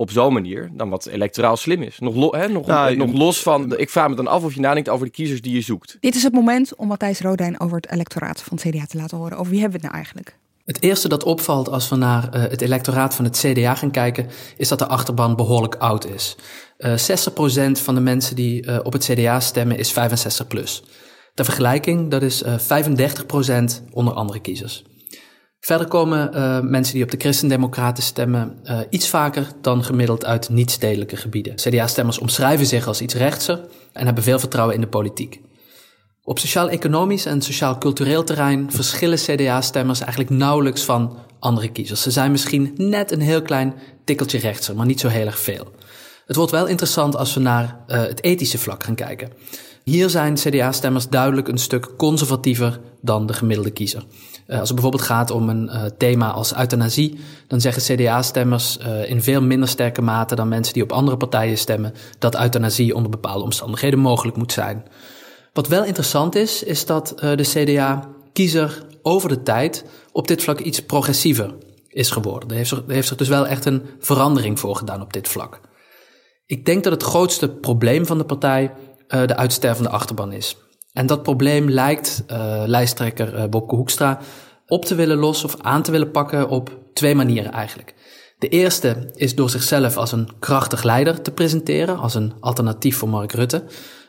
Op 0.00 0.10
zo'n 0.10 0.32
manier 0.32 0.70
dan 0.72 0.88
wat 0.88 1.06
electoraal 1.06 1.56
slim 1.56 1.82
is. 1.82 1.98
Nog, 1.98 2.14
lo, 2.14 2.34
hè, 2.34 2.48
nog, 2.48 2.66
Nou, 2.66 2.96
nog 2.96 3.12
los 3.12 3.42
van, 3.42 3.78
ik 3.78 3.90
vraag 3.90 4.08
me 4.08 4.14
dan 4.14 4.26
af 4.26 4.44
of 4.44 4.54
je 4.54 4.60
nadenkt 4.60 4.88
over 4.88 5.06
de 5.06 5.12
kiezers 5.12 5.40
die 5.40 5.54
je 5.54 5.60
zoekt. 5.60 5.96
Dit 6.00 6.14
is 6.14 6.22
het 6.22 6.32
moment 6.32 6.76
om 6.76 6.86
Matthijs 6.86 7.20
Rodijn 7.20 7.60
over 7.60 7.76
het 7.76 7.90
electoraat 7.90 8.42
van 8.42 8.56
het 8.56 8.68
CDA 8.68 8.86
te 8.86 8.96
laten 8.96 9.16
horen. 9.16 9.38
Over 9.38 9.50
wie 9.50 9.60
hebben 9.60 9.80
we 9.80 9.86
het 9.86 9.94
nou 9.94 10.04
eigenlijk? 10.04 10.36
Het 10.64 10.82
eerste 10.82 11.08
dat 11.08 11.24
opvalt 11.24 11.68
als 11.68 11.88
we 11.88 11.96
naar 11.96 12.36
uh, 12.36 12.42
het 12.42 12.60
electoraat 12.60 13.14
van 13.14 13.24
het 13.24 13.38
CDA 13.38 13.74
gaan 13.74 13.90
kijken, 13.90 14.26
is 14.56 14.68
dat 14.68 14.78
de 14.78 14.86
achterban 14.86 15.36
behoorlijk 15.36 15.74
oud 15.74 16.06
is. 16.06 16.36
Uh, 16.78 16.92
60% 16.92 17.82
van 17.82 17.94
de 17.94 18.00
mensen 18.00 18.36
die 18.36 18.66
uh, 18.66 18.78
op 18.82 18.92
het 18.92 19.04
CDA 19.04 19.40
stemmen 19.40 19.78
is 19.78 19.92
65 19.92 20.46
plus. 20.46 20.82
Ter 21.34 21.44
vergelijking, 21.44 22.10
dat 22.10 22.22
is 22.22 22.44
35% 22.44 22.48
onder 23.90 24.14
andere 24.14 24.40
kiezers. 24.40 24.84
Verder 25.60 25.88
komen 25.88 26.30
uh, 26.34 26.60
mensen 26.60 26.94
die 26.94 27.02
op 27.04 27.10
de 27.10 27.16
Christendemocraten 27.16 28.02
stemmen 28.02 28.58
uh, 28.64 28.80
iets 28.90 29.08
vaker 29.08 29.46
dan 29.60 29.84
gemiddeld 29.84 30.24
uit 30.24 30.48
niet-stedelijke 30.48 31.16
gebieden. 31.16 31.54
CDA-stemmers 31.54 32.18
omschrijven 32.18 32.66
zich 32.66 32.86
als 32.86 33.00
iets 33.00 33.14
rechtser 33.14 33.60
en 33.92 34.04
hebben 34.04 34.22
veel 34.22 34.38
vertrouwen 34.38 34.74
in 34.74 34.80
de 34.80 34.88
politiek. 34.88 35.40
Op 36.22 36.38
sociaal-economisch 36.38 37.26
en 37.26 37.42
sociaal-cultureel 37.42 38.24
terrein 38.24 38.72
verschillen 38.72 39.18
CDA-stemmers 39.18 40.00
eigenlijk 40.00 40.30
nauwelijks 40.30 40.82
van 40.82 41.18
andere 41.38 41.72
kiezers. 41.72 42.02
Ze 42.02 42.10
zijn 42.10 42.30
misschien 42.30 42.74
net 42.76 43.12
een 43.12 43.20
heel 43.20 43.42
klein 43.42 43.74
tikkeltje 44.04 44.38
rechtser, 44.38 44.76
maar 44.76 44.86
niet 44.86 45.00
zo 45.00 45.08
heel 45.08 45.26
erg 45.26 45.38
veel. 45.38 45.72
Het 46.26 46.36
wordt 46.36 46.52
wel 46.52 46.66
interessant 46.66 47.16
als 47.16 47.34
we 47.34 47.40
naar 47.40 47.84
uh, 47.88 47.96
het 47.98 48.22
ethische 48.22 48.58
vlak 48.58 48.84
gaan 48.84 48.94
kijken. 48.94 49.32
Hier 49.84 50.10
zijn 50.10 50.34
CDA-stemmers 50.34 51.08
duidelijk 51.08 51.48
een 51.48 51.58
stuk 51.58 51.96
conservatiever 51.96 52.80
dan 53.00 53.26
de 53.26 53.32
gemiddelde 53.32 53.70
kiezer. 53.70 54.04
Uh, 54.48 54.58
als 54.58 54.68
het 54.68 54.74
bijvoorbeeld 54.74 55.08
gaat 55.08 55.30
om 55.30 55.48
een 55.48 55.70
uh, 55.72 55.84
thema 55.84 56.30
als 56.30 56.56
euthanasie, 56.56 57.20
dan 57.46 57.60
zeggen 57.60 57.82
CDA-stemmers 57.82 58.78
uh, 58.78 59.10
in 59.10 59.22
veel 59.22 59.42
minder 59.42 59.68
sterke 59.68 60.02
mate 60.02 60.34
dan 60.34 60.48
mensen 60.48 60.74
die 60.74 60.82
op 60.82 60.92
andere 60.92 61.16
partijen 61.16 61.58
stemmen 61.58 61.94
dat 62.18 62.40
euthanasie 62.40 62.94
onder 62.94 63.10
bepaalde 63.10 63.44
omstandigheden 63.44 63.98
mogelijk 63.98 64.36
moet 64.36 64.52
zijn. 64.52 64.84
Wat 65.52 65.68
wel 65.68 65.84
interessant 65.84 66.34
is, 66.34 66.62
is 66.62 66.86
dat 66.86 67.12
de 67.16 67.42
CDA-kiezer 67.42 68.82
over 69.02 69.28
de 69.28 69.42
tijd 69.42 69.84
op 70.12 70.28
dit 70.28 70.42
vlak 70.42 70.60
iets 70.60 70.82
progressiever 70.82 71.54
is 71.88 72.10
geworden. 72.10 72.48
Er 72.48 72.56
heeft, 72.56 72.68
zich, 72.68 72.78
er 72.78 72.94
heeft 72.94 73.08
zich 73.08 73.16
dus 73.16 73.28
wel 73.28 73.46
echt 73.46 73.64
een 73.64 73.82
verandering 73.98 74.60
voor 74.60 74.76
gedaan 74.76 75.00
op 75.00 75.12
dit 75.12 75.28
vlak. 75.28 75.60
Ik 76.46 76.66
denk 76.66 76.84
dat 76.84 76.92
het 76.92 77.02
grootste 77.02 77.48
probleem 77.48 78.06
van 78.06 78.18
de 78.18 78.24
partij 78.24 78.72
de 79.08 79.36
uitstervende 79.36 79.90
achterban 79.90 80.32
is. 80.32 80.56
En 80.98 81.06
dat 81.06 81.22
probleem 81.22 81.70
lijkt 81.70 82.24
uh, 82.30 82.62
lijsttrekker 82.66 83.34
uh, 83.34 83.44
Bobke 83.44 83.74
Hoekstra 83.74 84.18
op 84.66 84.84
te 84.84 84.94
willen 84.94 85.16
lossen 85.16 85.48
of 85.48 85.56
aan 85.60 85.82
te 85.82 85.90
willen 85.90 86.10
pakken 86.10 86.48
op 86.48 86.78
twee 86.92 87.14
manieren 87.14 87.52
eigenlijk. 87.52 87.94
De 88.38 88.48
eerste 88.48 89.10
is 89.14 89.34
door 89.34 89.50
zichzelf 89.50 89.96
als 89.96 90.12
een 90.12 90.28
krachtig 90.38 90.82
leider 90.82 91.22
te 91.22 91.30
presenteren, 91.30 91.98
als 91.98 92.14
een 92.14 92.32
alternatief 92.40 92.96
voor 92.96 93.08
Mark 93.08 93.32
Rutte. 93.32 93.64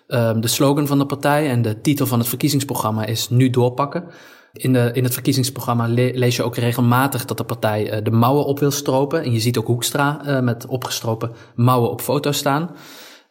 Uh, 0.08 0.32
de 0.40 0.48
slogan 0.48 0.88
van 0.88 0.98
de 0.98 1.06
partij 1.06 1.50
en 1.50 1.62
de 1.62 1.82
titel 1.82 2.06
van 2.06 2.20
het 2.20 2.28
verkiezingsprogramma 2.28 3.06
is 3.06 3.30
Nu 3.30 3.50
doorpakken. 3.50 4.04
In, 4.54 4.74
de, 4.74 4.90
in 4.94 5.04
het 5.04 5.14
verkiezingsprogramma 5.14 5.88
le 5.88 6.12
lees 6.14 6.36
je 6.36 6.44
ook 6.44 6.56
regelmatig 6.56 7.26
dat 7.26 7.38
de 7.38 7.44
partij 7.44 7.98
uh, 7.98 8.04
de 8.04 8.12
mouwen 8.12 8.46
op 8.46 8.60
wil 8.60 8.72
stropen. 8.72 9.24
En 9.24 9.32
je 9.32 9.40
ziet 9.40 9.58
ook 9.58 9.68
Hoekstra 9.68 10.42
met 10.42 10.66
opgestropen 10.66 11.32
mouwen 11.56 11.92
op 11.92 12.02
foto's 12.02 12.38
staan. 12.38 12.70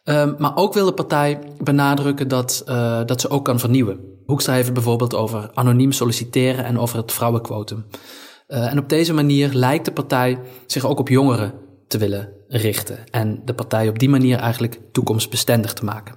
Um, 0.09 0.35
maar 0.37 0.55
ook 0.55 0.73
wil 0.73 0.85
de 0.85 0.93
partij 0.93 1.39
benadrukken 1.57 2.27
dat, 2.27 2.63
uh, 2.67 3.01
dat 3.05 3.21
ze 3.21 3.29
ook 3.29 3.45
kan 3.45 3.59
vernieuwen. 3.59 3.99
Hoekstra 4.25 4.53
heeft 4.53 4.65
het 4.65 4.73
bijvoorbeeld 4.73 5.15
over 5.15 5.49
anoniem 5.53 5.91
solliciteren 5.91 6.65
en 6.65 6.79
over 6.79 6.97
het 6.97 7.11
vrouwenquotum. 7.11 7.85
Uh, 8.47 8.71
en 8.71 8.77
op 8.79 8.89
deze 8.89 9.13
manier 9.13 9.53
lijkt 9.53 9.85
de 9.85 9.91
partij 9.91 10.39
zich 10.65 10.85
ook 10.85 10.99
op 10.99 11.09
jongeren 11.09 11.53
te 11.87 11.97
willen 11.97 12.29
richten. 12.47 12.97
En 13.11 13.41
de 13.45 13.53
partij 13.53 13.87
op 13.87 13.99
die 13.99 14.09
manier 14.09 14.37
eigenlijk 14.37 14.79
toekomstbestendig 14.91 15.73
te 15.73 15.85
maken. 15.85 16.15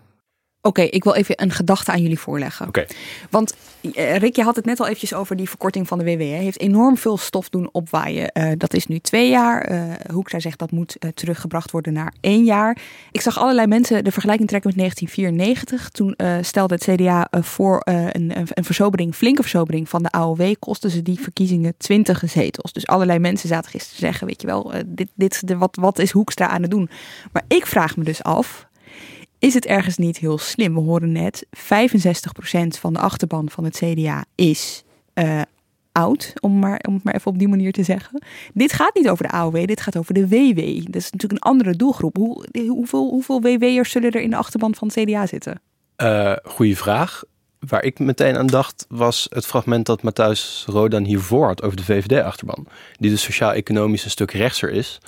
Oké, 0.64 0.80
okay, 0.80 0.92
ik 0.92 1.04
wil 1.04 1.14
even 1.14 1.42
een 1.42 1.50
gedachte 1.50 1.90
aan 1.90 2.02
jullie 2.02 2.18
voorleggen. 2.18 2.68
Okay. 2.68 2.86
Want 3.30 3.54
uh, 3.80 4.16
Rick, 4.16 4.36
je 4.36 4.42
had 4.42 4.56
het 4.56 4.64
net 4.64 4.80
al 4.80 4.86
eventjes 4.86 5.14
over 5.14 5.36
die 5.36 5.48
verkorting 5.48 5.88
van 5.88 5.98
de 5.98 6.04
WW. 6.04 6.20
Hij 6.20 6.42
heeft 6.42 6.60
enorm 6.60 6.96
veel 6.96 7.16
stof 7.16 7.48
doen 7.48 7.68
opwaaien. 7.72 8.30
Uh, 8.34 8.52
dat 8.56 8.74
is 8.74 8.86
nu 8.86 8.98
twee 8.98 9.28
jaar. 9.28 9.72
Uh, 9.72 9.82
Hoekstra 10.12 10.40
zegt 10.40 10.58
dat 10.58 10.70
moet 10.70 10.96
teruggebracht 11.14 11.70
worden 11.70 11.92
naar 11.92 12.14
één 12.20 12.44
jaar. 12.44 12.78
Ik 13.12 13.20
zag 13.20 13.38
allerlei 13.38 13.66
mensen 13.66 14.04
de 14.04 14.12
vergelijking 14.12 14.48
trekken 14.48 14.70
met 14.76 14.78
1994. 14.78 15.88
Toen 15.90 16.16
stelde 16.44 16.74
het 16.74 16.84
CDA 16.84 17.28
voor 17.30 17.80
een, 17.84 18.32
een 18.54 18.64
versobering, 18.64 19.14
flinke 19.14 19.42
versobering 19.42 19.88
van 19.88 20.02
de 20.02 20.10
AOW. 20.10 20.54
Kosten 20.58 20.90
ze 20.90 21.02
die 21.02 21.20
verkiezingen 21.20 21.74
20 21.76 22.22
zetels. 22.26 22.72
Dus 22.72 22.86
allerlei 22.86 23.18
mensen 23.18 23.48
zaten 23.48 23.70
gisteren 23.70 23.98
te 23.98 24.04
zeggen, 24.04 24.26
weet 24.26 24.40
je 24.40 24.46
wel, 24.46 24.72
dit, 24.86 25.08
dit, 25.14 25.48
de, 25.48 25.56
wat, 25.56 25.76
wat 25.80 25.98
is 25.98 26.10
Hoekstra 26.10 26.48
aan 26.48 26.62
het 26.62 26.70
doen? 26.70 26.90
Maar 27.32 27.44
ik 27.48 27.66
vraag 27.66 27.96
me 27.96 28.04
dus 28.04 28.22
af, 28.22 28.66
is 29.42 29.54
het 29.54 29.66
ergens 29.66 29.96
niet 29.96 30.18
heel 30.18 30.38
slim? 30.38 30.74
We 30.74 30.80
horen 30.80 31.12
net, 31.12 31.46
65% 31.46 31.50
van 32.68 32.92
de 32.92 32.98
achterban 32.98 33.50
van 33.50 33.64
het 33.64 33.76
CDA 33.76 34.24
is 34.34 34.84
uh, 35.14 35.40
oud, 35.92 36.32
om, 36.40 36.58
maar, 36.58 36.80
om 36.88 36.94
het 36.94 37.04
maar 37.04 37.14
even 37.14 37.30
op 37.30 37.38
die 37.38 37.48
manier 37.48 37.72
te 37.72 37.82
zeggen. 37.82 38.22
Dit 38.54 38.72
gaat 38.72 38.94
niet 38.94 39.08
over 39.08 39.26
de 39.26 39.32
AOW, 39.32 39.66
dit 39.66 39.80
gaat 39.80 39.96
over 39.96 40.14
de 40.14 40.28
WW. 40.28 40.84
Dat 40.84 40.94
is 40.94 41.10
natuurlijk 41.10 41.32
een 41.32 41.50
andere 41.50 41.76
doelgroep. 41.76 42.16
Hoe, 42.16 42.44
hoeveel, 42.68 43.08
hoeveel 43.08 43.40
WW'ers 43.40 43.90
zullen 43.90 44.10
er 44.10 44.20
in 44.20 44.30
de 44.30 44.36
achterban 44.36 44.74
van 44.74 44.90
het 44.94 44.96
CDA 44.96 45.26
zitten? 45.26 45.60
Uh, 45.96 46.32
goeie 46.42 46.76
vraag. 46.76 47.22
Waar 47.58 47.82
ik 47.82 47.98
meteen 47.98 48.36
aan 48.36 48.46
dacht, 48.46 48.86
was 48.88 49.26
het 49.30 49.46
fragment 49.46 49.86
dat 49.86 50.02
Matthijs 50.02 50.64
Rodan 50.66 51.04
hiervoor 51.04 51.46
had 51.46 51.62
over 51.62 51.76
de 51.76 51.84
VVD-achterban. 51.84 52.66
Die 52.98 53.10
dus 53.10 53.22
sociaal-economisch 53.22 54.04
een 54.04 54.10
stuk 54.10 54.30
rechtser 54.30 54.70
is. 54.70 55.00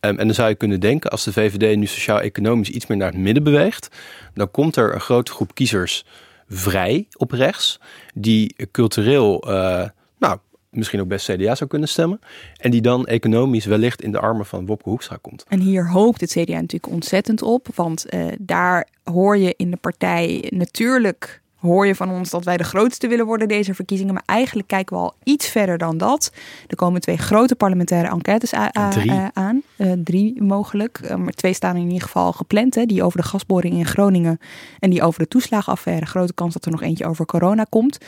Um, 0.00 0.18
en 0.18 0.26
dan 0.26 0.34
zou 0.34 0.48
je 0.48 0.54
kunnen 0.54 0.80
denken, 0.80 1.10
als 1.10 1.24
de 1.24 1.32
VVD 1.32 1.76
nu 1.76 1.86
sociaal-economisch 1.86 2.70
iets 2.70 2.86
meer 2.86 2.98
naar 2.98 3.10
het 3.10 3.20
midden 3.20 3.42
beweegt, 3.42 3.88
dan 4.34 4.50
komt 4.50 4.76
er 4.76 4.94
een 4.94 5.00
grote 5.00 5.32
groep 5.32 5.54
kiezers 5.54 6.04
vrij 6.48 7.06
op 7.16 7.30
rechts, 7.30 7.80
die 8.14 8.54
cultureel, 8.70 9.50
uh, 9.50 9.88
nou, 10.18 10.38
misschien 10.70 11.00
ook 11.00 11.08
best 11.08 11.32
CDA 11.32 11.54
zou 11.54 11.70
kunnen 11.70 11.88
stemmen, 11.88 12.20
en 12.56 12.70
die 12.70 12.80
dan 12.80 13.06
economisch 13.06 13.64
wellicht 13.64 14.02
in 14.02 14.12
de 14.12 14.18
armen 14.18 14.46
van 14.46 14.66
Wopke 14.66 14.88
Hoekstra 14.88 15.18
komt. 15.20 15.44
En 15.48 15.60
hier 15.60 15.90
hoopt 15.90 16.20
het 16.20 16.30
CDA 16.30 16.60
natuurlijk 16.60 16.92
ontzettend 16.92 17.42
op, 17.42 17.68
want 17.74 18.14
uh, 18.14 18.26
daar 18.38 18.88
hoor 19.04 19.36
je 19.36 19.54
in 19.56 19.70
de 19.70 19.76
partij 19.76 20.46
natuurlijk 20.50 21.40
hoor 21.60 21.86
je 21.86 21.94
van 21.94 22.10
ons 22.10 22.30
dat 22.30 22.44
wij 22.44 22.56
de 22.56 22.64
grootste 22.64 23.08
willen 23.08 23.26
worden 23.26 23.48
deze 23.48 23.74
verkiezingen. 23.74 24.14
Maar 24.14 24.22
eigenlijk 24.26 24.68
kijken 24.68 24.96
we 24.96 25.02
al 25.02 25.14
iets 25.24 25.48
verder 25.48 25.78
dan 25.78 25.98
dat. 25.98 26.32
Er 26.66 26.76
komen 26.76 27.00
twee 27.00 27.18
grote 27.18 27.54
parlementaire 27.54 28.08
enquêtes 28.08 28.52
drie. 28.90 29.12
aan. 29.32 29.62
Uh, 29.76 29.92
drie 30.04 30.42
mogelijk. 30.42 31.00
Uh, 31.04 31.14
maar 31.14 31.32
twee 31.32 31.52
staan 31.52 31.76
in 31.76 31.86
ieder 31.86 32.02
geval 32.02 32.32
gepland. 32.32 32.74
Hè. 32.74 32.86
Die 32.86 33.02
over 33.02 33.20
de 33.20 33.26
gasboring 33.26 33.74
in 33.74 33.86
Groningen 33.86 34.38
en 34.78 34.90
die 34.90 35.02
over 35.02 35.20
de 35.20 35.28
toeslagenaffaire. 35.28 36.06
Grote 36.06 36.34
kans 36.34 36.52
dat 36.52 36.64
er 36.64 36.70
nog 36.70 36.82
eentje 36.82 37.06
over 37.06 37.26
corona 37.26 37.66
komt. 37.68 37.98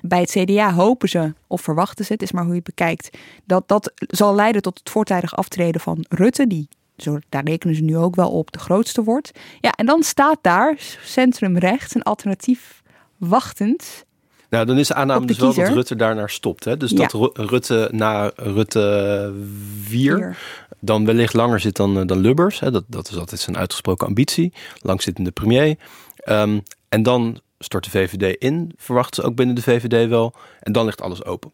Bij 0.00 0.20
het 0.20 0.30
CDA 0.30 0.72
hopen 0.72 1.08
ze, 1.08 1.34
of 1.46 1.60
verwachten 1.60 2.04
ze, 2.04 2.12
het 2.12 2.22
is 2.22 2.32
maar 2.32 2.42
hoe 2.42 2.52
je 2.52 2.58
het 2.64 2.74
bekijkt, 2.74 3.18
dat 3.44 3.68
dat 3.68 3.92
zal 3.96 4.34
leiden 4.34 4.62
tot 4.62 4.78
het 4.78 4.90
voortijdig 4.90 5.36
aftreden 5.36 5.80
van 5.80 6.04
Rutte. 6.08 6.46
Die 6.46 6.68
zo, 6.96 7.18
daar 7.28 7.44
rekenen 7.44 7.76
ze 7.76 7.82
nu 7.82 7.96
ook 7.96 8.14
wel 8.14 8.30
op, 8.30 8.52
de 8.52 8.58
grootste 8.58 9.02
wordt. 9.02 9.30
Ja, 9.60 9.70
en 9.70 9.86
dan 9.86 10.02
staat 10.02 10.38
daar 10.40 10.74
centrumrechts 11.02 11.94
een 11.94 12.02
alternatief 12.02 12.81
wachtend. 13.28 14.04
Nou, 14.50 14.66
dan 14.66 14.78
is 14.78 14.88
de 14.88 14.94
aanname 14.94 15.26
dus 15.26 15.38
wel 15.38 15.54
dat 15.54 15.68
Rutte 15.68 15.96
daarnaar 15.96 16.30
stopt. 16.30 16.64
Hè? 16.64 16.76
Dus 16.76 16.90
ja. 16.90 16.96
dat 17.06 17.30
Rutte 17.38 17.88
na 17.92 18.30
Rutte 18.36 19.34
4 19.82 20.38
dan 20.80 21.04
wellicht 21.04 21.34
langer 21.34 21.60
zit 21.60 21.76
dan, 21.76 22.06
dan 22.06 22.18
Lubbers. 22.18 22.60
Hè? 22.60 22.70
Dat, 22.70 22.84
dat 22.86 23.08
is 23.08 23.16
altijd 23.16 23.40
zijn 23.40 23.56
uitgesproken 23.56 24.06
ambitie. 24.06 24.52
Langzittende 24.80 25.30
premier. 25.30 25.76
Um, 26.24 26.62
en 26.88 27.02
dan 27.02 27.40
stort 27.58 27.84
de 27.84 27.90
VVD 27.90 28.36
in, 28.38 28.72
verwachten 28.76 29.22
ze 29.22 29.28
ook 29.28 29.36
binnen 29.36 29.54
de 29.54 29.62
VVD 29.62 30.08
wel. 30.08 30.34
En 30.60 30.72
dan 30.72 30.84
ligt 30.84 31.00
alles 31.00 31.24
open. 31.24 31.52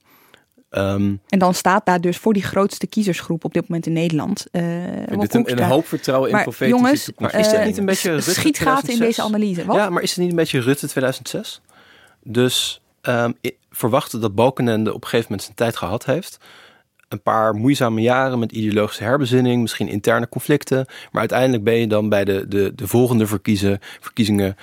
Um, 0.70 1.20
en 1.28 1.38
dan 1.38 1.54
staat 1.54 1.86
daar 1.86 2.00
dus 2.00 2.16
voor 2.16 2.32
die 2.32 2.42
grootste 2.42 2.86
kiezersgroep 2.86 3.44
op 3.44 3.54
dit 3.54 3.68
moment 3.68 3.86
in 3.86 3.92
Nederland. 3.92 4.46
Uh, 4.52 4.62
dit 5.18 5.34
een, 5.34 5.52
een 5.52 5.62
hoop 5.62 5.86
vertrouwen 5.86 6.28
in 6.28 6.34
maar 6.34 6.42
profetische 6.42 6.82
jongens, 6.82 7.10
maar 7.16 7.34
is 7.34 7.48
dit 7.48 7.64
niet 7.64 7.78
een 7.78 7.84
beetje 7.84 8.10
Rutte 8.10 8.30
schiet 8.30 8.58
gaten 8.58 8.92
in 8.92 8.98
deze 8.98 9.22
analyse? 9.22 9.64
Wat? 9.64 9.76
Ja, 9.76 9.90
maar 9.90 10.02
is 10.02 10.10
het 10.10 10.18
niet 10.18 10.30
een 10.30 10.36
beetje 10.36 10.60
Rutte 10.60 10.86
2006? 10.86 11.60
Dus 12.22 12.80
um, 13.02 13.34
verwachten 13.70 14.20
dat 14.20 14.34
Balkenende 14.34 14.94
op 14.94 15.02
een 15.02 15.08
gegeven 15.08 15.26
moment 15.28 15.42
zijn 15.42 15.56
tijd 15.56 15.76
gehad 15.76 16.04
heeft. 16.04 16.38
Een 17.08 17.22
paar 17.22 17.54
moeizame 17.54 18.00
jaren 18.00 18.38
met 18.38 18.52
ideologische 18.52 19.02
herbezinning, 19.02 19.60
misschien 19.60 19.88
interne 19.88 20.28
conflicten. 20.28 20.86
Maar 21.10 21.20
uiteindelijk 21.20 21.64
ben 21.64 21.74
je 21.74 21.86
dan 21.86 22.08
bij 22.08 22.24
de, 22.24 22.48
de, 22.48 22.72
de 22.74 22.86
volgende 22.86 23.26
verkiezen, 23.26 23.78
verkiezingen 24.00 24.56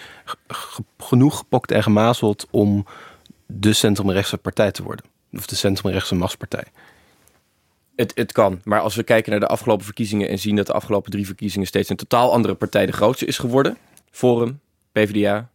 genoeg 0.98 1.38
gepokt 1.38 1.72
en 1.72 1.84
gemazeld 1.84 2.48
om 2.52 2.86
de 3.46 3.74
centrumrechtse 3.74 4.38
partij 4.38 4.72
te 4.72 4.84
worden 4.84 5.14
of 5.38 5.46
de 5.46 5.56
centrumrechtse 5.56 6.16
machtspartij. 6.16 6.64
Het, 7.96 8.12
het 8.16 8.32
kan, 8.32 8.62
maar 8.64 8.80
als 8.80 8.96
we 8.96 9.04
kijken 9.04 9.32
naar 9.32 9.40
de 9.40 9.48
afgelopen 9.48 9.86
verkiezingen 9.86 10.30
en 10.30 10.40
zien 10.40 10.56
dat 10.56 10.66
de 10.68 10.74
afgelopen 10.74 11.12
drie 11.12 11.26
verkiezingen 11.26 11.68
steeds 11.68 11.90
een 11.90 11.96
totaal 11.96 12.32
andere 12.32 12.54
partij 12.54 12.86
de 12.86 12.92
grootste 12.92 13.26
is 13.26 13.38
geworden, 13.38 13.78
Forum, 14.12 14.60
PvdA 14.92 15.50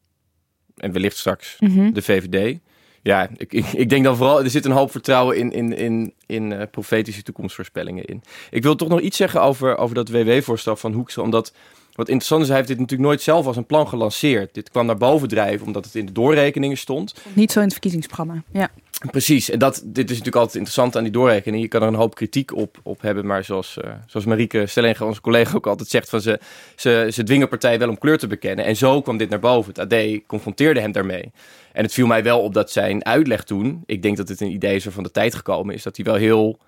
en 0.76 0.92
wellicht 0.92 1.16
straks 1.16 1.56
Mhm. 1.58 1.92
de 1.92 2.02
VVD, 2.02 2.58
Ja, 3.02 3.28
ik, 3.36 3.52
ik, 3.52 3.66
ik, 3.66 3.88
denk 3.88 4.04
dan 4.04 4.16
vooral, 4.16 4.42
er 4.42 4.50
zit 4.50 4.64
een 4.64 4.70
hoop 4.70 4.90
vertrouwen 4.90 5.36
in, 5.36 5.52
in, 5.52 5.76
in, 5.76 6.14
in 6.26 6.50
uh, 6.50 6.62
profetische 6.70 7.22
toekomstvoorspellingen 7.22 8.04
in. 8.04 8.22
Ik 8.50 8.62
wil 8.62 8.76
toch 8.76 8.88
nog 8.88 9.00
iets 9.00 9.16
zeggen 9.16 9.42
over, 9.42 9.76
over 9.76 9.94
dat 9.94 10.08
WW-voorstel 10.08 10.76
van 10.76 10.92
Hoeksel, 10.92 11.22
omdat 11.22 11.52
wat 11.92 12.08
interessant 12.08 12.42
is, 12.42 12.48
hij 12.48 12.56
heeft 12.56 12.68
dit 12.68 12.78
natuurlijk 12.78 13.08
nooit 13.08 13.22
zelf 13.22 13.46
als 13.46 13.56
een 13.56 13.66
plan 13.66 13.88
gelanceerd. 13.88 14.54
Dit 14.54 14.70
kwam 14.70 14.86
naar 14.86 14.96
boven 14.96 15.28
drijven 15.28 15.66
omdat 15.66 15.84
het 15.84 15.94
in 15.94 16.06
de 16.06 16.12
doorrekeningen 16.12 16.76
stond. 16.76 17.14
Niet 17.32 17.52
zo 17.52 17.58
in 17.58 17.64
het 17.64 17.72
verkiezingsprogramma, 17.72 18.42
ja. 18.52 18.70
Precies, 19.10 19.50
en 19.50 19.58
dat, 19.58 19.82
dit 19.84 20.04
is 20.04 20.10
natuurlijk 20.10 20.36
altijd 20.36 20.54
interessant 20.54 20.96
aan 20.96 21.02
die 21.02 21.12
doorrekening. 21.12 21.62
Je 21.62 21.68
kan 21.68 21.82
er 21.82 21.88
een 21.88 21.94
hoop 21.94 22.14
kritiek 22.14 22.56
op, 22.56 22.78
op 22.82 23.02
hebben, 23.02 23.26
maar 23.26 23.44
zoals, 23.44 23.78
uh, 23.84 23.90
zoals 24.06 24.26
Marieke 24.26 24.66
Stellinga, 24.66 25.04
onze 25.04 25.20
collega, 25.20 25.56
ook 25.56 25.66
altijd 25.66 25.88
zegt, 25.88 26.08
van 26.08 26.20
ze, 26.20 26.40
ze, 26.76 27.08
ze 27.12 27.22
dwingen 27.22 27.48
partijen 27.48 27.78
wel 27.78 27.88
om 27.88 27.98
kleur 27.98 28.18
te 28.18 28.26
bekennen. 28.26 28.64
En 28.64 28.76
zo 28.76 29.02
kwam 29.02 29.16
dit 29.16 29.28
naar 29.28 29.38
boven. 29.38 29.72
Het 29.74 29.92
AD 29.92 30.26
confronteerde 30.26 30.80
hem 30.80 30.92
daarmee. 30.92 31.32
En 31.72 31.82
het 31.82 31.92
viel 31.92 32.06
mij 32.06 32.22
wel 32.22 32.40
op 32.40 32.54
dat 32.54 32.70
zijn 32.70 33.04
uitleg 33.04 33.44
toen, 33.44 33.82
ik 33.86 34.02
denk 34.02 34.16
dat 34.16 34.28
het 34.28 34.40
een 34.40 34.50
idee 34.52 34.74
is 34.74 34.86
van 34.88 35.02
de 35.02 35.10
tijd 35.10 35.34
gekomen 35.34 35.74
is, 35.74 35.82
dat 35.82 35.96
hij 35.96 36.04
wel 36.04 36.14
heel, 36.14 36.58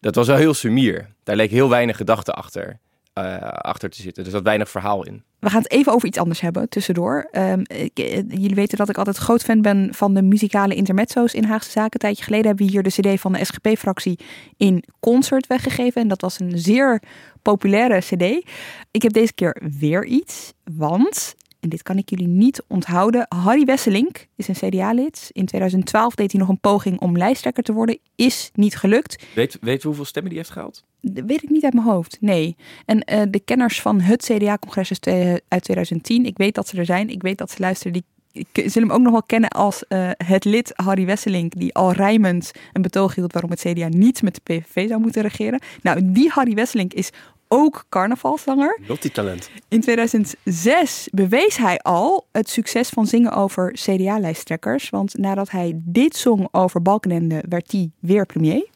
dat 0.00 0.14
was 0.14 0.26
wel 0.26 0.36
heel 0.36 0.54
sumier. 0.54 1.08
Daar 1.22 1.36
leek 1.36 1.50
heel 1.50 1.68
weinig 1.68 1.96
gedachte 1.96 2.32
achter. 2.32 2.78
Uh, 3.22 3.48
achter 3.48 3.90
te 3.90 4.02
zitten. 4.02 4.24
Dus 4.24 4.32
dat 4.32 4.42
weinig 4.42 4.70
verhaal 4.70 5.06
in. 5.06 5.22
We 5.38 5.50
gaan 5.50 5.62
het 5.62 5.70
even 5.70 5.92
over 5.92 6.08
iets 6.08 6.18
anders 6.18 6.40
hebben 6.40 6.68
tussendoor. 6.68 7.28
Ik, 7.66 7.98
eh, 7.98 8.16
jullie 8.28 8.54
weten 8.54 8.78
dat 8.78 8.88
ik 8.88 8.98
altijd 8.98 9.16
groot 9.16 9.42
fan 9.42 9.62
ben 9.62 9.88
van 9.94 10.14
de 10.14 10.22
muzikale 10.22 10.74
intermezzo's 10.74 11.34
in 11.34 11.44
Haagse 11.44 11.70
Zaken. 11.70 11.92
Een 11.92 12.00
tijdje 12.00 12.24
geleden 12.24 12.46
hebben 12.46 12.66
we 12.66 12.72
hier 12.72 12.82
de 12.82 12.90
CD 12.90 13.20
van 13.20 13.32
de 13.32 13.44
SGP-fractie 13.44 14.18
in 14.56 14.84
concert 15.00 15.46
weggegeven. 15.46 16.02
En 16.02 16.08
dat 16.08 16.20
was 16.20 16.40
een 16.40 16.58
zeer 16.58 17.02
populaire 17.42 17.98
CD. 17.98 18.50
Ik 18.90 19.02
heb 19.02 19.12
deze 19.12 19.32
keer 19.34 19.62
weer 19.78 20.04
iets, 20.04 20.52
want 20.64 21.34
en 21.60 21.68
dit 21.68 21.82
kan 21.82 21.98
ik 21.98 22.10
jullie 22.10 22.28
niet 22.28 22.62
onthouden. 22.68 23.26
Harry 23.28 23.64
Wesselink 23.64 24.26
is 24.36 24.48
een 24.48 24.54
CDA-lid. 24.54 25.30
In 25.32 25.46
2012 25.46 26.14
deed 26.14 26.30
hij 26.32 26.40
nog 26.40 26.48
een 26.48 26.60
poging 26.60 27.00
om 27.00 27.16
lijsttrekker 27.16 27.62
te 27.62 27.72
worden. 27.72 27.98
Is 28.14 28.50
niet 28.54 28.76
gelukt. 28.76 29.24
Weet, 29.34 29.58
weet 29.60 29.82
hoeveel 29.82 30.04
stemmen 30.04 30.30
die 30.30 30.40
heeft 30.40 30.52
gehaald? 30.52 30.84
Dat 31.00 31.24
weet 31.26 31.42
ik 31.42 31.50
niet 31.50 31.64
uit 31.64 31.74
mijn 31.74 31.86
hoofd, 31.86 32.16
nee. 32.20 32.56
En 32.84 33.12
uh, 33.12 33.22
de 33.30 33.40
kenners 33.40 33.80
van 33.80 34.00
het 34.00 34.24
CDA-congres 34.24 35.00
uit 35.48 35.62
2010, 35.62 36.26
ik 36.26 36.36
weet 36.36 36.54
dat 36.54 36.68
ze 36.68 36.76
er 36.76 36.84
zijn. 36.84 37.08
Ik 37.08 37.22
weet 37.22 37.38
dat 37.38 37.50
ze 37.50 37.60
luisteren. 37.60 37.92
Die 37.92 38.04
ik 38.32 38.46
zullen 38.52 38.88
hem 38.88 38.96
ook 38.96 39.02
nog 39.02 39.12
wel 39.12 39.22
kennen 39.22 39.50
als 39.50 39.84
uh, 39.88 40.10
het 40.16 40.44
lid 40.44 40.72
Harry 40.74 41.04
Wesselink, 41.04 41.52
die 41.56 41.74
al 41.74 41.92
rijmend 41.92 42.50
een 42.72 42.82
betoog 42.82 43.14
hield 43.14 43.32
waarom 43.32 43.50
het 43.50 43.60
CDA 43.60 43.88
niet 43.88 44.22
met 44.22 44.34
de 44.34 44.40
PVV 44.44 44.88
zou 44.88 45.00
moeten 45.00 45.22
regeren. 45.22 45.60
Nou, 45.82 46.12
die 46.12 46.28
Harry 46.28 46.54
Wesselink 46.54 46.92
is 46.92 47.10
ook 47.52 47.84
carnavalszanger. 47.88 48.80
talent. 49.12 49.50
In 49.68 49.80
2006 49.80 51.08
bewees 51.12 51.56
hij 51.56 51.78
al 51.78 52.26
het 52.32 52.48
succes 52.48 52.88
van 52.88 53.06
zingen 53.06 53.32
over 53.32 53.72
CDA-lijsttrekkers. 53.72 54.90
Want 54.90 55.18
nadat 55.18 55.50
hij 55.50 55.72
dit 55.76 56.16
zong 56.16 56.48
over 56.50 56.82
Balkenende, 56.82 57.44
werd 57.48 57.72
hij 57.72 57.90
weer 57.98 58.26
premier. 58.26 58.66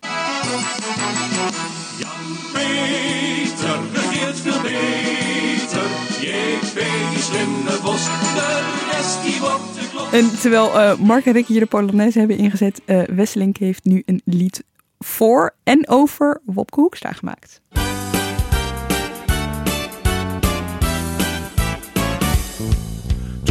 Jan 1.98 2.36
Peter 2.52 3.80
regeert 3.92 4.36
veel 4.36 4.62
beter. 4.62 5.82
JP 6.20 6.80
slimme 7.16 7.80
bos, 7.82 8.04
de 8.04 8.90
rest 8.92 9.22
die 9.22 9.40
wordt 9.40 9.74
de 9.74 9.88
klok. 9.90 10.12
En 10.12 10.40
terwijl 10.40 10.66
uh, 10.66 10.98
Mark 10.98 11.26
en 11.26 11.32
Rick 11.32 11.46
hier 11.46 11.60
de 11.60 11.66
Polonaise 11.66 12.18
hebben 12.18 12.36
ingezet, 12.36 12.80
uh, 12.86 13.02
Wesseling 13.02 13.58
heeft 13.58 13.84
nu 13.84 14.02
een 14.06 14.22
lied 14.24 14.64
voor 14.98 15.54
en 15.62 15.88
over 15.88 16.40
Wopke 16.44 16.80
Hoekstra 16.80 17.12
gemaakt. 17.12 17.60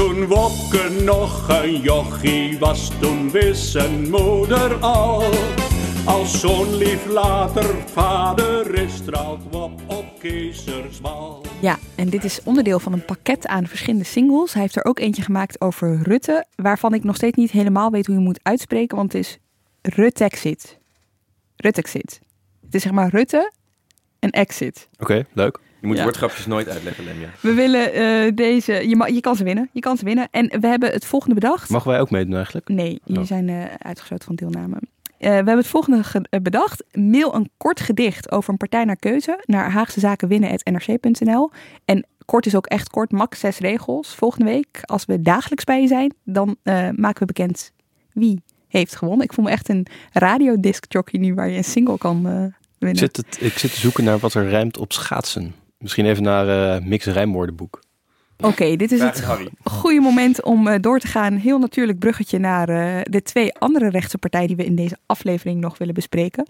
Toen 0.03 0.27
Wopke 0.27 1.01
nog 1.03 1.49
een 1.49 1.81
jochie 1.81 2.59
was, 2.59 2.91
toen 2.99 3.31
wist 3.31 3.71
zijn 3.71 4.09
moeder 4.09 4.75
al. 4.75 5.23
Als 6.05 6.39
zo'n 6.39 6.75
lief 6.75 7.05
later 7.05 7.65
vader 7.87 8.75
is, 8.75 8.95
straalt 8.95 9.41
Wop 9.51 9.81
op 9.87 10.05
Keizersbal. 10.19 11.45
Ja, 11.61 11.77
en 11.95 12.09
dit 12.09 12.23
is 12.23 12.43
onderdeel 12.43 12.79
van 12.79 12.93
een 12.93 13.05
pakket 13.05 13.47
aan 13.47 13.67
verschillende 13.67 14.05
singles. 14.05 14.53
Hij 14.53 14.61
heeft 14.61 14.75
er 14.75 14.85
ook 14.85 14.99
eentje 14.99 15.21
gemaakt 15.21 15.61
over 15.61 16.01
Rutte, 16.01 16.45
waarvan 16.55 16.93
ik 16.93 17.03
nog 17.03 17.15
steeds 17.15 17.37
niet 17.37 17.51
helemaal 17.51 17.91
weet 17.91 18.05
hoe 18.05 18.15
je 18.15 18.21
moet 18.21 18.39
uitspreken, 18.43 18.97
want 18.97 19.13
het 19.13 19.21
is 19.21 19.37
Rutte-exit. 19.81 20.79
Rutte-exit. 21.55 22.19
Het 22.65 22.75
is 22.75 22.81
zeg 22.81 22.91
maar 22.91 23.09
Rutte 23.09 23.51
en 24.19 24.29
exit. 24.29 24.87
Oké, 24.99 25.25
leuk. 25.33 25.59
Je 25.84 25.89
moet 25.89 26.02
woordgrapjes 26.02 26.46
nooit 26.46 26.69
uitleggen, 26.69 27.04
Lemja. 27.04 27.30
We 27.39 27.54
willen 27.54 27.98
uh, 27.98 28.32
deze... 28.36 28.74
Je, 28.74 29.13
je 29.13 29.22
kan 29.22 29.36
ze 29.36 29.43
winnen. 29.43 29.69
Je 29.72 29.80
kan 29.80 29.98
ze 29.98 30.06
winnen. 30.06 30.28
En 30.32 30.60
we 30.60 30.67
hebben 30.67 30.91
het 30.91 31.06
volgende 31.06 31.36
bedacht. 31.36 31.69
Mogen 31.69 31.91
wij 31.91 32.00
ook 32.00 32.12
meedoen 32.12 32.36
eigenlijk? 32.36 32.67
Nee, 32.67 33.02
jullie 33.04 33.22
oh. 33.22 33.28
zijn 33.28 33.48
uh, 33.48 33.63
uitgesloten 33.78 34.26
van 34.26 34.36
deelname. 34.36 34.76
Uh, 34.76 34.80
we 35.19 35.26
hebben 35.26 35.58
het 35.58 35.67
volgende 35.67 36.04
bedacht. 36.41 36.84
Mail 36.91 37.36
een 37.36 37.50
kort 37.58 37.80
gedicht 37.80 38.32
over 38.32 38.50
een 38.50 38.58
partij 38.58 38.86
naar 38.86 38.96
keuze 38.96 39.43
naar 39.46 39.72
Haagse 39.72 40.00
Zaken 40.00 40.28
winnen.nrc.nl. 40.28 41.52
En 41.86 42.06
kort 42.26 42.46
is 42.46 42.56
ook 42.56 42.65
echt 42.65 42.89
kort, 42.89 43.12
max 43.12 43.39
zes 43.39 43.58
regels. 43.58 44.15
Volgende 44.15 44.46
week, 44.46 44.80
als 44.82 45.06
we 45.06 45.22
dagelijks 45.22 45.63
bij 45.63 45.82
je 45.82 45.88
zijn, 45.88 46.13
dan 46.24 46.56
maken 46.96 47.19
we 47.19 47.26
bekend 47.26 47.72
wie 48.13 48.41
heeft 48.67 48.96
gewonnen. 48.96 49.26
Ik 49.26 49.34
voel 49.34 49.46
me 49.46 49.52
echt 49.52 49.69
een 49.69 49.88
radiodisc 50.12 50.86
jockey 50.88 51.19
nu 51.19 51.34
waar 51.34 51.50
je 51.50 51.58
een 51.58 51.63
single 51.63 51.98
kan 51.98 52.22
winnen. 52.22 52.54
Ik 52.80 52.98
zit, 52.98 53.17
het, 53.17 53.38
ik 53.39 53.58
zit 53.58 53.74
te 53.74 53.80
zoeken 53.80 54.04
naar 54.04 54.19
wat 54.19 54.34
er 54.34 54.50
rijmt 54.50 54.78
op 54.78 54.93
schaatsen. 54.93 55.62
Misschien 55.84 56.06
even 56.06 56.24
naar 56.24 56.48
uh, 56.48 56.88
Mix 56.88 57.06
Rijmwoordenboek. 57.06 57.82
Oké, 58.41 58.76
dit 58.76 58.91
is 58.91 59.02
het 59.02 59.24
goede 59.63 60.00
moment 60.00 60.43
om 60.43 60.67
uh, 60.67 60.76
door 60.82 61.00
te 61.00 61.08
gaan. 61.08 61.34
Heel 61.34 61.60
natuurlijk 61.60 62.00
bruggetje 62.00 62.39
naar 62.39 62.69
uh, 62.69 63.02
de 63.04 63.22
twee 63.22 63.54
andere 63.58 63.89
rechtse 63.89 64.17
partijen 64.17 64.48
die 64.48 64.56
we 64.56 64.65
in 64.65 64.76
deze 64.76 64.98
aflevering 65.06 65.60
nog 65.60 65.78
willen 65.78 65.93
bespreken. 65.93 66.48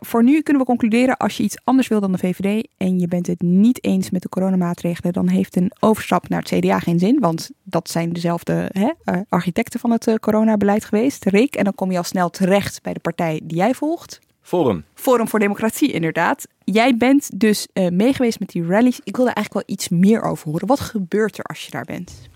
Voor 0.00 0.24
nu 0.24 0.40
kunnen 0.40 0.62
we 0.62 0.68
concluderen, 0.68 1.16
als 1.16 1.36
je 1.36 1.42
iets 1.42 1.56
anders 1.64 1.88
wil 1.88 2.00
dan 2.00 2.12
de 2.12 2.18
VVD 2.18 2.68
en 2.76 2.98
je 2.98 3.08
bent 3.08 3.26
het 3.26 3.40
niet 3.40 3.84
eens 3.84 4.10
met 4.10 4.22
de 4.22 4.28
coronamaatregelen, 4.28 5.12
dan 5.12 5.28
heeft 5.28 5.56
een 5.56 5.72
overstap 5.80 6.28
naar 6.28 6.42
het 6.42 6.58
CDA 6.58 6.78
geen 6.78 6.98
zin. 6.98 7.20
Want 7.20 7.50
dat 7.62 7.90
zijn 7.90 8.12
dezelfde 8.12 8.70
hè, 8.72 8.90
architecten 9.28 9.80
van 9.80 9.90
het 9.90 10.12
coronabeleid 10.20 10.84
geweest, 10.84 11.24
Rick. 11.24 11.54
En 11.54 11.64
dan 11.64 11.74
kom 11.74 11.90
je 11.90 11.96
al 11.96 12.04
snel 12.04 12.30
terecht 12.30 12.82
bij 12.82 12.92
de 12.92 13.00
partij 13.00 13.40
die 13.44 13.56
jij 13.56 13.74
volgt. 13.74 14.20
Forum. 14.42 14.84
Forum 14.94 15.28
voor 15.28 15.38
Democratie, 15.38 15.92
inderdaad. 15.92 16.46
Jij 16.64 16.96
bent 16.96 17.40
dus 17.40 17.66
uh, 17.74 17.88
meegeweest 17.88 18.40
met 18.40 18.48
die 18.48 18.66
rallies. 18.66 19.00
Ik 19.04 19.16
wil 19.16 19.24
daar 19.24 19.34
eigenlijk 19.34 19.66
wel 19.66 19.76
iets 19.76 19.88
meer 19.88 20.22
over 20.22 20.50
horen. 20.50 20.66
Wat 20.66 20.80
gebeurt 20.80 21.38
er 21.38 21.44
als 21.44 21.64
je 21.64 21.70
daar 21.70 21.84
bent? 21.84 22.30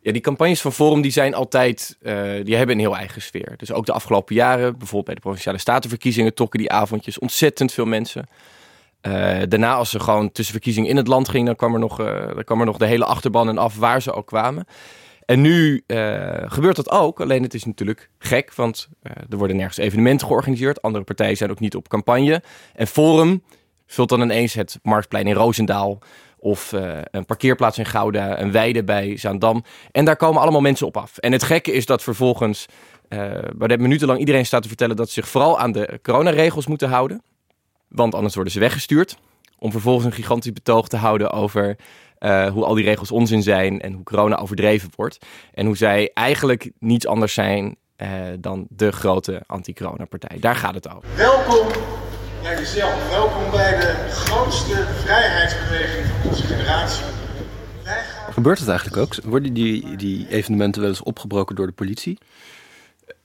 Ja, 0.00 0.12
die 0.12 0.20
campagnes 0.20 0.60
van 0.60 0.72
Forum 0.72 1.00
die 1.00 1.10
zijn 1.10 1.34
altijd, 1.34 1.96
uh, 2.02 2.12
die 2.44 2.56
hebben 2.56 2.74
een 2.74 2.80
heel 2.80 2.96
eigen 2.96 3.22
sfeer. 3.22 3.54
Dus 3.56 3.72
ook 3.72 3.86
de 3.86 3.92
afgelopen 3.92 4.34
jaren, 4.34 4.70
bijvoorbeeld 4.78 5.04
bij 5.04 5.14
de 5.14 5.20
provinciale 5.20 5.58
statenverkiezingen, 5.58 6.34
trokken 6.34 6.58
die 6.58 6.70
avondjes 6.70 7.18
ontzettend 7.18 7.72
veel 7.72 7.86
mensen. 7.86 8.28
Uh, 9.02 9.12
daarna, 9.48 9.74
als 9.74 9.90
ze 9.90 10.00
gewoon 10.00 10.32
tussen 10.32 10.54
verkiezingen 10.54 10.90
in 10.90 10.96
het 10.96 11.06
land 11.06 11.28
gingen, 11.28 11.46
dan 11.46 11.56
kwam 11.56 11.74
er 11.74 11.80
nog, 11.80 11.96
dan 12.34 12.44
kwam 12.44 12.60
er 12.60 12.66
nog 12.66 12.76
de 12.76 12.86
hele 12.86 13.04
achterban 13.04 13.48
en 13.48 13.58
af 13.58 13.76
waar 13.76 14.02
ze 14.02 14.12
ook 14.12 14.26
kwamen. 14.26 14.66
En 15.30 15.40
nu 15.40 15.82
uh, 15.86 16.28
gebeurt 16.46 16.76
dat 16.76 16.90
ook, 16.90 17.20
alleen 17.20 17.42
het 17.42 17.54
is 17.54 17.64
natuurlijk 17.64 18.10
gek, 18.18 18.54
want 18.54 18.88
uh, 19.02 19.12
er 19.28 19.36
worden 19.36 19.56
nergens 19.56 19.76
evenementen 19.76 20.26
georganiseerd. 20.26 20.82
Andere 20.82 21.04
partijen 21.04 21.36
zijn 21.36 21.50
ook 21.50 21.60
niet 21.60 21.76
op 21.76 21.88
campagne. 21.88 22.42
En 22.74 22.86
Forum 22.86 23.42
vult 23.86 24.08
dan 24.08 24.20
ineens 24.20 24.54
het 24.54 24.78
Marktplein 24.82 25.26
in 25.26 25.34
Roosendaal 25.34 25.98
of 26.38 26.72
uh, 26.72 26.98
een 27.10 27.26
parkeerplaats 27.26 27.78
in 27.78 27.86
Gouda, 27.86 28.40
een 28.40 28.52
weide 28.52 28.84
bij 28.84 29.16
Zaandam. 29.16 29.64
En 29.92 30.04
daar 30.04 30.16
komen 30.16 30.42
allemaal 30.42 30.60
mensen 30.60 30.86
op 30.86 30.96
af. 30.96 31.18
En 31.18 31.32
het 31.32 31.42
gekke 31.42 31.72
is 31.72 31.86
dat 31.86 32.02
vervolgens, 32.02 32.66
waar 33.56 33.68
de 33.68 33.78
minutenlang 33.78 34.18
iedereen 34.18 34.46
staat 34.46 34.62
te 34.62 34.68
vertellen 34.68 34.96
dat 34.96 35.06
ze 35.06 35.12
zich 35.12 35.28
vooral 35.28 35.58
aan 35.58 35.72
de 35.72 35.98
coronaregels 36.02 36.66
moeten 36.66 36.88
houden. 36.88 37.22
Want 37.88 38.14
anders 38.14 38.34
worden 38.34 38.52
ze 38.52 38.60
weggestuurd. 38.60 39.16
Om 39.58 39.70
vervolgens 39.70 40.04
een 40.04 40.12
gigantisch 40.12 40.52
betoog 40.52 40.88
te 40.88 40.96
houden 40.96 41.30
over 41.30 41.76
uh, 42.20 42.46
hoe 42.46 42.64
al 42.64 42.74
die 42.74 42.84
regels 42.84 43.10
onzin 43.10 43.42
zijn 43.42 43.80
en 43.80 43.92
hoe 43.92 44.02
corona 44.02 44.36
overdreven 44.36 44.90
wordt. 44.96 45.18
En 45.54 45.66
hoe 45.66 45.76
zij 45.76 46.10
eigenlijk 46.14 46.70
niets 46.78 47.06
anders 47.06 47.34
zijn 47.34 47.76
uh, 47.96 48.08
dan 48.38 48.66
de 48.68 48.92
grote 48.92 49.42
anti-corona-partij. 49.46 50.38
Daar 50.40 50.56
gaat 50.56 50.74
het 50.74 50.88
over. 50.88 51.08
Welkom 51.16 51.66
bij 52.42 52.56
jezelf. 52.58 53.10
Welkom 53.10 53.50
bij 53.50 53.80
de 53.80 53.94
grootste 54.10 54.86
vrijheidsbeweging 55.04 56.06
van 56.06 56.30
onze 56.30 56.42
generatie. 56.42 57.04
Gebeurt 58.30 58.58
het 58.58 58.68
eigenlijk 58.68 59.02
ook? 59.02 59.24
Worden 59.24 59.52
die, 59.52 59.96
die 59.96 60.28
evenementen 60.28 60.80
wel 60.80 60.90
eens 60.90 61.02
opgebroken 61.02 61.56
door 61.56 61.66
de 61.66 61.72
politie? 61.72 62.18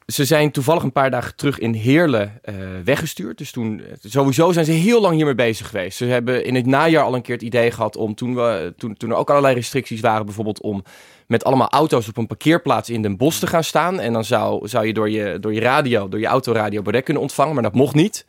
Ze 0.06 0.26
zijn 0.26 0.52
toevallig 0.52 0.84
een 0.84 0.92
paar 0.92 1.12
dagen 1.12 1.36
terug 1.36 1.60
in 1.60 1.74
Heerlen 1.74 2.40
uh, 2.46 2.56
weggestuurd. 2.84 3.38
Dus 3.38 3.52
toen, 3.52 3.82
sowieso 4.02 4.52
zijn 4.52 4.66
ze 4.66 4.72
heel 4.72 5.02
lang 5.02 5.16
hiermee 5.16 5.36
bezig 5.36 5.68
geweest. 5.68 5.98
Ze 5.98 6.06
hebben 6.06 6.46
in 6.46 6.56
het 6.56 6.66
najaar 6.66 7.04
al 7.04 7.16
een 7.16 7.22
keer 7.22 7.36
het 7.36 7.44
idee 7.44 7.72
gehad 7.72 7.96
om, 7.96 8.16
toen, 8.16 8.36
we, 8.36 8.74
toen, 8.78 8.94
toen 8.94 9.10
er 9.10 9.16
ook 9.16 9.30
allerlei 9.30 9.56
restricties 9.56 10.02
waren, 10.02 10.26
bijvoorbeeld 10.26 10.62
om 10.62 10.84
met 11.28 11.44
allemaal 11.44 11.70
auto's 11.70 12.08
op 12.08 12.18
een 12.18 12.28
parkeerplaats 12.28 12.90
in 12.90 13.02
Den 13.02 13.18
Bosch 13.18 13.40
te 13.40 13.48
gaan 13.48 13.64
staan. 13.64 14.00
En 14.00 14.14
dan 14.14 14.26
zou, 14.26 14.68
zou 14.68 14.88
je 14.88 14.94
door 14.94 15.10
je, 15.10 15.40
door 15.40 15.54
je 15.54 15.60
radio, 15.60 16.10
door 16.10 16.20
je 16.20 16.26
autoradio 16.26 16.82
Baudet 16.82 17.04
kunnen 17.04 17.24
ontvangen, 17.24 17.54
maar 17.54 17.64
dat 17.64 17.74
mocht 17.74 17.96
niet. 17.96 18.26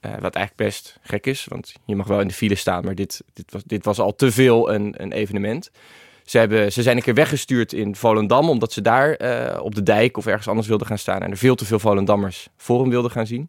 Uh, 0.00 0.12
wat 0.12 0.34
eigenlijk 0.34 0.56
best 0.56 0.98
gek 1.02 1.26
is, 1.26 1.46
want 1.48 1.74
je 1.84 1.96
mag 1.96 2.06
wel 2.06 2.20
in 2.20 2.28
de 2.28 2.34
file 2.34 2.54
staan, 2.54 2.84
maar 2.84 2.94
dit, 2.94 3.22
dit, 3.32 3.52
was, 3.52 3.62
dit 3.64 3.84
was 3.84 3.98
al 3.98 4.14
te 4.14 4.32
veel 4.32 4.72
een, 4.72 4.94
een 4.96 5.12
evenement. 5.12 5.70
Ze, 6.26 6.38
hebben, 6.38 6.72
ze 6.72 6.82
zijn 6.82 6.96
een 6.96 7.02
keer 7.02 7.14
weggestuurd 7.14 7.72
in 7.72 7.96
Volendam, 7.96 8.48
omdat 8.48 8.72
ze 8.72 8.82
daar 8.82 9.12
eh, 9.12 9.62
op 9.62 9.74
de 9.74 9.82
dijk 9.82 10.16
of 10.16 10.26
ergens 10.26 10.48
anders 10.48 10.66
wilden 10.66 10.86
gaan 10.86 10.98
staan. 10.98 11.22
En 11.22 11.30
er 11.30 11.36
veel 11.36 11.54
te 11.54 11.64
veel 11.64 11.78
Volendammers 11.78 12.48
voor 12.56 12.80
hem 12.80 12.90
wilden 12.90 13.10
gaan 13.10 13.26
zien. 13.26 13.48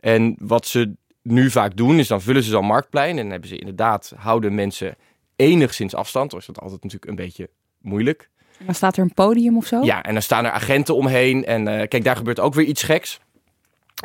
En 0.00 0.36
wat 0.38 0.66
ze 0.66 0.92
nu 1.22 1.50
vaak 1.50 1.76
doen, 1.76 1.98
is 1.98 2.08
dan 2.08 2.22
vullen 2.22 2.42
ze 2.42 2.50
zo'n 2.50 2.64
marktplein. 2.64 3.10
En 3.10 3.22
dan 3.22 3.30
hebben 3.30 3.48
ze 3.48 3.58
inderdaad, 3.58 4.12
houden 4.16 4.54
mensen 4.54 4.96
enigszins 5.36 5.94
afstand. 5.94 6.30
Dan 6.30 6.40
is 6.40 6.46
dat 6.46 6.60
altijd 6.60 6.82
natuurlijk 6.82 7.10
een 7.10 7.24
beetje 7.24 7.50
moeilijk. 7.80 8.28
En 8.58 8.66
dan 8.66 8.74
staat 8.74 8.96
er 8.96 9.02
een 9.02 9.14
podium 9.14 9.56
of 9.56 9.66
zo? 9.66 9.82
Ja, 9.82 10.02
en 10.02 10.12
dan 10.12 10.22
staan 10.22 10.44
er 10.44 10.50
agenten 10.50 10.94
omheen. 10.94 11.44
En 11.44 11.68
eh, 11.68 11.88
kijk, 11.88 12.04
daar 12.04 12.16
gebeurt 12.16 12.40
ook 12.40 12.54
weer 12.54 12.66
iets 12.66 12.82
geks. 12.82 13.20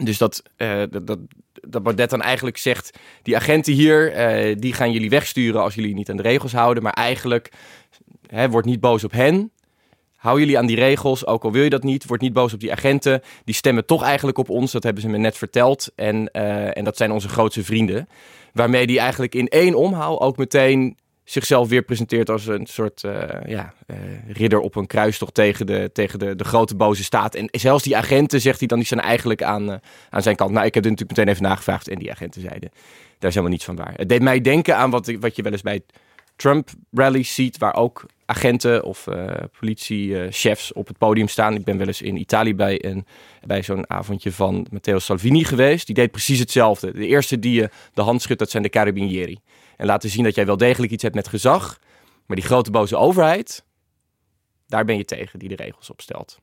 Dus 0.04 0.18
dat, 0.18 0.44
uh, 0.58 0.84
dat, 0.90 1.08
dat, 1.08 1.20
dat 1.68 1.84
Baudet 1.84 2.10
dan 2.10 2.22
eigenlijk 2.22 2.58
zegt... 2.58 2.98
die 3.22 3.36
agenten 3.36 3.74
hier, 3.74 4.12
uh, 4.50 4.56
die 4.60 4.74
gaan 4.74 4.92
jullie 4.92 5.10
wegsturen 5.10 5.62
als 5.62 5.76
jullie 5.76 5.94
niet 5.94 6.10
aan 6.10 6.18
de 6.18 6.24
regels 6.24 6.54
houden. 6.54 6.84
Maar 6.84 6.94
eigenlijk, 6.94 7.52
hè, 8.28 8.50
word 8.50 8.66
niet 8.66 8.80
boos 8.80 9.04
op 9.04 9.12
hen. 9.12 9.52
Hou 10.16 10.40
jullie 10.40 10.58
aan 10.58 10.66
die 10.66 10.76
regels, 10.76 11.26
ook 11.26 11.44
al 11.44 11.52
wil 11.52 11.64
je 11.64 11.70
dat 11.70 11.84
niet. 11.84 12.06
Word 12.06 12.22
niet 12.22 12.34
boos 12.34 12.54
op 12.54 12.60
die 12.60 12.72
agenten. 12.72 13.22
Die 13.44 13.56
stemmen 13.56 13.86
toch 13.86 14.04
eigenlijk 14.04 14.38
op 14.38 14.50
ons, 14.50 14.72
dat 14.72 14.84
hebben 14.84 15.02
ze 15.02 15.10
me 15.10 15.18
net 15.18 15.38
verteld. 15.38 15.92
En, 15.96 16.30
uh, 16.34 16.78
en 16.78 16.84
dat 16.84 16.98
zijn 16.98 17.12
onze 17.12 17.30
grootste 17.30 17.64
vrienden. 17.64 18.08
Waarmee 18.54 18.88
die 18.88 19.00
eigenlijk 19.00 19.36
in 19.36 19.48
één 19.48 19.76
omhaal 19.76 20.22
ook 20.22 20.38
meteen 20.38 20.98
zichzelf 21.24 21.70
weer 21.70 21.82
presenteert 21.82 22.30
als 22.30 22.48
een 22.48 22.66
soort 22.66 23.04
uh, 23.04 23.24
ja, 23.46 23.74
uh, 23.88 23.98
ridder 24.28 24.60
op 24.60 24.76
een 24.76 24.88
kruistocht 24.88 25.34
tegen, 25.34 25.66
de, 25.66 25.90
tegen 25.94 26.20
de, 26.20 26.36
de 26.36 26.44
grote 26.44 26.76
boze 26.76 27.04
staat. 27.04 27.36
En 27.36 27.48
zelfs 27.52 27.84
die 27.84 27.98
agenten, 27.98 28.42
zegt 28.42 28.60
hij 28.60 28.68
dan, 28.68 28.78
die 28.78 28.88
zijn 28.88 29.00
eigenlijk 29.00 29.44
aan, 29.44 29.80
aan 30.10 30.22
zijn 30.22 30.36
kant. 30.36 30.52
Nou, 30.52 30.66
ik 30.66 30.74
heb 30.74 30.84
er 30.84 30.90
natuurlijk 30.90 31.18
meteen 31.18 31.34
even 31.34 31.48
nagevraagd 31.48 31.88
en 31.88 32.00
die 32.00 32.12
agenten 32.12 32.42
zeiden, 32.42 32.70
daar 33.20 33.30
is 33.30 33.36
helemaal 33.36 33.50
niets 33.50 33.66
van 33.66 33.76
waar. 33.76 33.94
Het 33.96 34.10
deed 34.10 34.22
mij 34.22 34.42
denken 34.42 34.78
aan 34.78 34.90
wat, 34.90 35.12
wat 35.20 35.36
je 35.36 35.42
wel 35.42 35.52
eens 35.52 35.62
bij 35.62 35.82
Trump-rallies 36.36 37.36
ziet, 37.36 37.58
waar 37.58 37.76
ook 37.76 38.06
agenten 38.26 38.84
of 38.84 39.08
politiechefs 39.60 40.74
op 40.74 40.88
het 40.88 40.98
podium 40.98 41.28
staan. 41.28 41.56
Ik 41.56 41.64
ben 41.64 41.78
wel 41.78 41.88
eens 41.88 42.02
in 42.02 42.18
Italië 42.18 42.56
bij, 42.56 42.86
een, 42.86 43.06
bij 43.46 43.64
zo'n 43.64 43.90
avondje 43.90 44.32
van 44.32 44.68
Matteo 44.72 45.00
Salvini 45.00 45.44
geweest. 45.44 45.86
Die 45.86 45.96
deed 45.96 46.12
precies 46.12 46.40
hetzelfde. 46.40 46.92
De 46.92 47.08
eerste 47.08 47.40
die 47.40 47.54
je 47.54 47.70
de 47.94 48.02
hand 48.02 48.22
schudt, 48.22 48.40
dat 48.40 48.50
zijn 48.50 48.64
de 48.64 48.70
carabinieri. 48.70 49.40
En 49.78 49.86
laten 49.86 50.10
zien 50.10 50.24
dat 50.24 50.36
jij 50.36 50.46
wel 50.46 50.58
degelijk 50.58 50.92
iets 50.92 51.04
hebt 51.04 51.16
met 51.16 51.28
gezag. 51.28 51.80
Maar 52.26 52.38
die 52.38 52.46
grote 52.46 52.72
boze 52.72 52.96
overheid, 52.96 53.64
daar 54.68 54.86
ben 54.86 54.98
je 54.98 55.06
tegen, 55.06 55.40
die 55.40 55.50
de 55.50 55.56
regels 55.56 55.90
opstelt. 55.90 56.40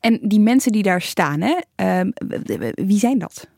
En 0.00 0.18
die 0.22 0.40
mensen 0.40 0.72
die 0.72 0.82
daar 0.82 1.02
staan, 1.02 1.40
hè, 1.40 1.58
uh, 1.76 2.12
wie 2.74 2.98
zijn 2.98 3.18
dat? 3.18 3.48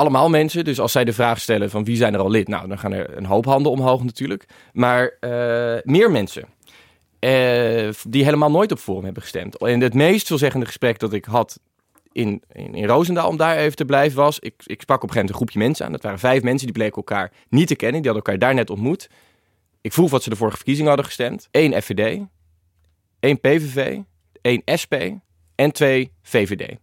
Allemaal 0.00 0.28
mensen. 0.28 0.64
Dus 0.64 0.80
als 0.80 0.92
zij 0.92 1.04
de 1.04 1.12
vraag 1.12 1.40
stellen 1.40 1.70
van 1.70 1.84
wie 1.84 1.96
zijn 1.96 2.14
er 2.14 2.20
al 2.20 2.30
lid? 2.30 2.48
Nou, 2.48 2.68
dan 2.68 2.78
gaan 2.78 2.92
er 2.92 3.16
een 3.16 3.24
hoop 3.24 3.44
handen 3.44 3.72
omhoog 3.72 4.04
natuurlijk. 4.04 4.44
Maar 4.72 5.16
uh, 5.20 5.30
meer 5.82 6.10
mensen. 6.10 6.44
Uh, 7.20 7.90
die 8.08 8.24
helemaal 8.24 8.50
nooit 8.50 8.72
op 8.72 8.78
Forum 8.78 9.04
hebben 9.04 9.22
gestemd. 9.22 9.56
En 9.56 9.80
het 9.80 9.94
meest 9.94 10.26
veelzeggende 10.26 10.66
gesprek 10.66 10.98
dat 10.98 11.12
ik 11.12 11.24
had 11.24 11.60
in, 12.12 12.42
in, 12.52 12.74
in 12.74 12.86
Roosendaal, 12.86 13.28
om 13.28 13.36
daar 13.36 13.56
even 13.56 13.76
te 13.76 13.84
blijven, 13.84 14.18
was... 14.18 14.38
Ik, 14.38 14.54
ik 14.64 14.80
sprak 14.80 15.02
op 15.02 15.08
een 15.08 15.14
gegeven 15.14 15.14
moment 15.14 15.28
een 15.28 15.34
groepje 15.34 15.58
mensen 15.58 15.86
aan. 15.86 15.92
Dat 15.92 16.02
waren 16.02 16.18
vijf 16.18 16.42
mensen, 16.42 16.66
die 16.66 16.76
bleken 16.76 16.96
elkaar 16.96 17.32
niet 17.48 17.68
te 17.68 17.76
kennen. 17.76 18.02
Die 18.02 18.10
hadden 18.10 18.32
elkaar 18.32 18.48
daar 18.48 18.54
net 18.54 18.70
ontmoet. 18.70 19.10
Ik 19.80 19.92
vroeg 19.92 20.10
wat 20.10 20.22
ze 20.22 20.30
de 20.30 20.36
vorige 20.36 20.56
verkiezingen 20.56 20.88
hadden 20.88 21.06
gestemd. 21.06 21.48
Eén 21.50 21.82
FVD, 21.82 22.20
één 23.20 23.40
PVV, 23.40 23.98
één 24.40 24.62
SP 24.82 24.94
en 25.54 25.72
twee 25.72 26.12
VVD. 26.22 26.76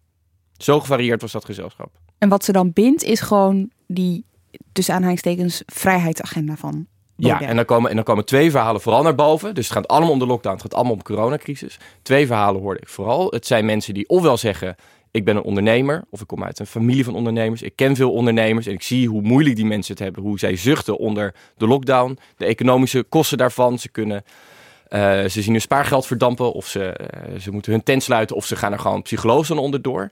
Zo 0.57 0.79
gevarieerd 0.79 1.21
was 1.21 1.31
dat 1.31 1.45
gezelschap. 1.45 2.05
En 2.17 2.29
wat 2.29 2.43
ze 2.43 2.51
dan 2.51 2.73
bindt, 2.73 3.03
is 3.03 3.19
gewoon 3.19 3.69
die, 3.87 4.25
tussen 4.71 4.93
aanhalingstekens, 4.93 5.63
vrijheidsagenda 5.65 6.55
van 6.55 6.87
ja, 7.17 7.41
en 7.41 7.55
dan, 7.55 7.65
komen, 7.65 7.89
en 7.89 7.95
dan 7.95 8.05
komen 8.05 8.25
twee 8.25 8.51
verhalen 8.51 8.81
vooral 8.81 9.03
naar 9.03 9.15
boven. 9.15 9.55
Dus 9.55 9.63
het 9.63 9.73
gaat 9.73 9.87
allemaal 9.87 10.11
om 10.11 10.19
de 10.19 10.25
lockdown, 10.25 10.53
het 10.53 10.63
gaat 10.63 10.73
allemaal 10.73 10.91
om 10.91 10.97
de 10.97 11.03
coronacrisis. 11.03 11.79
Twee 12.01 12.27
verhalen 12.27 12.61
hoorde 12.61 12.79
ik 12.79 12.87
vooral. 12.87 13.29
Het 13.29 13.47
zijn 13.47 13.65
mensen 13.65 13.93
die 13.93 14.09
ofwel 14.09 14.37
zeggen, 14.37 14.75
ik 15.11 15.25
ben 15.25 15.35
een 15.35 15.43
ondernemer 15.43 16.03
of 16.09 16.21
ik 16.21 16.27
kom 16.27 16.43
uit 16.43 16.59
een 16.59 16.67
familie 16.67 17.03
van 17.03 17.15
ondernemers. 17.15 17.61
Ik 17.61 17.75
ken 17.75 17.95
veel 17.95 18.11
ondernemers 18.11 18.65
en 18.65 18.73
ik 18.73 18.81
zie 18.81 19.07
hoe 19.07 19.21
moeilijk 19.21 19.55
die 19.55 19.65
mensen 19.65 19.93
het 19.93 20.03
hebben. 20.03 20.23
Hoe 20.23 20.39
zij 20.39 20.55
zuchten 20.55 20.97
onder 20.97 21.35
de 21.57 21.67
lockdown, 21.67 22.17
de 22.37 22.45
economische 22.45 23.03
kosten 23.03 23.37
daarvan. 23.37 23.79
Ze 23.79 23.89
kunnen... 23.89 24.23
Uh, 24.89 24.99
ze 25.23 25.41
zien 25.41 25.51
hun 25.51 25.61
spaargeld 25.61 26.05
verdampen 26.05 26.53
of 26.53 26.67
ze, 26.67 26.99
uh, 27.29 27.39
ze 27.39 27.51
moeten 27.51 27.71
hun 27.71 27.83
tent 27.83 28.03
sluiten 28.03 28.35
of 28.35 28.45
ze 28.45 28.55
gaan 28.55 28.71
er 28.71 28.79
gewoon 28.79 29.01
psychologisch 29.01 29.47
dan 29.47 29.57
onderdoor. 29.57 30.09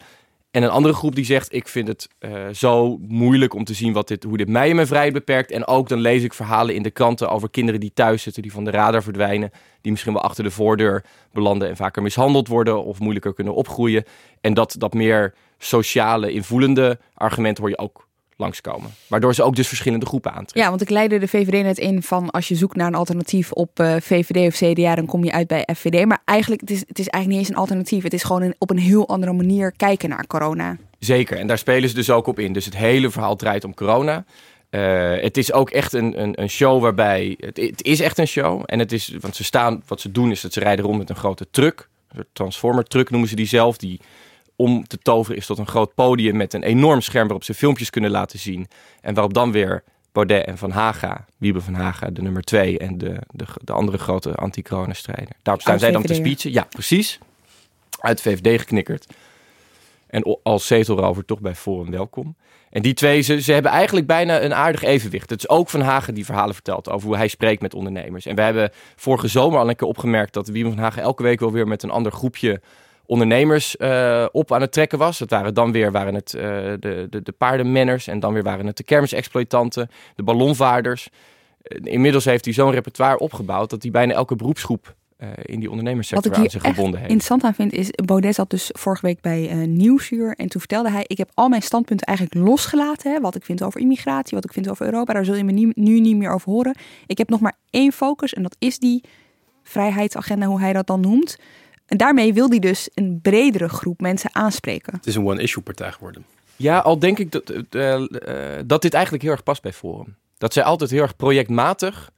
En 0.56 0.64
een 0.64 0.70
andere 0.70 0.94
groep 0.94 1.16
die 1.16 1.26
zegt, 1.26 1.54
ik 1.54 1.68
vind 1.68 1.88
het 1.88 2.08
uh, 2.20 2.48
zo 2.52 2.98
moeilijk 2.98 3.54
om 3.54 3.64
te 3.64 3.74
zien 3.74 3.94
wat 3.94 4.08
dit, 4.08 4.24
hoe 4.24 4.38
dit 4.38 4.48
mij 4.48 4.70
en 4.70 4.76
mijn 4.76 4.88
vrijheid 4.88 5.14
beperkt. 5.14 5.52
En 5.52 5.68
ook 5.68 5.90
dan 5.90 6.00
lees 6.00 6.24
ik 6.24 6.34
verhalen 6.34 6.76
in 6.76 6.84
de 6.84 6.92
kranten 6.92 7.30
over 7.30 7.50
kinderen 7.50 7.80
die 7.80 7.92
thuis 7.94 8.24
zitten, 8.24 8.42
die 8.42 8.52
van 8.52 8.64
de 8.64 8.72
radar 8.72 9.04
verdwijnen. 9.04 9.52
Die 9.82 9.92
misschien 9.92 10.14
wel 10.14 10.22
achter 10.22 10.44
de 10.44 10.52
voordeur 10.52 11.06
belanden 11.32 11.70
en 11.70 11.76
vaker 11.76 12.02
mishandeld 12.02 12.48
worden 12.48 12.84
of 12.84 13.00
moeilijker 13.00 13.34
kunnen 13.34 13.54
opgroeien. 13.54 14.04
En 14.42 14.54
dat, 14.54 14.76
dat 14.78 14.94
meer 14.94 15.34
sociale, 15.58 16.32
invoelende 16.32 17.00
argument 17.14 17.58
hoor 17.58 17.70
je 17.70 17.78
ook 17.78 18.05
langskomen. 18.38 18.94
Waardoor 19.08 19.36
ze 19.36 19.44
ook 19.44 19.56
dus 19.56 19.68
verschillende 19.68 20.06
groepen 20.06 20.32
aantrekken. 20.32 20.62
Ja, 20.62 20.70
want 20.70 20.82
ik 20.82 20.90
leidde 20.90 21.20
de 21.20 21.28
VVD 21.28 21.64
net 21.64 21.78
in 21.78 22.04
van 22.04 22.30
als 22.30 22.48
je 22.48 22.56
zoekt 22.56 22.76
naar 22.76 22.88
een 22.88 22.96
alternatief 22.96 23.52
op 23.52 23.80
uh, 23.80 23.96
VVD 24.00 24.48
of 24.48 24.56
CDA, 24.56 24.96
dan 24.96 25.06
kom 25.06 25.24
je 25.24 25.32
uit 25.32 25.48
bij 25.48 25.68
FVD. 25.76 26.06
Maar 26.06 26.22
eigenlijk, 26.26 26.62
het 26.62 26.72
is, 26.72 26.80
het 26.80 27.00
is 27.00 27.08
eigenlijk 27.08 27.28
niet 27.28 27.38
eens 27.38 27.50
een 27.50 27.62
alternatief. 27.62 28.04
Het 28.04 28.14
is 28.14 28.24
gewoon 28.24 28.42
een, 28.42 28.56
op 28.58 28.70
een 28.70 28.80
heel 28.80 29.08
andere 29.08 29.34
manier 29.34 29.72
kijken 29.72 30.10
naar 30.10 30.28
corona. 30.28 30.78
Zeker, 31.00 31.38
en 31.38 31.48
daar 31.48 31.58
spelen 31.58 31.90
ze 31.90 31.96
dus 31.96 32.10
ook 32.10 32.28
op 32.28 32.40
in. 32.40 32.54
Dus 32.54 32.66
het 32.66 32.78
hele 32.78 33.10
verhaal 33.10 33.36
draait 33.36 33.64
om 33.64 33.74
corona. 33.74 34.26
Uh, 34.70 35.22
het 35.22 35.38
is 35.38 35.54
ook 35.54 35.70
echt 35.70 35.94
een, 35.94 36.22
een, 36.22 36.42
een 36.42 36.50
show 36.50 36.82
waarbij. 36.82 37.36
Het, 37.40 37.58
het, 37.58 37.84
is 37.84 38.00
echt 38.00 38.18
een 38.18 38.28
show. 38.28 38.64
En 38.66 38.80
het 38.80 38.92
is, 38.92 39.16
want 39.20 39.36
ze 39.36 39.44
staan, 39.44 39.84
wat 39.88 40.02
ze 40.02 40.12
doen 40.12 40.32
is 40.32 40.42
dat 40.42 40.54
ze 40.54 40.60
rijden 40.60 40.86
rond 40.86 40.98
met 40.98 41.10
een 41.10 41.16
grote 41.16 41.48
truck. 41.52 41.90
Een 42.10 42.26
transformer 42.34 42.84
truck 42.84 43.10
noemen 43.10 43.30
ze 43.30 43.36
die 43.36 43.48
zelf. 43.48 43.78
Die 43.78 44.00
om 44.56 44.88
te 44.88 44.98
toveren 44.98 45.38
is 45.38 45.46
tot 45.46 45.58
een 45.58 45.68
groot 45.68 45.94
podium 45.94 46.38
met 46.38 46.54
een 46.54 46.64
enorm 46.64 47.02
scherm 47.02 47.24
waarop 47.24 47.44
ze 47.44 47.54
filmpjes 47.54 47.90
kunnen 47.90 48.12
laten 48.12 48.40
zien. 48.40 48.68
En 49.02 49.14
waarop 49.14 49.34
dan 49.34 49.52
weer 49.52 49.84
Baudet 50.12 50.46
en 50.46 50.58
Van 50.58 50.72
Haga, 50.72 51.26
Wiebe 51.38 51.62
van 51.62 51.74
Haga, 51.74 52.10
de 52.10 52.22
nummer 52.22 52.42
twee 52.42 52.80
en 52.80 52.98
de, 52.98 53.18
de, 53.30 53.46
de 53.64 53.74
andere 53.74 53.98
grote 53.98 54.36
anti-coronastrijder. 54.36 55.36
Daarop 55.42 55.64
staan 55.64 55.80
zij 55.80 55.92
dan 55.92 56.04
te 56.04 56.14
speechen. 56.14 56.52
Ja, 56.52 56.68
precies. 56.70 57.20
Uit 58.00 58.22
VVD 58.22 58.60
geknikkerd. 58.60 59.08
En 60.08 60.40
als 60.44 60.68
zetelrover 60.68 61.26
toch 61.26 61.40
bij 61.40 61.56
Forum 61.56 61.92
welkom. 61.92 62.36
En 62.70 62.82
die 62.82 62.94
twee, 62.94 63.22
ze, 63.22 63.42
ze 63.42 63.54
hebben 63.54 63.72
eigenlijk 63.72 64.08
bijna 64.08 64.42
een 64.42 64.54
aardig 64.54 64.84
evenwicht. 64.84 65.30
Het 65.30 65.40
is 65.40 65.50
ook 65.50 65.70
Van 65.70 65.82
Hagen 65.82 66.14
die 66.14 66.26
verhalen 66.26 66.54
vertelt 66.54 66.90
over 66.90 67.08
hoe 67.08 67.18
hij 67.18 67.28
spreekt 67.28 67.62
met 67.62 67.74
ondernemers. 67.74 68.26
En 68.26 68.36
we 68.36 68.42
hebben 68.42 68.72
vorige 68.96 69.28
zomer 69.28 69.60
al 69.60 69.70
een 69.70 69.76
keer 69.76 69.88
opgemerkt 69.88 70.34
dat 70.34 70.48
Wiebe 70.48 70.70
van 70.70 70.78
Hagen 70.78 71.02
elke 71.02 71.24
week 71.24 71.40
wel 71.40 71.52
weer 71.52 71.68
met 71.68 71.84
een 71.84 71.90
ander 71.90 72.12
groepje 72.12 72.62
ondernemers 73.06 73.76
uh, 73.80 74.26
op 74.32 74.52
aan 74.52 74.62
het 74.62 74.72
trekken 74.72 74.98
was. 74.98 75.20
Het 75.20 75.30
waren 75.30 75.54
dan 75.54 75.72
weer 75.72 75.92
waren 75.92 76.16
het, 76.16 76.34
uh, 76.34 76.42
de, 76.42 77.08
de, 77.10 77.22
de 77.24 77.32
paardenmenners 77.32 78.08
en 78.08 78.20
dan 78.20 78.34
weer 78.34 78.44
waren 78.44 78.66
het 78.66 78.78
de 78.78 78.84
kermisexploitanten, 78.84 79.90
de 80.16 80.24
ballonvaarders. 80.24 81.10
Uh, 81.64 81.94
inmiddels 81.94 82.26
heeft 82.26 82.46
hij 82.46 82.54
zo'n 82.54 82.72
repertoire 82.72 83.20
opgebouwd 83.20 83.70
dat 83.70 83.82
hij 83.82 83.92
bijna 83.92 84.14
elke 84.14 84.36
beroepsgroep 84.36 84.96
in 85.42 85.60
die 85.60 85.70
ondernemerssector 85.70 86.34
aan 86.34 86.50
zich 86.50 86.62
gebonden 86.62 87.00
heeft. 87.00 87.12
interessant 87.12 87.44
aan 87.44 87.54
vind 87.54 87.74
is, 87.74 87.90
Baudet 88.06 88.36
zat 88.36 88.50
dus 88.50 88.70
vorige 88.74 89.06
week 89.06 89.22
bij 89.22 89.66
Nieuwsuur 89.66 90.36
en 90.36 90.48
toen 90.48 90.60
vertelde 90.60 90.90
hij, 90.90 91.04
ik 91.08 91.18
heb 91.18 91.32
al 91.34 91.50
mijn 91.50 91.62
standpunten 91.62 92.08
eigenlijk 92.08 92.48
losgelaten. 92.48 93.12
Hè, 93.12 93.20
wat 93.20 93.36
ik 93.36 93.44
vind 93.44 93.64
over 93.64 93.82
immigratie, 93.82 94.36
wat 94.36 94.46
ik 94.46 94.54
vind 94.54 94.70
over 94.70 94.86
Europa, 94.86 95.14
daar 95.14 95.26
zul 95.26 95.36
je 95.36 95.44
me 95.44 95.52
nie, 95.52 95.72
nu 95.76 96.00
niet 96.00 96.16
meer 96.16 96.32
over 96.32 96.52
horen. 96.52 96.76
Ik 97.06 97.18
heb 97.18 97.30
nog 97.30 97.40
maar 97.40 97.58
één 97.70 97.92
focus 97.92 98.34
en 98.34 98.44
dat 98.44 98.56
is 98.60 98.80
die 98.80 99.04
vrijheidsagenda, 99.64 100.46
hoe 100.46 100.60
hij 100.60 100.74
dat 100.74 100.88
dan 100.88 101.00
noemt. 101.00 101.38
En 101.86 101.98
daarmee 101.98 102.34
wil 102.34 102.50
hij 102.50 102.60
dus 102.60 102.90
een 102.94 103.20
bredere 103.22 103.70
groep 103.70 104.02
mensen 104.02 104.30
aanspreken. 104.34 104.94
Het 104.94 105.06
is 105.06 105.16
een 105.16 105.26
one-issue 105.26 105.64
partij 105.64 105.92
geworden. 105.92 106.26
Ja, 106.56 106.80
al 106.80 107.00
denk 107.00 107.20
ik 107.20 107.32
dat, 107.32 107.52
uh, 107.70 108.00
uh, 108.00 108.60
dat 108.66 108.82
dit 108.82 108.94
eigenlijk 108.94 109.24
heel 109.24 109.32
erg 109.32 109.44
past 109.44 109.62
bij 109.62 109.74
Forum. 109.74 110.16
Dat 110.38 110.54
zij 110.54 110.64
altijd 110.64 110.90
heel 110.90 111.02
erg 111.02 111.16
projectmatig 111.16 112.12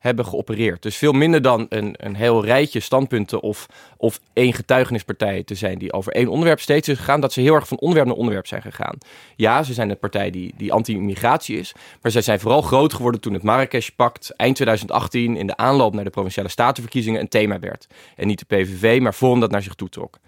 hebben 0.00 0.26
geopereerd. 0.26 0.82
Dus 0.82 0.96
veel 0.96 1.12
minder 1.12 1.42
dan 1.42 1.66
een, 1.68 1.94
een 1.96 2.14
heel 2.14 2.44
rijtje 2.44 2.80
standpunten 2.80 3.40
of, 3.40 3.66
of 3.96 4.20
één 4.32 4.52
getuigenispartij 4.52 5.42
te 5.42 5.54
zijn 5.54 5.78
die 5.78 5.92
over 5.92 6.12
één 6.12 6.28
onderwerp 6.28 6.60
steeds 6.60 6.88
is 6.88 6.98
gegaan, 6.98 7.20
dat 7.20 7.32
ze 7.32 7.40
heel 7.40 7.54
erg 7.54 7.68
van 7.68 7.78
onderwerp 7.78 8.06
naar 8.06 8.16
onderwerp 8.16 8.46
zijn 8.46 8.62
gegaan. 8.62 8.98
Ja, 9.36 9.62
ze 9.62 9.74
zijn 9.74 9.90
een 9.90 9.98
partij 9.98 10.30
die, 10.30 10.54
die 10.56 10.72
anti-immigratie 10.72 11.58
is, 11.58 11.72
maar 12.02 12.12
zij 12.12 12.22
zijn 12.22 12.40
vooral 12.40 12.62
groot 12.62 12.94
geworden 12.94 13.20
toen 13.20 13.32
het 13.32 13.42
Marrakesh-pact 13.42 14.30
eind 14.36 14.54
2018 14.54 15.36
in 15.36 15.46
de 15.46 15.56
aanloop 15.56 15.94
naar 15.94 16.04
de 16.04 16.10
provinciale 16.10 16.48
statenverkiezingen 16.48 17.20
een 17.20 17.28
thema 17.28 17.58
werd. 17.58 17.86
En 18.16 18.26
niet 18.26 18.38
de 18.48 18.56
PVV, 18.56 19.00
maar 19.00 19.12
Forum 19.12 19.40
dat 19.40 19.50
naar 19.50 19.62
zich 19.62 19.74
toe 19.74 19.88
trok. 19.88 20.18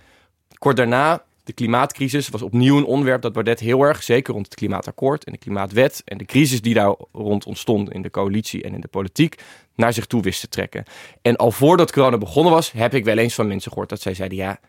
Kort 0.59 0.77
daarna 0.77 1.23
de 1.45 1.53
klimaatcrisis 1.53 2.29
was 2.29 2.43
opnieuw 2.43 2.77
een 2.77 2.85
onderwerp 2.85 3.23
dat 3.23 3.33
Baudet 3.33 3.61
heel 3.61 3.83
erg, 3.83 4.03
zeker 4.03 4.33
rond 4.33 4.47
het 4.47 4.55
klimaatakkoord 4.55 5.25
en 5.25 5.33
de 5.33 5.39
klimaatwet 5.39 6.03
en 6.05 6.19
de 6.19 6.25
crisis 6.25 6.63
die 6.63 6.75
daar 6.75 6.95
rond 7.13 7.45
ontstond 7.45 7.93
in 7.93 8.03
de 8.03 8.11
coalitie 8.11 8.63
en 8.63 8.75
in 8.75 8.81
de 8.81 8.89
politiek, 8.89 9.43
naar 9.75 9.93
zich 9.93 10.07
toe 10.07 10.23
wist 10.23 10.41
te 10.41 10.49
trekken. 10.49 10.85
En 11.23 11.37
al 11.37 11.51
voordat 11.51 11.93
corona 11.93 12.19
begonnen 12.19 12.53
was, 12.53 12.73
heb 12.73 12.95
ik 12.95 13.05
wel 13.05 13.19
eens 13.19 13.35
van 13.35 13.47
mensen 13.47 13.71
gehoord 13.71 13.89
dat 13.89 14.01
zij 14.01 14.15
zeiden, 14.15 14.39
ja, 14.39 14.61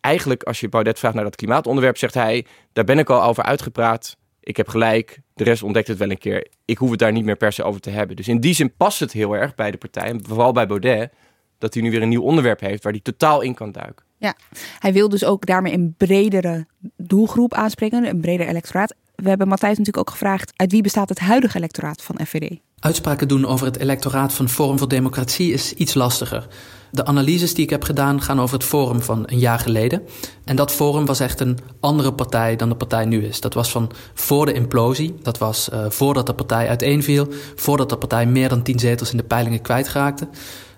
eigenlijk 0.00 0.42
als 0.42 0.60
je 0.60 0.68
Baudet 0.68 0.98
vraagt 0.98 1.14
naar 1.14 1.24
dat 1.24 1.36
klimaatonderwerp, 1.36 1.96
zegt 1.96 2.14
hij, 2.14 2.46
daar 2.72 2.84
ben 2.84 2.98
ik 2.98 3.10
al 3.10 3.22
over 3.22 3.42
uitgepraat. 3.42 4.16
ik 4.40 4.56
heb 4.56 4.68
gelijk, 4.68 5.20
de 5.34 5.44
rest 5.44 5.62
ontdekt 5.62 5.88
het 5.88 5.98
wel 5.98 6.10
een 6.10 6.18
keer. 6.18 6.48
Ik 6.64 6.78
hoef 6.78 6.90
het 6.90 6.98
daar 6.98 7.12
niet 7.12 7.24
meer 7.24 7.36
per 7.36 7.52
se 7.52 7.62
over 7.62 7.80
te 7.80 7.90
hebben. 7.90 8.16
Dus 8.16 8.28
in 8.28 8.40
die 8.40 8.54
zin 8.54 8.76
past 8.76 9.00
het 9.00 9.12
heel 9.12 9.36
erg 9.36 9.54
bij 9.54 9.70
de 9.70 9.78
partij, 9.78 10.08
en 10.08 10.24
vooral 10.24 10.52
bij 10.52 10.66
Baudet, 10.66 11.12
dat 11.58 11.74
hij 11.74 11.82
nu 11.82 11.90
weer 11.90 12.02
een 12.02 12.08
nieuw 12.08 12.22
onderwerp 12.22 12.60
heeft 12.60 12.82
waar 12.82 12.92
hij 12.92 13.00
totaal 13.00 13.40
in 13.40 13.54
kan 13.54 13.72
duiken. 13.72 14.04
Ja, 14.22 14.34
hij 14.78 14.92
wil 14.92 15.08
dus 15.08 15.24
ook 15.24 15.46
daarmee 15.46 15.72
een 15.72 15.94
bredere 15.96 16.66
doelgroep 16.96 17.54
aanspreken, 17.54 18.04
een 18.04 18.20
breder 18.20 18.48
electoraat. 18.48 18.94
We 19.14 19.28
hebben 19.28 19.48
Matthijs 19.48 19.78
natuurlijk 19.78 20.08
ook 20.08 20.10
gevraagd 20.10 20.52
uit 20.56 20.72
wie 20.72 20.82
bestaat 20.82 21.08
het 21.08 21.18
huidige 21.18 21.56
electoraat 21.56 22.02
van 22.02 22.26
FVD? 22.26 22.56
Uitspraken 22.78 23.28
doen 23.28 23.46
over 23.46 23.66
het 23.66 23.78
electoraat 23.78 24.32
van 24.32 24.48
Forum 24.48 24.78
voor 24.78 24.88
Democratie 24.88 25.52
is 25.52 25.72
iets 25.72 25.94
lastiger. 25.94 26.48
De 26.90 27.04
analyses 27.04 27.54
die 27.54 27.64
ik 27.64 27.70
heb 27.70 27.84
gedaan 27.84 28.22
gaan 28.22 28.40
over 28.40 28.54
het 28.54 28.66
Forum 28.66 29.02
van 29.02 29.22
een 29.26 29.38
jaar 29.38 29.58
geleden. 29.58 30.02
En 30.44 30.56
dat 30.56 30.72
Forum 30.72 31.06
was 31.06 31.20
echt 31.20 31.40
een 31.40 31.58
andere 31.80 32.12
partij 32.12 32.56
dan 32.56 32.68
de 32.68 32.74
partij 32.74 33.04
nu 33.04 33.24
is. 33.24 33.40
Dat 33.40 33.54
was 33.54 33.70
van 33.70 33.90
voor 34.14 34.46
de 34.46 34.52
implosie. 34.52 35.14
Dat 35.22 35.38
was 35.38 35.68
uh, 35.72 35.84
voordat 35.88 36.26
de 36.26 36.34
partij 36.34 36.68
uiteenviel. 36.68 37.28
Voordat 37.56 37.88
de 37.88 37.96
partij 37.96 38.26
meer 38.26 38.48
dan 38.48 38.62
tien 38.62 38.78
zetels 38.78 39.10
in 39.10 39.16
de 39.16 39.22
peilingen 39.22 39.62
kwijtraakte. 39.62 40.28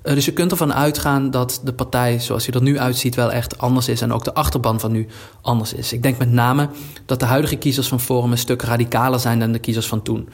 Uh, 0.04 0.14
dus 0.14 0.24
je 0.24 0.32
kunt 0.32 0.50
ervan 0.50 0.74
uitgaan 0.74 1.30
dat 1.30 1.60
de 1.64 1.72
partij 1.72 2.20
zoals 2.20 2.46
hij 2.46 2.54
er 2.54 2.62
nu 2.62 2.78
uitziet 2.78 3.14
wel 3.14 3.32
echt 3.32 3.58
anders 3.58 3.88
is. 3.88 4.00
En 4.00 4.12
ook 4.12 4.24
de 4.24 4.34
achterban 4.34 4.80
van 4.80 4.92
nu 4.92 5.06
anders 5.40 5.72
is. 5.72 5.92
Ik 5.92 6.02
denk 6.02 6.18
met 6.18 6.32
name 6.32 6.68
dat 7.06 7.20
de 7.20 7.26
huidige 7.26 7.56
kiezers 7.56 7.88
van 7.88 8.00
Forum 8.00 8.30
een 8.32 8.38
stuk 8.38 8.62
radicaler 8.62 9.20
zijn 9.20 9.38
dan 9.38 9.52
de 9.52 9.58
kiezers 9.58 9.86
van 9.86 10.02
toen. 10.02 10.28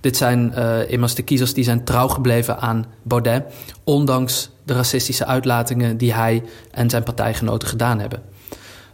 Dit 0.00 0.16
zijn 0.16 0.52
uh, 0.56 0.90
immers 0.90 1.14
de 1.14 1.22
kiezers 1.22 1.54
die 1.54 1.64
zijn 1.64 1.84
trouw 1.84 2.08
gebleven 2.08 2.60
aan 2.60 2.86
Baudet, 3.02 3.44
ondanks 3.84 4.50
de 4.64 4.74
racistische 4.74 5.26
uitlatingen 5.26 5.96
die 5.96 6.14
hij 6.14 6.42
en 6.70 6.90
zijn 6.90 7.02
partijgenoten 7.02 7.68
gedaan 7.68 8.00
hebben. 8.00 8.22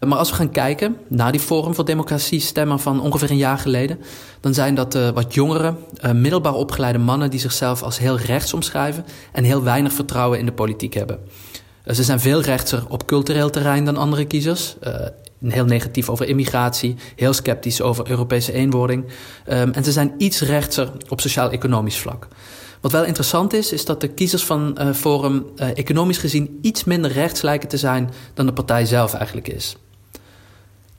Maar 0.07 0.19
als 0.19 0.31
we 0.31 0.37
gaan 0.37 0.51
kijken 0.51 0.97
naar 1.09 1.33
die 1.33 1.41
Forum 1.41 1.75
voor 1.75 1.85
Democratie 1.85 2.41
stemmen 2.41 2.81
van 2.81 3.01
ongeveer 3.01 3.31
een 3.31 3.37
jaar 3.37 3.59
geleden, 3.59 3.99
dan 4.41 4.55
zijn 4.55 4.75
dat 4.75 4.95
uh, 4.95 5.09
wat 5.09 5.35
jongere, 5.35 5.75
uh, 6.05 6.13
middelbaar 6.13 6.55
opgeleide 6.55 6.99
mannen 6.99 7.31
die 7.31 7.41
zichzelf 7.41 7.83
als 7.83 7.99
heel 7.99 8.19
rechts 8.19 8.55
omschrijven 8.55 9.05
en 9.33 9.45
heel 9.45 9.63
weinig 9.63 9.93
vertrouwen 9.93 10.39
in 10.39 10.47
de 10.47 10.53
politiek 10.53 10.95
hebben. 10.95 11.19
Uh, 11.85 11.95
ze 11.95 12.03
zijn 12.03 12.21
veel 12.21 12.41
rechtser 12.41 12.85
op 12.89 13.07
cultureel 13.07 13.51
terrein 13.51 13.85
dan 13.85 13.97
andere 13.97 14.25
kiezers 14.25 14.77
heel 15.49 15.65
negatief 15.65 16.09
over 16.09 16.29
immigratie, 16.29 16.97
heel 17.17 17.33
sceptisch 17.33 17.81
over 17.81 18.11
Europese 18.11 18.53
eenwording. 18.53 19.05
Um, 19.05 19.73
en 19.73 19.85
ze 19.85 19.93
zijn 19.93 20.15
iets 20.19 20.41
rechtser 20.41 20.93
op 21.09 21.21
sociaal-economisch 21.21 21.99
vlak. 21.99 22.29
Wat 22.81 22.93
wel 22.93 23.05
interessant 23.05 23.53
is, 23.53 23.73
is 23.73 23.85
dat 23.85 24.01
de 24.01 24.09
kiezers 24.09 24.45
van 24.45 24.79
Forum 24.95 25.47
economisch 25.57 26.19
gezien 26.19 26.59
iets 26.63 26.85
minder 26.85 27.13
rechts 27.13 27.43
lijken 27.43 27.69
te 27.69 27.77
zijn 27.77 28.11
dan 28.35 28.47
de 28.47 28.53
partij 28.53 28.85
zelf 28.85 29.15
eigenlijk 29.15 29.49
is. 29.49 29.77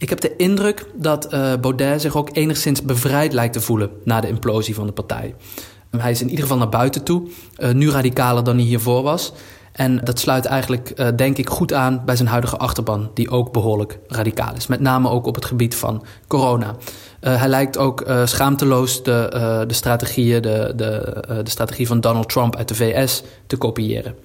Ik 0.03 0.09
heb 0.09 0.21
de 0.21 0.35
indruk 0.35 0.85
dat 0.93 1.33
uh, 1.33 1.53
Baudet 1.61 2.01
zich 2.01 2.15
ook 2.15 2.29
enigszins 2.35 2.81
bevrijd 2.81 3.33
lijkt 3.33 3.53
te 3.53 3.61
voelen 3.61 3.89
na 4.03 4.21
de 4.21 4.27
implosie 4.27 4.75
van 4.75 4.85
de 4.85 4.91
partij. 4.91 5.35
Hij 5.97 6.11
is 6.11 6.21
in 6.21 6.29
ieder 6.29 6.43
geval 6.43 6.57
naar 6.57 6.69
buiten 6.69 7.03
toe, 7.03 7.27
nu 7.73 7.89
radicaler 7.89 8.43
dan 8.43 8.55
hij 8.55 8.65
hiervoor 8.65 9.03
was. 9.03 9.33
En 9.71 10.01
dat 10.03 10.19
sluit 10.19 10.45
eigenlijk, 10.45 10.91
uh, 10.95 11.07
denk 11.15 11.37
ik, 11.37 11.49
goed 11.49 11.73
aan 11.73 12.01
bij 12.05 12.15
zijn 12.15 12.27
huidige 12.27 12.57
achterban, 12.57 13.11
die 13.13 13.29
ook 13.29 13.51
behoorlijk 13.51 13.99
radicaal 14.07 14.55
is. 14.55 14.67
Met 14.67 14.79
name 14.79 15.09
ook 15.09 15.25
op 15.25 15.35
het 15.35 15.45
gebied 15.45 15.75
van 15.75 16.03
corona. 16.27 16.75
Hij 17.19 17.47
lijkt 17.47 17.77
ook 17.77 18.05
schaamteloos 18.25 19.03
de, 19.03 19.63
de 19.67 19.73
strategieën, 19.73 20.41
de, 20.41 20.73
de, 20.75 21.23
de 21.43 21.49
strategie 21.49 21.87
van 21.87 22.01
Donald 22.01 22.29
Trump 22.29 22.55
uit 22.55 22.67
de 22.67 22.75
VS 22.75 23.23
te 23.47 23.57
kopiëren. 23.57 24.15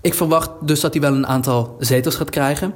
Ik 0.00 0.14
verwacht 0.14 0.50
dus 0.60 0.80
dat 0.80 0.92
hij 0.92 1.02
wel 1.02 1.14
een 1.14 1.26
aantal 1.26 1.76
zetels 1.78 2.14
gaat 2.14 2.30
krijgen. 2.30 2.74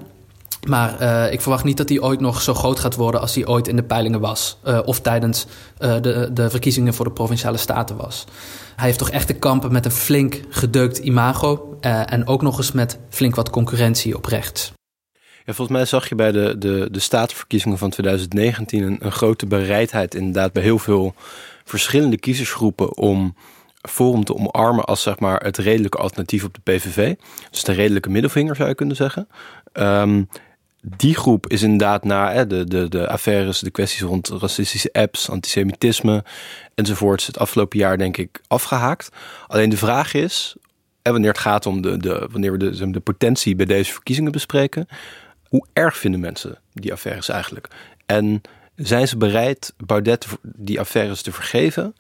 Maar 0.68 1.02
uh, 1.02 1.32
ik 1.32 1.40
verwacht 1.40 1.64
niet 1.64 1.76
dat 1.76 1.88
hij 1.88 2.00
ooit 2.00 2.20
nog 2.20 2.42
zo 2.42 2.54
groot 2.54 2.80
gaat 2.80 2.94
worden 2.94 3.20
als 3.20 3.34
hij 3.34 3.46
ooit 3.46 3.68
in 3.68 3.76
de 3.76 3.82
peilingen 3.82 4.20
was. 4.20 4.58
Uh, 4.66 4.78
of 4.84 5.00
tijdens 5.00 5.46
uh, 5.78 5.94
de, 6.00 6.30
de 6.32 6.50
verkiezingen 6.50 6.94
voor 6.94 7.04
de 7.04 7.10
provinciale 7.12 7.56
staten 7.56 7.96
was. 7.96 8.24
Hij 8.76 8.86
heeft 8.86 8.98
toch 8.98 9.10
echt 9.10 9.26
te 9.26 9.34
kampen 9.34 9.72
met 9.72 9.84
een 9.84 9.90
flink 9.90 10.40
gedeukt 10.48 10.98
imago. 10.98 11.76
en 11.80 12.26
ook 12.26 12.42
nog 12.42 12.58
eens 12.58 12.72
met 12.72 12.98
flink 13.08 13.34
wat 13.34 13.50
concurrentie 13.50 14.16
op 14.16 14.24
rechts. 14.24 14.72
Ja, 15.44 15.52
volgens 15.52 15.76
mij 15.76 15.86
zag 15.86 16.08
je 16.08 16.14
bij 16.14 16.32
de, 16.32 16.58
de, 16.58 16.88
de 16.90 17.00
statenverkiezingen 17.00 17.78
van 17.78 17.90
2019 17.90 18.98
een, 19.00 19.12
grote 19.12 19.46
bereidheid 19.46 20.14
inderdaad 20.14 20.52
bij 20.52 20.62
heel 20.62 20.78
veel 20.78 21.14
verschillende 21.64 22.18
kiezersgroepen 22.18 22.96
om 22.96 23.36
Forum 23.88 24.24
te 24.24 24.34
omarmen 24.34 24.84
als 24.84 25.02
zeg 25.02 25.18
maar, 25.18 25.42
het 25.42 25.58
redelijke 25.58 25.98
alternatief 25.98 26.44
op 26.44 26.54
de 26.54 26.60
PVV. 26.72 27.14
Dus 27.50 27.64
de 27.64 27.72
redelijke 27.72 28.10
middelvinger 28.10 28.56
zou 28.56 28.68
je 28.68 28.74
kunnen 28.74 28.96
zeggen. 28.96 29.28
Um, 29.72 30.28
die 30.84 31.14
groep 31.14 31.48
is 31.48 31.62
inderdaad 31.62 32.04
na 32.04 32.32
hè, 32.32 32.46
de, 32.46 32.64
de, 32.64 32.88
de 32.88 33.08
affaires, 33.08 33.58
de 33.58 33.70
kwesties 33.70 34.00
rond 34.00 34.28
racistische 34.28 34.92
apps, 34.92 35.30
antisemitisme 35.30 36.24
enzovoorts, 36.74 37.26
het 37.26 37.38
afgelopen 37.38 37.78
jaar 37.78 37.98
denk 37.98 38.16
ik 38.16 38.40
afgehaakt. 38.46 39.08
Alleen 39.46 39.70
de 39.70 39.76
vraag 39.76 40.14
is, 40.14 40.56
wanneer 41.02 41.30
het 41.30 41.38
gaat 41.38 41.66
om 41.66 41.82
de, 41.82 41.96
de, 41.96 42.28
wanneer 42.30 42.52
we 42.52 42.58
de, 42.58 42.90
de 42.90 43.00
potentie 43.00 43.56
bij 43.56 43.66
deze 43.66 43.92
verkiezingen 43.92 44.32
bespreken, 44.32 44.88
hoe 45.48 45.66
erg 45.72 45.96
vinden 45.96 46.20
mensen 46.20 46.58
die 46.72 46.92
affaires 46.92 47.28
eigenlijk? 47.28 47.68
En 48.06 48.40
zijn 48.76 49.08
ze 49.08 49.16
bereid 49.16 49.74
Baudet 49.76 50.26
die 50.42 50.80
affaires 50.80 51.22
te 51.22 51.32
vergeven? 51.32 51.94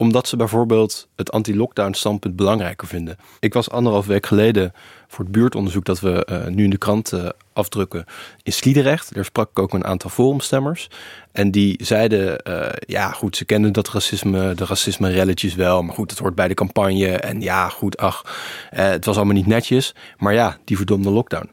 Omdat 0.00 0.28
ze 0.28 0.36
bijvoorbeeld 0.36 1.08
het 1.16 1.32
anti-lockdown 1.32 1.92
standpunt 1.92 2.36
belangrijker 2.36 2.88
vinden. 2.88 3.16
Ik 3.40 3.54
was 3.54 3.70
anderhalf 3.70 4.06
week 4.06 4.26
geleden 4.26 4.72
voor 5.08 5.24
het 5.24 5.32
buurtonderzoek 5.32 5.84
dat 5.84 6.00
we 6.00 6.26
uh, 6.30 6.46
nu 6.46 6.64
in 6.64 6.70
de 6.70 6.78
krant 6.78 7.12
uh, 7.12 7.28
afdrukken 7.52 8.04
in 8.42 8.52
Sliedrecht. 8.52 9.14
Daar 9.14 9.24
sprak 9.24 9.50
ik 9.50 9.58
ook 9.58 9.72
een 9.72 9.84
aantal 9.84 10.10
forumstemmers. 10.10 10.90
En 11.32 11.50
die 11.50 11.84
zeiden, 11.84 12.40
uh, 12.48 12.68
ja 12.86 13.10
goed, 13.10 13.36
ze 13.36 13.44
kennen 13.44 13.72
dat 13.72 13.88
racisme, 13.88 14.54
de 14.54 14.64
racisme-relletjes 14.64 15.54
wel. 15.54 15.82
Maar 15.82 15.94
goed, 15.94 16.10
het 16.10 16.18
hoort 16.18 16.34
bij 16.34 16.48
de 16.48 16.54
campagne. 16.54 17.08
En 17.08 17.40
ja, 17.40 17.68
goed, 17.68 17.96
ach, 17.96 18.24
het 18.70 19.04
was 19.04 19.16
allemaal 19.16 19.34
niet 19.34 19.46
netjes. 19.46 19.94
Maar 20.18 20.34
ja, 20.34 20.58
die 20.64 20.76
verdomde 20.76 21.10
lockdown. 21.10 21.50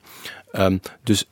Um, 0.52 0.80
dus 1.04 1.30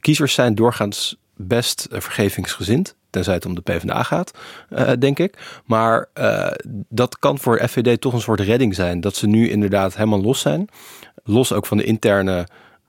kiezers 0.00 0.34
zijn 0.34 0.54
doorgaans 0.54 1.16
best 1.36 1.86
vergevingsgezind 1.90 2.94
tenzij 3.10 3.34
het 3.34 3.46
om 3.46 3.54
de 3.54 3.60
PvdA 3.60 4.02
gaat, 4.02 4.38
uh, 4.70 4.90
denk 4.98 5.18
ik. 5.18 5.60
Maar 5.64 6.08
uh, 6.14 6.50
dat 6.88 7.18
kan 7.18 7.38
voor 7.38 7.68
FVD 7.68 8.00
toch 8.00 8.12
een 8.12 8.20
soort 8.20 8.40
redding 8.40 8.74
zijn. 8.74 9.00
Dat 9.00 9.16
ze 9.16 9.26
nu 9.26 9.50
inderdaad 9.50 9.96
helemaal 9.96 10.22
los 10.22 10.40
zijn. 10.40 10.68
Los 11.24 11.52
ook 11.52 11.66
van 11.66 11.76
de 11.76 11.84
interne, 11.84 12.46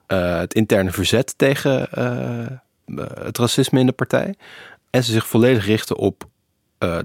uh, 0.07 0.37
het 0.37 0.53
interne 0.53 0.91
verzet 0.91 1.33
tegen 1.37 1.87
het 3.23 3.37
racisme 3.37 3.79
in 3.79 3.85
de 3.85 3.91
partij. 3.91 4.35
En 4.89 5.03
ze 5.03 5.11
zich 5.11 5.27
volledig 5.27 5.65
richten 5.65 5.95
op 5.95 6.29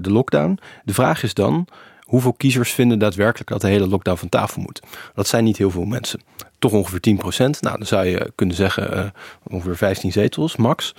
de 0.00 0.10
lockdown. 0.10 0.58
De 0.84 0.94
vraag 0.94 1.22
is 1.22 1.34
dan, 1.34 1.68
hoeveel 2.00 2.32
kiezers 2.32 2.72
vinden 2.72 2.98
daadwerkelijk 2.98 3.50
dat 3.50 3.60
de 3.60 3.66
hele 3.66 3.86
lockdown 3.86 4.18
van 4.18 4.28
tafel 4.28 4.62
moet? 4.62 4.80
Dat 5.14 5.26
zijn 5.26 5.44
niet 5.44 5.56
heel 5.56 5.70
veel 5.70 5.84
mensen. 5.84 6.20
Toch 6.58 6.72
ongeveer 6.72 7.00
10 7.00 7.16
procent. 7.16 7.60
Nou, 7.62 7.78
dan 7.78 7.86
zou 7.86 8.06
je 8.06 8.32
kunnen 8.34 8.56
zeggen 8.56 9.12
ongeveer 9.42 9.76
15 9.76 10.12
zetels, 10.12 10.56
max 10.56 10.94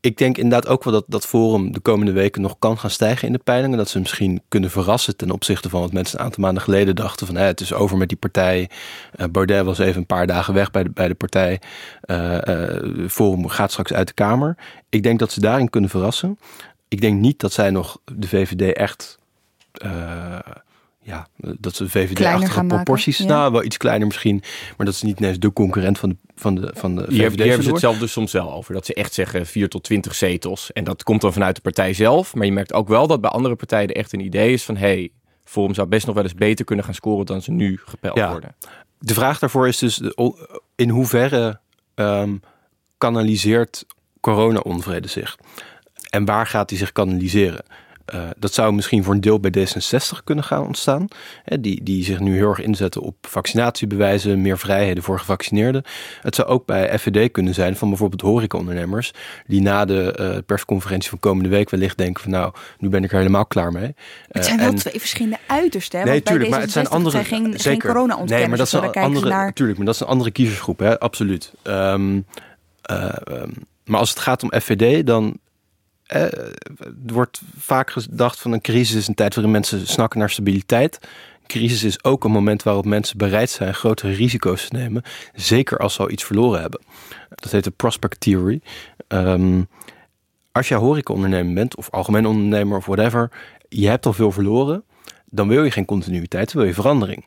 ik 0.00 0.18
denk 0.18 0.36
inderdaad 0.36 0.70
ook 0.72 0.84
wel 0.84 0.92
dat 0.92 1.04
dat 1.06 1.26
Forum 1.26 1.72
de 1.72 1.80
komende 1.80 2.12
weken 2.12 2.42
nog 2.42 2.58
kan 2.58 2.78
gaan 2.78 2.90
stijgen 2.90 3.26
in 3.26 3.32
de 3.32 3.40
peilingen. 3.44 3.78
Dat 3.78 3.88
ze 3.88 3.98
misschien 3.98 4.42
kunnen 4.48 4.70
verrassen 4.70 5.16
ten 5.16 5.30
opzichte 5.30 5.68
van 5.68 5.80
wat 5.80 5.92
mensen 5.92 6.18
een 6.18 6.24
aantal 6.24 6.42
maanden 6.42 6.62
geleden 6.62 6.96
dachten 6.96 7.26
van 7.26 7.36
het 7.36 7.60
is 7.60 7.72
over 7.72 7.96
met 7.96 8.08
die 8.08 8.18
partij. 8.18 8.70
Uh, 9.16 9.26
Baudet 9.26 9.64
was 9.64 9.78
even 9.78 10.00
een 10.00 10.06
paar 10.06 10.26
dagen 10.26 10.54
weg 10.54 10.70
bij 10.70 10.82
de, 10.82 10.90
bij 10.90 11.08
de 11.08 11.14
partij. 11.14 11.60
Uh, 12.06 12.38
uh, 12.44 13.08
Forum 13.08 13.48
gaat 13.48 13.70
straks 13.70 13.92
uit 13.92 14.06
de 14.06 14.14
Kamer. 14.14 14.56
Ik 14.88 15.02
denk 15.02 15.18
dat 15.18 15.32
ze 15.32 15.40
daarin 15.40 15.70
kunnen 15.70 15.90
verrassen. 15.90 16.38
Ik 16.88 17.00
denk 17.00 17.20
niet 17.20 17.40
dat 17.40 17.52
zij 17.52 17.70
nog 17.70 18.00
de 18.04 18.28
VVD 18.28 18.76
echt 18.76 19.18
ja, 21.08 21.26
dat 21.36 21.74
ze 21.74 21.88
VVD-achtige 21.88 22.64
proporties, 22.64 23.18
nou 23.18 23.52
wel 23.52 23.64
iets 23.64 23.76
kleiner 23.76 24.06
misschien, 24.06 24.42
maar 24.76 24.86
dat 24.86 24.94
is 24.94 25.02
niet 25.02 25.20
eens 25.20 25.38
de 25.38 25.52
concurrent 25.52 25.98
van 25.98 26.08
de, 26.08 26.16
van 26.34 26.54
de, 26.54 26.70
van 26.74 26.94
de 26.94 27.02
VVD. 27.02 27.12
Hier 27.12 27.46
hebben 27.46 27.64
ze 27.64 27.70
het 27.70 27.80
zelf 27.80 27.98
dus 27.98 28.12
soms 28.12 28.32
wel 28.32 28.52
over, 28.52 28.74
dat 28.74 28.86
ze 28.86 28.94
echt 28.94 29.14
zeggen 29.14 29.46
4 29.46 29.68
tot 29.68 29.82
20 29.84 30.14
zetels. 30.14 30.72
En 30.72 30.84
dat 30.84 31.02
komt 31.02 31.20
dan 31.20 31.32
vanuit 31.32 31.54
de 31.54 31.60
partij 31.60 31.92
zelf, 31.92 32.34
maar 32.34 32.46
je 32.46 32.52
merkt 32.52 32.72
ook 32.72 32.88
wel 32.88 33.06
dat 33.06 33.20
bij 33.20 33.30
andere 33.30 33.56
partijen 33.56 33.88
echt 33.88 34.12
een 34.12 34.20
idee 34.20 34.52
is 34.52 34.64
van, 34.64 34.76
hey, 34.76 35.10
Forum 35.44 35.74
zou 35.74 35.88
best 35.88 36.06
nog 36.06 36.14
wel 36.14 36.24
eens 36.24 36.34
beter 36.34 36.64
kunnen 36.64 36.84
gaan 36.84 36.94
scoren 36.94 37.26
dan 37.26 37.42
ze 37.42 37.50
nu 37.50 37.80
gepeld 37.84 38.16
ja. 38.16 38.30
worden. 38.30 38.56
De 38.98 39.14
vraag 39.14 39.38
daarvoor 39.38 39.68
is 39.68 39.78
dus 39.78 40.02
in 40.76 40.88
hoeverre 40.88 41.60
um, 41.94 42.40
kanaliseert 42.98 43.86
corona-onvrede 44.20 45.08
zich? 45.08 45.38
En 46.10 46.24
waar 46.24 46.46
gaat 46.46 46.70
hij 46.70 46.78
zich 46.78 46.92
kanaliseren? 46.92 47.64
Uh, 48.14 48.22
dat 48.38 48.54
zou 48.54 48.72
misschien 48.72 49.04
voor 49.04 49.14
een 49.14 49.20
deel 49.20 49.40
bij 49.40 49.50
D66 49.50 50.24
kunnen 50.24 50.44
gaan 50.44 50.66
ontstaan. 50.66 51.08
Hè, 51.44 51.60
die, 51.60 51.82
die 51.82 52.04
zich 52.04 52.20
nu 52.20 52.34
heel 52.34 52.48
erg 52.48 52.60
inzetten 52.60 53.00
op 53.00 53.16
vaccinatiebewijzen, 53.20 54.42
meer 54.42 54.58
vrijheden 54.58 55.02
voor 55.02 55.18
gevaccineerden. 55.18 55.82
Het 56.22 56.34
zou 56.34 56.48
ook 56.48 56.66
bij 56.66 56.98
FVD 56.98 57.30
kunnen 57.30 57.54
zijn 57.54 57.76
van 57.76 57.88
bijvoorbeeld 57.88 58.20
horecaondernemers. 58.20 59.12
Die 59.46 59.62
na 59.62 59.84
de 59.84 60.18
uh, 60.20 60.38
persconferentie 60.46 61.10
van 61.10 61.18
komende 61.18 61.48
week 61.48 61.70
wellicht 61.70 61.98
denken 61.98 62.22
van 62.22 62.32
nou, 62.32 62.52
nu 62.78 62.88
ben 62.88 63.04
ik 63.04 63.12
er 63.12 63.18
helemaal 63.18 63.46
klaar 63.46 63.72
mee. 63.72 63.94
Het 64.28 64.44
zijn 64.44 64.58
wel 64.58 64.68
en, 64.68 64.74
twee 64.74 65.00
verschillende 65.00 65.38
uitersten. 65.46 66.00
Hè? 66.00 66.04
Nee, 66.04 66.22
tuurlijk, 66.22 66.50
maar 66.50 66.60
het 66.60 66.70
zijn 66.70 66.88
andere... 66.88 67.10
Zijn 67.10 67.24
geen, 67.24 67.44
zeker. 67.46 67.70
geen 67.70 67.78
corona 67.78 68.24
Nee, 68.24 68.48
maar 68.48 68.58
dat 68.58 68.66
is 68.66 68.72
een 68.72 68.92
andere, 68.92 69.28
naar... 69.28 69.52
tuurlijk, 69.52 69.78
maar 69.78 69.86
dat 69.86 69.94
is 69.94 70.00
een 70.00 70.06
andere 70.06 70.30
kiezersgroep, 70.30 70.78
hè? 70.78 70.98
absoluut. 70.98 71.52
Um, 71.62 72.26
um, 72.90 73.52
maar 73.84 74.00
als 74.00 74.10
het 74.10 74.18
gaat 74.18 74.42
om 74.42 74.52
FVD, 74.60 75.06
dan 75.06 75.38
eh, 76.08 76.22
er 77.06 77.12
wordt 77.12 77.40
vaak 77.58 77.90
gedacht 77.90 78.40
van 78.40 78.52
een 78.52 78.60
crisis 78.60 78.96
is 78.96 79.08
een 79.08 79.14
tijd 79.14 79.34
waarin 79.34 79.52
mensen 79.52 79.86
snakken 79.86 80.18
naar 80.18 80.30
stabiliteit. 80.30 80.98
Een 81.02 81.46
crisis 81.46 81.84
is 81.84 82.04
ook 82.04 82.24
een 82.24 82.30
moment 82.30 82.62
waarop 82.62 82.84
mensen 82.84 83.18
bereid 83.18 83.50
zijn 83.50 83.74
grotere 83.74 84.12
risico's 84.12 84.68
te 84.68 84.76
nemen. 84.76 85.02
Zeker 85.34 85.78
als 85.78 85.94
ze 85.94 86.02
al 86.02 86.10
iets 86.10 86.24
verloren 86.24 86.60
hebben. 86.60 86.80
Dat 87.28 87.52
heet 87.52 87.64
de 87.64 87.70
prospect 87.70 88.20
theory. 88.20 88.60
Um, 89.08 89.68
als 90.52 90.68
jij 90.68 90.78
horecaondernemer 90.78 91.54
bent, 91.54 91.76
of 91.76 91.90
algemeen 91.90 92.26
ondernemer 92.26 92.76
of 92.76 92.86
whatever, 92.86 93.30
je 93.68 93.88
hebt 93.88 94.06
al 94.06 94.12
veel 94.12 94.32
verloren, 94.32 94.84
dan 95.24 95.48
wil 95.48 95.64
je 95.64 95.70
geen 95.70 95.84
continuïteit, 95.84 96.52
dan 96.52 96.56
wil 96.56 96.70
je 96.70 96.74
verandering. 96.74 97.24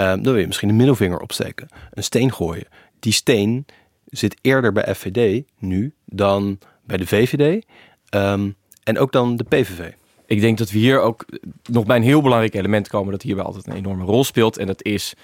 Um, 0.00 0.22
dan 0.22 0.22
wil 0.22 0.36
je 0.36 0.46
misschien 0.46 0.68
een 0.68 0.76
middelvinger 0.76 1.18
opsteken, 1.18 1.68
een 1.90 2.02
steen 2.02 2.32
gooien. 2.32 2.66
Die 2.98 3.12
steen 3.12 3.66
zit 4.06 4.36
eerder 4.40 4.72
bij 4.72 4.94
FVD 4.94 5.44
nu 5.58 5.94
dan 6.04 6.58
bij 6.84 6.96
de 6.96 7.06
VVD 7.06 7.64
um, 8.10 8.56
en 8.82 8.98
ook 8.98 9.12
dan 9.12 9.36
de 9.36 9.44
PVV. 9.44 9.90
Ik 10.26 10.40
denk 10.40 10.58
dat 10.58 10.70
we 10.70 10.78
hier 10.78 11.00
ook 11.00 11.24
nog 11.70 11.86
bij 11.86 11.96
een 11.96 12.02
heel 12.02 12.22
belangrijk 12.22 12.54
element 12.54 12.88
komen 12.88 13.12
dat 13.12 13.22
hierbij 13.22 13.44
altijd 13.44 13.66
een 13.66 13.76
enorme 13.76 14.04
rol 14.04 14.24
speelt. 14.24 14.56
En 14.56 14.66
dat 14.66 14.84
is, 14.84 15.14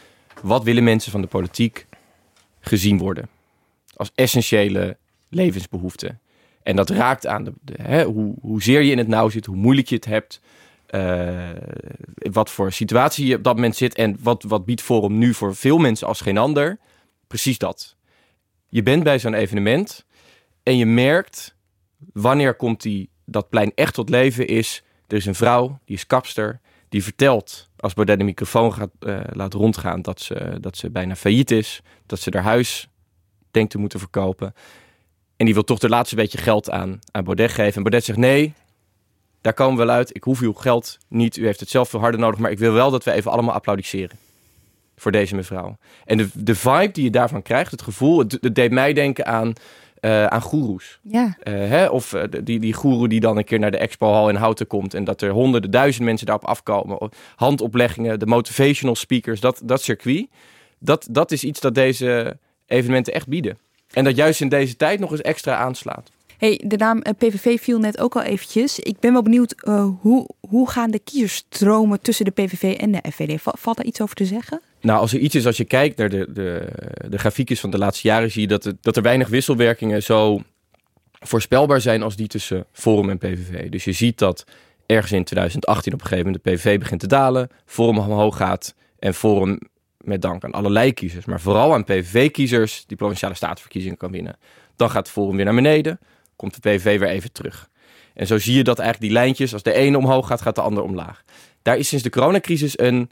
wat 0.43 0.65
willen 0.65 0.85
mensen 0.85 1.13
van 1.13 1.21
de 1.21 1.27
politiek 1.27 1.87
gezien 2.61 2.99
worden? 2.99 3.29
Als 3.95 4.11
essentiële 4.15 4.97
levensbehoeften. 5.29 6.21
En 6.63 6.77
dat 6.77 6.91
raakt 6.91 7.27
aan 7.27 7.45
de, 7.45 7.53
hè, 7.83 8.05
hoe, 8.05 8.35
hoezeer 8.41 8.83
je 8.83 8.91
in 8.91 8.99
het 8.99 9.09
nauw 9.09 9.29
zit, 9.29 9.47
hoe 9.47 9.57
moeilijk 9.57 9.89
je 9.89 9.95
het 9.95 10.05
hebt. 10.05 10.41
Uh, 10.91 11.51
wat 12.15 12.51
voor 12.51 12.73
situatie 12.73 13.27
je 13.27 13.37
op 13.37 13.45
dat 13.45 13.55
moment 13.55 13.77
zit. 13.77 13.95
En 13.95 14.17
wat, 14.23 14.43
wat 14.43 14.65
biedt 14.65 14.83
Forum 14.83 15.19
nu 15.19 15.35
voor 15.35 15.57
veel 15.57 15.79
mensen 15.79 16.07
als 16.07 16.21
geen 16.21 16.39
ander? 16.39 16.79
Precies 17.27 17.59
dat. 17.59 17.97
Je 18.69 18.83
bent 18.83 19.03
bij 19.03 19.19
zo'n 19.19 19.35
evenement 19.35 20.05
en 20.63 20.77
je 20.77 20.87
merkt 20.87 21.55
wanneer 22.13 22.55
komt 22.55 22.83
die, 22.83 23.11
dat 23.25 23.49
plein 23.49 23.73
echt 23.75 23.95
tot 23.95 24.09
leven 24.09 24.47
is. 24.47 24.83
Er 25.07 25.17
is 25.17 25.27
een 25.27 25.35
vrouw, 25.35 25.79
die 25.85 25.97
is 25.97 26.07
kapster, 26.07 26.61
die 26.89 27.03
vertelt 27.03 27.71
als 27.77 27.95
Baudet 27.95 28.19
de 28.19 28.25
microfoon 28.25 28.73
gaat, 28.73 28.91
uh, 29.01 29.21
laat 29.33 29.55
rondgaan 29.55 30.03
dat 30.03 30.21
ze, 30.21 30.57
dat 30.61 30.77
ze 30.77 30.91
bijna 30.91 31.17
failliet 31.17 31.51
is. 31.51 31.81
Dat 32.07 32.21
ze 32.21 32.31
haar 32.33 32.43
huis 32.43 32.89
denkt 33.51 33.71
te 33.71 33.79
moeten 33.79 33.99
verkopen. 33.99 34.55
En 35.37 35.45
die 35.45 35.55
wil 35.55 35.65
toch 35.65 35.79
de 35.79 35.89
laatste 35.89 36.17
beetje 36.17 36.39
geld 36.39 36.71
aan, 36.71 36.99
aan 37.11 37.25
Baudet 37.25 37.51
geven. 37.51 37.75
En 37.75 37.83
Baudet 37.83 38.05
zegt 38.05 38.19
nee, 38.19 38.55
daar 39.41 39.55
komen 39.55 39.79
we 39.79 39.85
wel 39.85 39.95
uit. 39.95 40.17
Ik 40.17 40.25
hoef 40.25 40.41
uw 40.41 40.53
geld 40.53 40.99
niet. 41.09 41.37
U 41.37 41.45
heeft 41.45 41.61
het 41.61 41.69
zelf 41.69 41.89
veel 41.89 42.01
harder 42.01 42.21
nodig. 42.21 42.39
Maar 42.39 42.51
ik 42.51 42.59
wil 42.59 42.73
wel 42.73 42.91
dat 42.91 43.05
we 43.05 43.13
even 43.13 43.31
allemaal 43.31 43.55
applaudisseren. 43.55 44.19
Voor 44.97 45.13
deze 45.13 45.35
mevrouw. 45.35 45.77
En 46.05 46.17
de, 46.17 46.29
de 46.35 46.55
vibe 46.55 46.91
die 46.91 47.05
je 47.05 47.11
daarvan 47.11 47.43
krijgt, 47.43 47.71
het 47.71 47.83
gevoel, 47.83 48.19
het 48.19 48.55
deed 48.55 48.71
mij 48.71 48.93
denken 48.93 49.27
aan, 49.27 49.53
uh, 50.05 50.27
aan 50.27 50.41
goeroes. 50.41 50.99
Ja. 51.03 51.25
Uh, 51.25 51.55
hè? 51.55 51.87
Of 51.87 52.13
uh, 52.13 52.23
die, 52.43 52.61
die 52.61 52.73
goeroe 52.73 53.09
die 53.09 53.21
dan 53.21 53.37
een 53.37 53.45
keer 53.45 53.59
naar 53.59 53.71
de 53.71 53.79
expo-hal 53.79 54.29
in 54.29 54.35
Houten 54.35 54.67
komt. 54.67 54.95
En 54.95 55.05
dat 55.05 55.21
er 55.21 55.31
honderden, 55.31 55.71
duizend 55.71 56.05
mensen 56.05 56.27
daarop 56.27 56.49
afkomen. 56.49 57.11
Handopleggingen, 57.37 58.19
de 58.19 58.27
motivational 58.27 58.95
speakers, 58.95 59.41
dat, 59.41 59.61
dat 59.65 59.83
circuit. 59.83 60.29
Dat, 60.79 61.09
dat 61.11 61.33
is 61.33 61.45
iets 61.45 61.61
dat 61.61 61.75
deze 61.75 62.39
evenementen 62.67 63.13
echt 63.13 63.29
bieden. 63.29 63.59
En 63.93 64.05
dat 64.05 64.17
juist 64.17 64.41
in 64.41 64.49
deze 64.49 64.77
tijd 64.77 65.01
nog 65.01 65.11
eens 65.11 65.21
extra 65.21 65.57
aanslaat. 65.57 66.11
Hey, 66.43 66.61
de 66.65 66.77
naam 66.77 67.01
eh, 67.01 67.13
PVV 67.19 67.61
viel 67.61 67.79
net 67.79 68.01
ook 68.01 68.17
al 68.17 68.23
eventjes. 68.23 68.79
Ik 68.79 69.01
ben 69.01 69.13
wel 69.13 69.23
benieuwd, 69.23 69.55
uh, 69.65 69.89
hoe, 70.01 70.29
hoe 70.41 70.71
gaan 70.71 70.91
de 70.91 70.99
kiezerstromen 70.99 72.01
tussen 72.01 72.25
de 72.25 72.31
PVV 72.31 72.77
en 72.79 72.93
de 72.93 73.03
FVD? 73.11 73.41
Valt 73.43 73.77
daar 73.77 73.87
iets 73.87 74.01
over 74.01 74.15
te 74.15 74.25
zeggen? 74.25 74.61
Nou, 74.81 75.01
als 75.01 75.13
er 75.13 75.19
iets 75.19 75.35
is, 75.35 75.47
als 75.47 75.57
je 75.57 75.65
kijkt 75.65 75.99
naar 75.99 76.09
de, 76.09 76.33
de, 76.33 76.69
de 77.09 77.19
grafiekjes 77.19 77.61
van 77.61 77.71
de 77.71 77.79
laatste 77.79 78.09
jaren, 78.09 78.31
zie 78.31 78.41
je 78.41 78.49
dat, 78.49 78.65
het, 78.65 78.77
dat 78.81 78.97
er 78.97 79.03
weinig 79.03 79.29
wisselwerkingen 79.29 80.03
zo 80.03 80.41
voorspelbaar 81.13 81.81
zijn 81.81 82.03
als 82.03 82.17
die 82.17 82.27
tussen 82.27 82.67
Forum 82.73 83.11
en 83.11 83.19
PVV. 83.19 83.69
Dus 83.69 83.85
je 83.85 83.93
ziet 83.93 84.19
dat 84.19 84.45
ergens 84.87 85.13
in 85.13 85.25
2018 85.25 85.93
op 85.93 86.01
een 86.01 86.07
gegeven 86.07 86.27
moment 86.27 86.45
de 86.45 86.51
PVV 86.51 86.79
begint 86.79 87.01
te 87.01 87.07
dalen, 87.07 87.49
Forum 87.65 87.99
omhoog 87.99 88.37
gaat 88.37 88.75
en 88.99 89.15
Forum 89.15 89.59
met 89.97 90.23
dank 90.23 90.45
aan 90.45 90.53
allerlei 90.53 90.93
kiezers, 90.93 91.25
maar 91.25 91.41
vooral 91.41 91.75
aan 91.75 91.85
PVV-kiezers 91.85 92.85
die 92.87 92.97
provinciale 92.97 93.35
statenverkiezingen 93.35 93.97
kan 93.97 94.11
winnen. 94.11 94.37
Dan 94.77 94.91
gaat 94.91 95.11
Forum 95.11 95.37
weer 95.37 95.45
naar 95.45 95.55
beneden, 95.55 95.99
komt 96.43 96.63
de 96.63 96.71
PVV 96.71 96.99
weer 96.99 97.09
even 97.09 97.33
terug. 97.33 97.69
En 98.15 98.27
zo 98.27 98.39
zie 98.39 98.57
je 98.57 98.65
dat 98.65 98.79
eigenlijk 98.79 99.13
die 99.13 99.21
lijntjes, 99.23 99.53
als 99.53 99.63
de 99.63 99.73
ene 99.73 99.99
omhoog 99.99 100.27
gaat, 100.27 100.43
gaat 100.43 100.55
de 100.55 100.61
ander 100.61 100.83
omlaag. 100.83 101.23
Daar 101.63 101.77
is 101.77 101.89
sinds 101.89 102.05
de 102.05 102.11
coronacrisis 102.11 102.79
een 102.79 103.11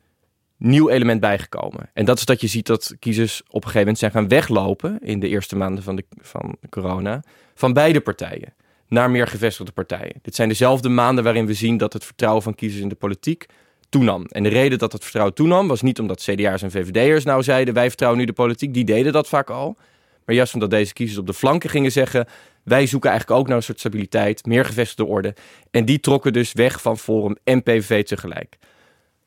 nieuw 0.56 0.88
element 0.88 1.20
bijgekomen. 1.20 1.90
En 1.92 2.04
dat 2.04 2.18
is 2.18 2.24
dat 2.24 2.40
je 2.40 2.46
ziet 2.46 2.66
dat 2.66 2.94
kiezers 2.98 3.42
op 3.42 3.54
een 3.54 3.60
gegeven 3.60 3.78
moment 3.78 3.98
zijn 3.98 4.10
gaan 4.10 4.28
weglopen 4.28 4.98
in 5.00 5.20
de 5.20 5.28
eerste 5.28 5.56
maanden 5.56 5.84
van 5.84 5.96
de, 5.96 6.04
van 6.20 6.56
corona 6.70 7.22
van 7.54 7.72
beide 7.72 8.00
partijen 8.00 8.54
naar 8.88 9.10
meer 9.10 9.26
gevestigde 9.26 9.72
partijen. 9.72 10.18
Dit 10.22 10.34
zijn 10.34 10.48
dezelfde 10.48 10.88
maanden 10.88 11.24
waarin 11.24 11.46
we 11.46 11.54
zien 11.54 11.76
dat 11.76 11.92
het 11.92 12.04
vertrouwen 12.04 12.42
van 12.42 12.54
kiezers 12.54 12.82
in 12.82 12.88
de 12.88 12.94
politiek 12.94 13.46
toenam. 13.88 14.24
En 14.24 14.42
de 14.42 14.48
reden 14.48 14.78
dat 14.78 14.92
het 14.92 15.02
vertrouwen 15.02 15.34
toenam 15.34 15.68
was 15.68 15.82
niet 15.82 15.98
omdat 15.98 16.22
CDA's 16.22 16.62
en 16.62 16.70
VVD'ers 16.70 17.24
nou 17.24 17.42
zeiden 17.42 17.74
wij 17.74 17.88
vertrouwen 17.88 18.20
nu 18.20 18.26
de 18.26 18.32
politiek. 18.32 18.74
Die 18.74 18.84
deden 18.84 19.12
dat 19.12 19.28
vaak 19.28 19.50
al. 19.50 19.76
Maar 20.24 20.34
juist 20.38 20.54
omdat 20.54 20.70
deze 20.70 20.92
kiezers 20.92 21.18
op 21.18 21.26
de 21.26 21.34
flanken 21.34 21.70
gingen 21.70 21.92
zeggen 21.92 22.26
wij 22.70 22.86
zoeken 22.86 23.10
eigenlijk 23.10 23.40
ook 23.40 23.46
naar 23.46 23.56
een 23.56 23.62
soort 23.62 23.78
stabiliteit, 23.78 24.46
meer 24.46 24.64
gevestigde 24.64 25.04
orde. 25.04 25.34
En 25.70 25.84
die 25.84 26.00
trokken 26.00 26.32
dus 26.32 26.52
weg 26.52 26.80
van 26.80 26.98
Forum 26.98 27.36
en 27.44 27.62
PVV 27.62 28.04
tegelijk. 28.04 28.58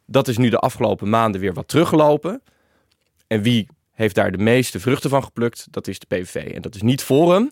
Dat 0.06 0.28
is 0.28 0.38
nu 0.38 0.50
de 0.50 0.58
afgelopen 0.58 1.10
maanden 1.10 1.42
weer 1.42 1.54
wat 1.54 1.68
teruggelopen. 1.68 2.42
En 3.28 3.42
wie 3.42 3.68
heeft 3.92 4.16
daar 4.16 4.32
de 4.32 4.38
meeste 4.38 4.80
vruchten 4.80 5.10
van 5.10 5.24
geplukt? 5.24 5.68
Dat 5.72 5.88
is 5.88 6.00
de 6.00 6.06
PVV. 6.06 6.36
En 6.36 6.62
dat 6.62 6.76
is 6.76 6.82
niet 6.82 7.04
Forum. 7.04 7.52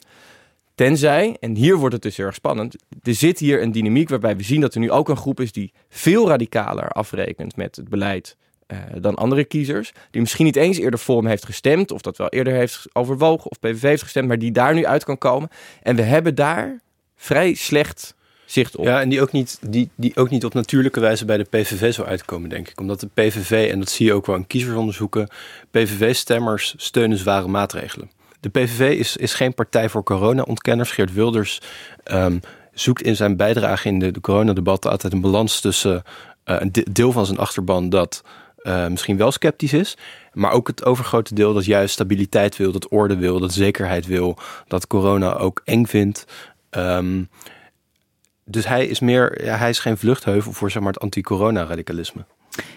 Tenzij, 0.75 1.37
en 1.39 1.55
hier 1.55 1.75
wordt 1.75 1.93
het 1.93 2.03
dus 2.03 2.17
heel 2.17 2.25
erg 2.25 2.35
spannend, 2.35 2.75
er 3.03 3.15
zit 3.15 3.39
hier 3.39 3.61
een 3.61 3.71
dynamiek 3.71 4.09
waarbij 4.09 4.37
we 4.37 4.43
zien 4.43 4.61
dat 4.61 4.73
er 4.73 4.79
nu 4.79 4.91
ook 4.91 5.09
een 5.09 5.17
groep 5.17 5.39
is 5.39 5.51
die 5.51 5.73
veel 5.89 6.27
radicaler 6.27 6.89
afrekent 6.89 7.55
met 7.55 7.75
het 7.75 7.89
beleid 7.89 8.37
uh, 8.71 8.77
dan 9.01 9.15
andere 9.15 9.43
kiezers. 9.43 9.93
Die 10.11 10.21
misschien 10.21 10.45
niet 10.45 10.55
eens 10.55 10.77
eerder 10.77 10.99
Forum 10.99 11.25
heeft 11.25 11.45
gestemd, 11.45 11.91
of 11.91 12.01
dat 12.01 12.17
wel 12.17 12.29
eerder 12.29 12.53
heeft 12.53 12.85
overwogen, 12.93 13.51
of 13.51 13.59
PVV 13.59 13.81
heeft 13.81 14.03
gestemd, 14.03 14.27
maar 14.27 14.39
die 14.39 14.51
daar 14.51 14.73
nu 14.73 14.85
uit 14.85 15.03
kan 15.03 15.17
komen. 15.17 15.49
En 15.81 15.95
we 15.95 16.01
hebben 16.01 16.35
daar 16.35 16.79
vrij 17.15 17.53
slecht 17.53 18.15
zicht 18.45 18.75
op. 18.75 18.85
Ja, 18.85 19.01
en 19.01 19.09
die 19.09 19.21
ook, 19.21 19.31
niet, 19.31 19.59
die, 19.61 19.89
die 19.95 20.15
ook 20.15 20.29
niet 20.29 20.45
op 20.45 20.53
natuurlijke 20.53 20.99
wijze 20.99 21.25
bij 21.25 21.37
de 21.37 21.43
PVV 21.43 21.93
zou 21.93 22.07
uitkomen, 22.07 22.49
denk 22.49 22.69
ik. 22.69 22.79
Omdat 22.79 22.99
de 22.99 23.09
PVV, 23.13 23.69
en 23.71 23.79
dat 23.79 23.89
zie 23.89 24.05
je 24.05 24.13
ook 24.13 24.25
wel 24.25 24.35
in 24.35 24.47
kiezersonderzoeken, 24.47 25.29
PVV-stemmers 25.71 26.73
steunen 26.77 27.17
zware 27.17 27.47
maatregelen. 27.47 28.11
De 28.39 28.49
PVV 28.49 28.97
is, 28.97 29.17
is 29.17 29.33
geen 29.33 29.53
partij 29.53 29.89
voor 29.89 30.03
corona-ontkenners. 30.03 30.91
Geert 30.91 31.13
Wilders 31.13 31.61
um, 32.11 32.39
zoekt 32.73 33.01
in 33.01 33.15
zijn 33.15 33.37
bijdrage 33.37 33.87
in 33.87 33.99
de, 33.99 34.11
de 34.11 34.21
coronadebatten 34.21 34.91
altijd 34.91 35.13
een 35.13 35.21
balans 35.21 35.59
tussen 35.59 36.03
uh, 36.45 36.55
een 36.59 36.71
deel 36.91 37.11
van 37.11 37.25
zijn 37.25 37.37
achterban 37.37 37.89
dat 37.89 38.23
uh, 38.63 38.87
misschien 38.87 39.17
wel 39.17 39.31
sceptisch 39.31 39.73
is, 39.73 39.97
maar 40.33 40.51
ook 40.51 40.67
het 40.67 40.85
overgrote 40.85 41.33
deel 41.33 41.53
dat 41.53 41.65
juist 41.65 41.93
stabiliteit 41.93 42.57
wil, 42.57 42.71
dat 42.71 42.89
orde 42.89 43.15
wil, 43.15 43.39
dat 43.39 43.53
zekerheid 43.53 44.05
wil, 44.05 44.37
dat 44.67 44.87
corona 44.87 45.33
ook 45.33 45.61
eng 45.65 45.85
vindt. 45.85 46.25
Um, 46.71 47.29
dus 48.45 48.67
hij 48.67 48.87
is 48.87 48.99
meer, 48.99 49.43
ja, 49.45 49.57
hij 49.57 49.69
is 49.69 49.79
geen 49.79 49.97
vluchtheuvel 49.97 50.51
voor 50.51 50.71
zeg 50.71 50.81
maar, 50.81 50.93
het 50.93 51.01
anti-corona-radicalisme. 51.01 52.25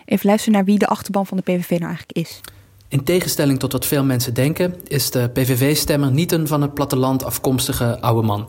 Even 0.04 0.26
luisteren 0.26 0.54
naar 0.54 0.64
wie 0.64 0.78
de 0.78 0.86
achterban 0.86 1.26
van 1.26 1.36
de 1.36 1.42
PVV 1.42 1.70
nou 1.70 1.84
eigenlijk 1.84 2.12
is. 2.12 2.40
In 2.88 3.04
tegenstelling 3.04 3.58
tot 3.58 3.72
wat 3.72 3.86
veel 3.86 4.04
mensen 4.04 4.34
denken, 4.34 4.74
is 4.86 5.10
de 5.10 5.30
PVV-stemmer 5.32 6.10
niet 6.10 6.32
een 6.32 6.46
van 6.46 6.62
het 6.62 6.74
platteland 6.74 7.24
afkomstige 7.24 8.00
oude 8.00 8.26
man. 8.26 8.48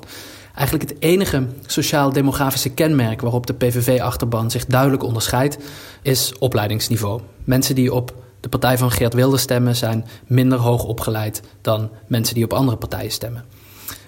Eigenlijk 0.55 0.89
het 0.89 0.99
enige 0.99 1.47
sociaal-demografische 1.65 2.69
kenmerk 2.69 3.21
waarop 3.21 3.47
de 3.47 3.53
PVV-achterban 3.53 4.51
zich 4.51 4.65
duidelijk 4.65 5.03
onderscheidt, 5.03 5.57
is 6.01 6.33
opleidingsniveau. 6.39 7.21
Mensen 7.43 7.75
die 7.75 7.93
op 7.93 8.13
de 8.39 8.49
partij 8.49 8.77
van 8.77 8.91
Geert 8.91 9.13
Wilders 9.13 9.41
stemmen 9.41 9.75
zijn 9.75 10.05
minder 10.27 10.57
hoog 10.57 10.83
opgeleid 10.83 11.41
dan 11.61 11.89
mensen 12.07 12.35
die 12.35 12.43
op 12.43 12.53
andere 12.53 12.77
partijen 12.77 13.11
stemmen. 13.11 13.45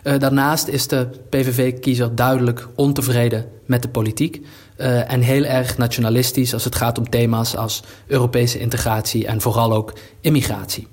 Uh, 0.03 0.19
daarnaast 0.19 0.67
is 0.67 0.87
de 0.87 1.07
PVV-kiezer 1.29 2.15
duidelijk 2.15 2.67
ontevreden 2.75 3.45
met 3.65 3.81
de 3.81 3.89
politiek 3.89 4.45
uh, 4.77 5.11
en 5.11 5.21
heel 5.21 5.43
erg 5.43 5.77
nationalistisch 5.77 6.53
als 6.53 6.63
het 6.63 6.75
gaat 6.75 6.97
om 6.97 7.09
thema's 7.09 7.55
als 7.55 7.83
Europese 8.07 8.59
integratie 8.59 9.27
en 9.27 9.41
vooral 9.41 9.73
ook 9.73 9.93
immigratie. 10.21 10.87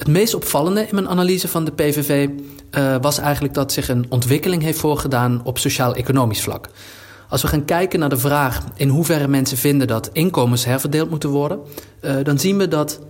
Het 0.00 0.08
meest 0.08 0.34
opvallende 0.34 0.80
in 0.80 0.94
mijn 0.94 1.08
analyse 1.08 1.48
van 1.48 1.64
de 1.64 1.72
PVV 1.72 2.28
uh, 2.70 2.96
was 3.00 3.18
eigenlijk 3.18 3.54
dat 3.54 3.72
zich 3.72 3.88
een 3.88 4.06
ontwikkeling 4.08 4.62
heeft 4.62 4.78
voorgedaan 4.78 5.40
op 5.44 5.58
sociaal-economisch 5.58 6.42
vlak. 6.42 6.68
Als 7.28 7.42
we 7.42 7.48
gaan 7.48 7.64
kijken 7.64 7.98
naar 7.98 8.08
de 8.08 8.18
vraag 8.18 8.64
in 8.76 8.88
hoeverre 8.88 9.28
mensen 9.28 9.56
vinden 9.56 9.86
dat 9.86 10.10
inkomens 10.12 10.64
herverdeeld 10.64 11.10
moeten 11.10 11.30
worden, 11.30 11.60
uh, 12.02 12.16
dan 12.22 12.38
zien 12.38 12.58
we 12.58 12.68
dat 12.68 13.00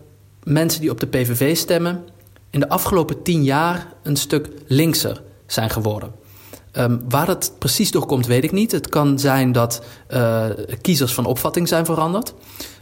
mensen 0.43 0.80
die 0.80 0.91
op 0.91 1.01
de 1.01 1.07
PVV 1.07 1.57
stemmen 1.57 2.05
in 2.51 2.61
de 2.61 2.68
afgelopen 2.68 3.22
tien 3.22 3.45
jaar 3.45 3.86
een 4.03 4.16
stuk 4.16 4.49
linkser 4.66 5.22
zijn 5.47 5.70
geworden. 5.70 6.12
Um, 6.72 7.01
waar 7.09 7.26
dat 7.26 7.53
precies 7.59 7.91
door 7.91 8.07
komt, 8.07 8.26
weet 8.26 8.45
ik 8.45 8.53
niet. 8.53 8.72
Het 8.72 8.88
kan 8.88 9.18
zijn 9.18 9.53
dat 9.53 9.82
uh, 10.11 10.45
kiezers 10.80 11.14
van 11.14 11.26
opvatting 11.26 11.68
zijn 11.68 11.84
veranderd. 11.84 12.34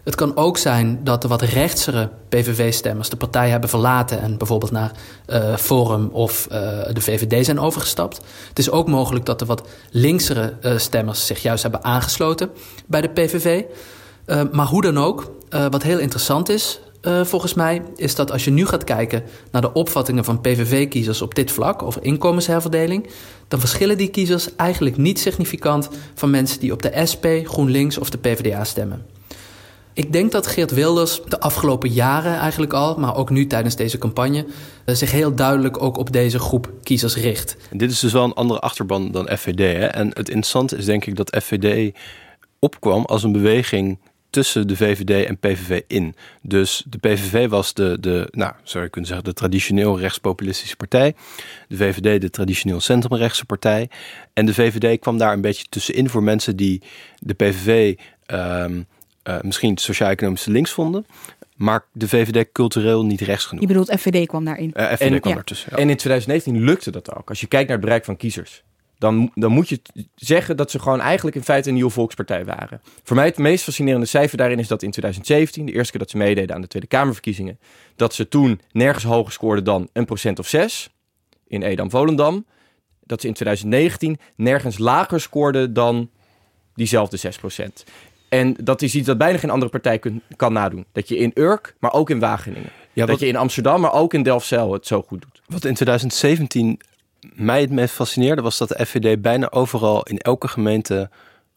Het 0.09 0.17
kan 0.17 0.37
ook 0.37 0.59
zijn 0.59 1.01
dat 1.05 1.23
de 1.23 1.29
wat 1.29 1.43
rechtsere 1.43 2.11
PVV-stemmers 2.29 3.09
de 3.09 3.17
partij 3.17 3.51
hebben 3.51 3.69
verlaten 3.69 4.21
en 4.21 4.39
bijvoorbeeld 4.39 4.71
naar 4.71 4.93
uh, 5.27 5.57
Forum 5.57 6.09
of 6.13 6.47
uh, 6.53 6.59
de 6.93 7.01
VVD 7.01 7.45
zijn 7.45 7.61
overgestapt. 7.61 8.21
Het 8.49 8.59
is 8.59 8.71
ook 8.71 8.89
mogelijk 8.89 9.27
dat 9.27 9.39
de 9.39 9.45
wat 9.45 9.69
linksere 9.91 10.55
uh, 10.63 10.79
stemmers 10.79 11.27
zich 11.27 11.43
juist 11.43 11.63
hebben 11.63 11.85
aangesloten 11.85 12.51
bij 12.87 13.01
de 13.01 13.09
PVV. 13.09 13.63
maar 14.53 14.67
hoe 14.67 14.83
dan 14.83 14.99
ook, 14.99 15.33
wat 15.71 15.83
heel 15.83 15.99
interessant 15.99 16.49
is, 16.49 16.81
volgens 17.23 17.55
mij 17.55 17.83
is 17.97 18.15
dat 18.15 18.33
als 18.33 18.45
je 18.45 18.51
nu 18.51 18.67
gaat 18.67 18.85
kijken 18.85 19.23
naar 19.51 19.63
de 19.63 19.73
opvattingen 19.73 20.25
van 20.25 20.41
PVV-kiezers 20.41 21.23
op 21.23 21.35
dit 21.35 21.51
vlak, 21.51 21.83
over 21.83 22.05
inkomensherverdeling, 22.05 23.11
dan 23.49 23.61
verschillen 23.61 23.97
die 23.97 24.09
kiezers 24.09 24.57
eigenlijk 24.57 24.97
niet 24.97 25.21
significant 25.21 25.89
van 26.15 26.31
mensen 26.31 26.61
die 26.61 26.73
op 26.73 26.83
de 26.83 27.03
SP, 27.11 27.27
GroenLinks 27.45 27.99
of 27.99 28.11
de 28.11 28.19
PvdA 28.19 28.65
stemmen. 28.65 29.18
Ik 29.99 30.13
denk 30.13 30.33
dat 30.33 30.47
Geert 30.47 30.71
Wilders 30.71 31.21
de 31.29 31.41
afgelopen 31.41 31.91
jaren 31.91 32.39
eigenlijk 32.39 32.73
al, 32.73 32.99
maar 32.99 33.17
ook 33.17 33.31
nu 33.31 33.47
tijdens 33.47 33.77
deze 33.77 33.99
campagne, 33.99 34.47
uh, 34.87 34.95
zich 34.95 35.11
heel 35.11 35.35
duidelijk 35.35 35.83
ook 35.83 35.97
op 35.97 36.13
deze 36.13 36.39
groep 36.39 36.73
kiezers 36.83 37.17
richt. 37.17 37.57
Dit 37.71 37.91
is 37.91 38.01
dus 38.01 38.13
wel 38.13 38.25
een 38.25 38.33
andere 38.33 38.61
achterban 38.61 39.11
dan 39.11 39.29
FVD. 39.37 39.59
Hè? 39.59 39.87
En 39.87 40.07
het 40.09 40.29
interessante 40.29 40.77
is 40.77 40.85
denk 40.85 41.05
ik 41.05 41.17
dat 41.17 41.37
FVD 41.43 41.97
opkwam 42.59 43.05
als 43.05 43.23
een 43.23 43.33
beweging 43.33 43.99
tussen 44.31 44.69
de 44.69 44.77
VVD 44.77 45.27
en 45.27 45.39
PVV 45.39 45.81
in. 45.87 46.15
Dus 46.43 46.85
de 46.89 46.99
PVV 46.99 47.49
was 47.49 47.75
de, 47.75 47.97
de 48.01 48.29
nou, 48.31 48.53
zou 48.63 48.85
je 48.85 48.91
kunnen 48.91 49.09
zeggen, 49.09 49.29
de 49.29 49.35
traditioneel 49.35 49.99
rechtspopulistische 49.99 50.77
partij. 50.77 51.15
De 51.69 51.77
VVD 51.77 52.21
de 52.21 52.31
traditioneel 52.31 52.81
centrumrechtse 52.81 53.45
partij. 53.45 53.91
En 54.33 54.47
de 54.47 54.55
VVD 54.55 55.01
kwam 55.01 55.19
daar 55.19 55.33
een 55.33 55.41
beetje 55.41 55.67
tussenin 55.69 56.09
voor 56.09 56.23
mensen 56.23 56.57
die 56.57 56.83
de 57.19 57.35
PVV 57.35 57.97
uh, 59.29 59.41
misschien 59.41 59.77
sociaal-economisch 59.77 60.45
links 60.45 60.71
vonden. 60.71 61.07
Maar 61.57 61.85
de 61.93 62.09
VVD 62.09 62.53
cultureel 62.53 63.05
niet 63.05 63.21
rechts 63.21 63.45
genoeg. 63.45 63.63
Je 63.63 63.69
bedoelt 63.69 64.01
FVD 64.01 64.27
kwam 64.27 64.45
daarin? 64.45 64.73
Uh, 64.75 64.93
FVD 64.93 65.01
en, 65.01 65.21
kwam 65.21 65.33
ja. 65.33 65.39
ertussen. 65.39 65.69
Ja. 65.71 65.77
En 65.77 65.91
in 65.91 65.97
2019 65.97 66.65
lukte 66.65 66.91
dat 66.91 67.15
ook. 67.15 67.29
Als 67.29 67.41
je 67.41 67.47
kijkt 67.47 67.69
naar 67.69 67.77
het 67.77 67.87
bereik 67.87 68.05
van 68.05 68.17
kiezers 68.17 68.63
dan, 68.99 69.31
dan 69.35 69.53
moet 69.53 69.69
je 69.69 69.81
zeggen 70.15 70.57
dat 70.57 70.71
ze 70.71 70.79
gewoon 70.79 71.01
eigenlijk 71.01 71.37
in 71.37 71.43
feite 71.43 71.69
een 71.69 71.75
nieuwe 71.75 71.91
volkspartij 71.91 72.45
waren. 72.45 72.81
Voor 73.03 73.17
mij 73.17 73.27
het 73.27 73.39
meest 73.39 73.65
fascinerende 73.65 74.07
cijfer 74.07 74.37
daarin 74.37 74.59
is 74.59 74.69
dat 74.69 74.83
in 74.83 74.91
2017, 74.91 75.67
de 75.67 75.73
eerste 75.73 75.91
keer 75.91 76.01
dat 76.01 76.11
ze 76.11 76.17
meededen 76.17 76.55
aan 76.55 76.61
de 76.61 76.67
Tweede 76.67 76.89
Kamerverkiezingen, 76.89 77.59
dat 77.97 78.15
ze 78.15 78.29
toen 78.29 78.61
nergens 78.73 79.05
hoger 79.05 79.33
scoorden 79.33 79.65
dan 79.65 79.89
een 79.93 80.05
procent 80.05 80.39
of 80.39 80.49
zes 80.49 80.91
in 81.47 81.63
Edam-Volendam. 81.63 82.47
Dat 83.05 83.21
ze 83.21 83.27
in 83.27 83.35
2019 83.35 84.19
nergens 84.37 84.79
lager 84.79 85.21
scoorden 85.21 85.73
dan 85.73 86.11
diezelfde 86.75 87.17
6 87.17 87.39
procent. 87.39 87.85
En 88.29 88.57
dat 88.63 88.83
is 88.83 88.95
iets 88.95 89.07
dat 89.07 89.19
bijna 89.19 89.39
geen 89.39 89.51
andere 89.51 89.71
partij 89.71 89.99
kun, 89.99 90.23
kan 90.37 90.53
nadoen. 90.53 90.85
Dat 90.93 91.09
je 91.09 91.17
in 91.17 91.31
Urk, 91.35 91.75
maar 91.79 91.93
ook 91.93 92.11
in 92.11 92.19
Wageningen. 92.19 92.71
Ja, 92.93 93.07
dat 93.07 93.21
je 93.21 93.27
in 93.27 93.37
Amsterdam, 93.37 93.81
maar 93.81 93.93
ook 93.93 94.15
in 94.15 94.23
Delfzijl 94.23 94.73
het 94.73 94.87
zo 94.87 95.03
goed 95.03 95.23
doet. 95.23 95.43
Wat 95.47 95.65
in 95.65 95.75
2017 95.75 96.81
mij 97.35 97.61
het 97.61 97.71
meest 97.71 97.95
fascineerde 97.95 98.43
was 98.43 98.59
dat 98.59 98.69
de 98.69 98.87
FVD 98.87 99.23
bijna 99.23 99.51
overal 99.51 100.03
in 100.03 100.19
elke 100.19 100.49
gemeente 100.49 101.11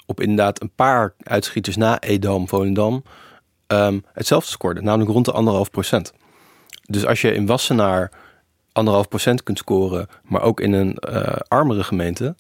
op 0.06 0.22
inderdaad 0.22 0.62
een 0.62 0.72
paar 0.76 1.14
uitschieters 1.24 1.76
na 1.76 2.00
Edam, 2.00 2.48
Volendam 2.48 3.04
um, 3.68 4.04
hetzelfde 4.14 4.50
scoorde, 4.50 4.82
namelijk 4.82 5.12
rond 5.12 5.26
de 5.26 5.32
anderhalf 5.32 5.72
procent. 5.72 6.14
Dus 6.82 7.06
als 7.06 7.22
je 7.22 7.34
in 7.34 7.46
Wassenaar 7.46 8.12
anderhalf 8.72 9.08
procent 9.08 9.44
kunt 9.44 9.58
scoren, 9.58 10.08
maar 10.24 10.42
ook 10.42 10.60
in 10.60 10.74
een 10.74 10.98
uh, 11.10 11.36
armere 11.48 11.84
gemeente, 11.84 12.36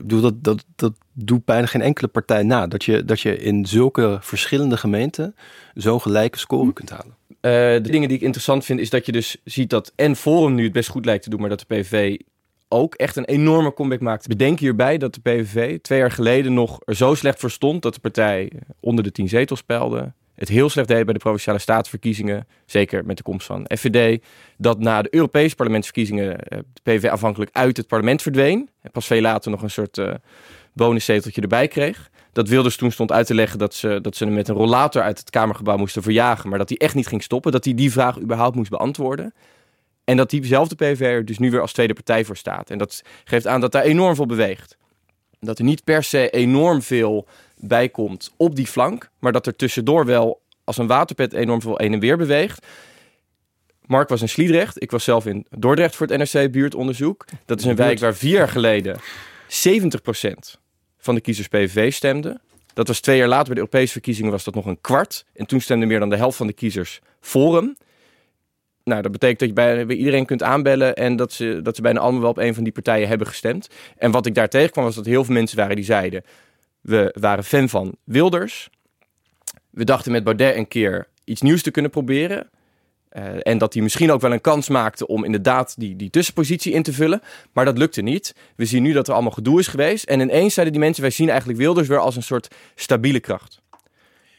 ik 0.00 0.06
bedoel, 0.06 0.20
dat, 0.20 0.44
dat, 0.44 0.64
dat 0.76 0.92
doet 1.12 1.44
bijna 1.44 1.66
geen 1.66 1.82
enkele 1.82 2.08
partij 2.08 2.42
na. 2.42 2.66
Dat 2.66 2.84
je, 2.84 3.04
dat 3.04 3.20
je 3.20 3.36
in 3.36 3.66
zulke 3.66 4.18
verschillende 4.20 4.76
gemeenten 4.76 5.34
zo'n 5.74 6.00
gelijke 6.00 6.38
score 6.38 6.64
hm. 6.64 6.72
kunt 6.72 6.90
halen. 6.90 7.18
Uh, 7.28 7.42
de 7.82 7.90
dingen 7.90 8.08
die 8.08 8.16
ik 8.16 8.22
interessant 8.22 8.64
vind, 8.64 8.80
is 8.80 8.90
dat 8.90 9.06
je 9.06 9.12
dus 9.12 9.36
ziet 9.44 9.70
dat 9.70 9.92
en 9.96 10.16
Forum 10.16 10.54
nu 10.54 10.64
het 10.64 10.72
best 10.72 10.88
goed 10.88 11.04
lijkt 11.04 11.22
te 11.22 11.30
doen, 11.30 11.40
maar 11.40 11.48
dat 11.48 11.64
de 11.66 11.74
PVV 11.74 12.16
ook 12.68 12.94
echt 12.94 13.16
een 13.16 13.24
enorme 13.24 13.72
comeback 13.72 14.00
maakt. 14.00 14.26
Bedenk 14.26 14.58
hierbij 14.58 14.98
dat 14.98 15.14
de 15.14 15.20
PVV 15.20 15.80
twee 15.80 15.98
jaar 15.98 16.10
geleden 16.10 16.54
nog 16.54 16.80
er 16.84 16.96
zo 16.96 17.14
slecht 17.14 17.40
voor 17.40 17.50
stond 17.50 17.82
dat 17.82 17.94
de 17.94 18.00
partij 18.00 18.52
onder 18.80 19.04
de 19.04 19.12
tien 19.12 19.28
zetels 19.28 19.58
speelde. 19.58 20.12
Het 20.40 20.48
heel 20.48 20.68
slecht 20.68 20.88
deed 20.88 21.04
bij 21.04 21.14
de 21.14 21.20
provinciale 21.20 21.58
staatsverkiezingen, 21.58 22.46
zeker 22.66 23.04
met 23.06 23.16
de 23.16 23.22
komst 23.22 23.46
van 23.46 23.70
FVD. 23.76 24.22
Dat 24.56 24.78
na 24.78 25.02
de 25.02 25.14
Europese 25.14 25.54
parlementsverkiezingen 25.54 26.38
eh, 26.38 26.58
de 26.72 26.80
PVV 26.82 27.08
afhankelijk 27.10 27.50
uit 27.52 27.76
het 27.76 27.86
parlement 27.86 28.22
verdween. 28.22 28.70
En 28.82 28.90
pas 28.90 29.06
veel 29.06 29.20
later 29.20 29.50
nog 29.50 29.62
een 29.62 29.70
soort 29.70 29.98
uh, 29.98 30.14
bonuszeteltje 30.72 31.40
erbij 31.40 31.68
kreeg 31.68 32.10
dat 32.32 32.48
Wilders 32.48 32.76
toen 32.76 32.92
stond 32.92 33.12
uit 33.12 33.26
te 33.26 33.34
leggen 33.34 33.58
dat 33.58 33.74
ze, 33.74 33.98
dat 34.02 34.16
ze 34.16 34.24
hem 34.24 34.34
met 34.34 34.48
een 34.48 34.54
rollator 34.54 35.02
uit 35.02 35.18
het 35.18 35.30
Kamergebouw 35.30 35.76
moesten 35.76 36.02
verjagen. 36.02 36.48
Maar 36.48 36.58
dat 36.58 36.68
hij 36.68 36.78
echt 36.78 36.94
niet 36.94 37.06
ging 37.06 37.22
stoppen. 37.22 37.52
Dat 37.52 37.64
hij 37.64 37.74
die 37.74 37.92
vraag 37.92 38.20
überhaupt 38.20 38.56
moest 38.56 38.70
beantwoorden. 38.70 39.34
En 40.04 40.16
dat 40.16 40.30
diezelfde 40.30 40.74
PVV 40.74 41.00
er 41.00 41.24
dus 41.24 41.38
nu 41.38 41.50
weer 41.50 41.60
als 41.60 41.72
tweede 41.72 41.94
partij 41.94 42.24
voor 42.24 42.36
staat. 42.36 42.70
En 42.70 42.78
dat 42.78 43.02
geeft 43.24 43.46
aan 43.46 43.60
dat 43.60 43.72
daar 43.72 43.82
enorm 43.82 44.14
veel 44.14 44.26
beweegt. 44.26 44.76
Dat 45.40 45.58
er 45.58 45.64
niet 45.64 45.84
per 45.84 46.02
se 46.02 46.30
enorm 46.30 46.82
veel 46.82 47.26
bij 47.60 47.88
komt 47.88 48.32
op 48.36 48.56
die 48.56 48.66
flank. 48.66 49.10
Maar 49.18 49.32
dat 49.32 49.46
er 49.46 49.56
tussendoor 49.56 50.06
wel 50.06 50.40
als 50.64 50.78
een 50.78 50.86
waterpet 50.86 51.32
enorm 51.32 51.60
veel 51.60 51.78
heen 51.78 51.92
en 51.92 52.00
weer 52.00 52.16
beweegt. 52.16 52.66
Mark 53.86 54.08
was 54.08 54.20
in 54.20 54.28
Sliedrecht. 54.28 54.82
Ik 54.82 54.90
was 54.90 55.04
zelf 55.04 55.26
in 55.26 55.46
Dordrecht 55.58 55.96
voor 55.96 56.06
het 56.06 56.32
NRC-buurtonderzoek. 56.32 57.24
Dat 57.44 57.58
is 57.58 57.64
een 57.64 57.76
wijk 57.76 57.98
waar 57.98 58.14
vier 58.14 58.36
jaar 58.36 58.48
geleden 58.48 58.96
70% 58.98 59.00
van 60.98 61.14
de 61.14 61.20
kiezers 61.20 61.48
PVV 61.48 61.92
stemde. 61.92 62.40
Dat 62.74 62.88
was 62.88 63.00
twee 63.00 63.16
jaar 63.16 63.28
later 63.28 63.44
bij 63.44 63.54
de 63.54 63.60
Europese 63.60 63.92
verkiezingen 63.92 64.30
was 64.30 64.44
dat 64.44 64.54
nog 64.54 64.66
een 64.66 64.80
kwart. 64.80 65.24
En 65.34 65.46
toen 65.46 65.60
stemde 65.60 65.86
meer 65.86 65.98
dan 65.98 66.10
de 66.10 66.16
helft 66.16 66.36
van 66.36 66.46
de 66.46 66.52
kiezers 66.52 67.00
Forum. 67.20 67.76
Nou, 68.84 69.02
dat 69.02 69.12
betekent 69.12 69.38
dat 69.38 69.48
je 69.48 69.54
bij, 69.54 69.86
bij, 69.86 69.96
iedereen 69.96 70.26
kunt 70.26 70.42
aanbellen 70.42 70.96
en 70.96 71.16
dat 71.16 71.32
ze, 71.32 71.60
dat 71.62 71.76
ze 71.76 71.82
bijna 71.82 72.00
allemaal 72.00 72.20
wel 72.20 72.30
op 72.30 72.38
een 72.38 72.54
van 72.54 72.64
die 72.64 72.72
partijen 72.72 73.08
hebben 73.08 73.26
gestemd. 73.26 73.68
En 73.96 74.10
wat 74.10 74.26
ik 74.26 74.34
daar 74.34 74.48
tegenkwam 74.48 74.84
was 74.84 74.94
dat 74.94 75.06
heel 75.06 75.24
veel 75.24 75.34
mensen 75.34 75.56
waren 75.56 75.76
die 75.76 75.84
zeiden, 75.84 76.24
we 76.80 77.14
waren 77.20 77.44
fan 77.44 77.68
van 77.68 77.96
Wilders. 78.04 78.70
We 79.70 79.84
dachten 79.84 80.12
met 80.12 80.24
Baudet 80.24 80.56
een 80.56 80.68
keer 80.68 81.08
iets 81.24 81.40
nieuws 81.40 81.62
te 81.62 81.70
kunnen 81.70 81.90
proberen. 81.90 82.50
Uh, 83.12 83.24
en 83.42 83.58
dat 83.58 83.72
hij 83.72 83.82
misschien 83.82 84.10
ook 84.12 84.20
wel 84.20 84.32
een 84.32 84.40
kans 84.40 84.68
maakte 84.68 85.06
om 85.06 85.24
inderdaad 85.24 85.74
die, 85.78 85.96
die 85.96 86.10
tussenpositie 86.10 86.72
in 86.72 86.82
te 86.82 86.92
vullen. 86.92 87.22
Maar 87.52 87.64
dat 87.64 87.78
lukte 87.78 88.02
niet. 88.02 88.34
We 88.56 88.64
zien 88.64 88.82
nu 88.82 88.92
dat 88.92 89.08
er 89.08 89.14
allemaal 89.14 89.32
gedoe 89.32 89.58
is 89.58 89.66
geweest. 89.66 90.04
En 90.04 90.20
ineens 90.20 90.54
zeiden 90.54 90.74
die 90.74 90.84
mensen, 90.84 91.02
wij 91.02 91.12
zien 91.12 91.28
eigenlijk 91.28 91.58
Wilders 91.58 91.88
weer 91.88 91.98
als 91.98 92.16
een 92.16 92.22
soort 92.22 92.48
stabiele 92.74 93.20
kracht. 93.20 93.60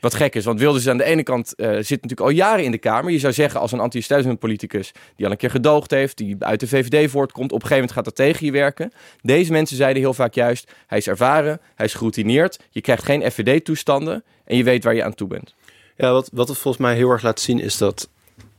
Wat 0.01 0.13
gek 0.13 0.35
is, 0.35 0.45
want 0.45 0.59
Wilders 0.59 0.87
aan 0.87 0.97
de 0.97 1.03
ene 1.03 1.23
kant 1.23 1.53
uh, 1.57 1.67
zit 1.67 1.89
natuurlijk 1.89 2.21
al 2.21 2.29
jaren 2.29 2.63
in 2.63 2.71
de 2.71 2.77
Kamer. 2.77 3.11
Je 3.11 3.19
zou 3.19 3.33
zeggen 3.33 3.59
als 3.59 3.71
een 3.71 3.79
anti-establishment 3.79 4.39
politicus 4.39 4.91
die 5.15 5.25
al 5.25 5.31
een 5.31 5.37
keer 5.37 5.49
gedoogd 5.49 5.91
heeft, 5.91 6.17
die 6.17 6.35
uit 6.39 6.59
de 6.59 6.67
VVD 6.67 7.09
voortkomt, 7.09 7.51
op 7.51 7.61
een 7.61 7.67
gegeven 7.67 7.75
moment 7.75 7.91
gaat 7.91 8.05
dat 8.05 8.15
tegen 8.15 8.45
je 8.45 8.51
werken. 8.51 8.91
Deze 9.21 9.51
mensen 9.51 9.77
zeiden 9.77 10.01
heel 10.01 10.13
vaak 10.13 10.33
juist, 10.33 10.71
hij 10.87 10.97
is 10.97 11.07
ervaren, 11.07 11.61
hij 11.75 11.85
is 11.85 11.93
geroutineerd, 11.93 12.59
je 12.69 12.81
krijgt 12.81 13.03
geen 13.03 13.31
FVD-toestanden 13.31 14.23
en 14.45 14.57
je 14.57 14.63
weet 14.63 14.83
waar 14.83 14.95
je 14.95 15.03
aan 15.03 15.13
toe 15.13 15.27
bent. 15.27 15.55
Ja, 15.97 16.11
wat, 16.11 16.29
wat 16.33 16.47
het 16.47 16.57
volgens 16.57 16.83
mij 16.83 16.95
heel 16.95 17.09
erg 17.09 17.21
laat 17.21 17.39
zien 17.39 17.59
is 17.59 17.77
dat 17.77 18.09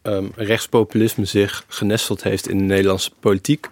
um, 0.02 0.32
rechtspopulisme 0.36 1.24
zich 1.24 1.64
genesteld 1.68 2.22
heeft 2.22 2.48
in 2.48 2.58
de 2.58 2.64
Nederlandse 2.64 3.10
politiek 3.20 3.68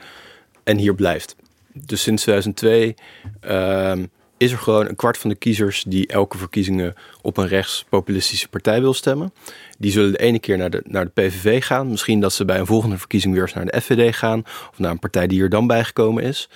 en 0.64 0.77
hier 0.77 0.95
blijft. 0.95 1.37
Dus 1.73 2.03
sinds 2.03 2.23
2002 2.23 2.95
um, 3.41 4.11
is 4.41 4.53
er 4.53 4.59
gewoon 4.59 4.88
een 4.88 4.97
kwart 4.97 5.18
van 5.18 5.30
de 5.30 5.36
kiezers 5.36 5.84
die 5.86 6.07
elke 6.07 6.38
verkiezingen 6.38 6.95
op 7.22 7.36
een 7.36 7.49
rechtspopulistische 7.49 8.49
partij 8.49 8.80
wil 8.80 8.95
stemmen. 8.95 9.32
Die 9.78 9.91
zullen 9.91 10.12
de 10.12 10.18
ene 10.18 10.38
keer 10.38 10.57
naar 10.57 10.70
de, 10.70 10.82
naar 10.86 11.05
de 11.05 11.11
PVV 11.11 11.64
gaan. 11.64 11.91
Misschien 11.91 12.20
dat 12.20 12.32
ze 12.32 12.45
bij 12.45 12.59
een 12.59 12.66
volgende 12.66 12.99
verkiezing 12.99 13.34
weer 13.34 13.43
eens 13.43 13.53
naar 13.53 13.66
de 13.66 13.80
FVD 13.80 14.16
gaan. 14.16 14.43
Of 14.70 14.78
naar 14.78 14.91
een 14.91 14.99
partij 14.99 15.26
die 15.26 15.43
er 15.43 15.49
dan 15.49 15.66
bijgekomen 15.66 16.22
is. 16.22 16.49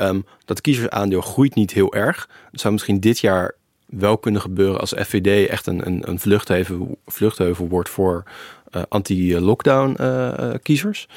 Um, 0.00 0.24
dat 0.44 0.60
kiezersaandeel 0.60 1.20
groeit 1.20 1.54
niet 1.54 1.72
heel 1.72 1.94
erg. 1.94 2.28
Het 2.50 2.60
zou 2.60 2.72
misschien 2.72 3.00
dit 3.00 3.18
jaar 3.18 3.54
wel 3.86 4.18
kunnen 4.18 4.40
gebeuren 4.40 4.80
als 4.80 4.92
FVD 4.92 5.48
echt 5.48 5.66
een, 5.66 5.86
een, 5.86 6.08
een 6.08 6.20
vluchtheuvel, 6.20 6.98
vluchtheuvel 7.06 7.68
wordt 7.68 7.88
voor 7.88 8.22
uh, 8.70 8.82
anti-lockdown 8.88 9.96
uh, 10.00 10.54
kiezers. 10.62 11.08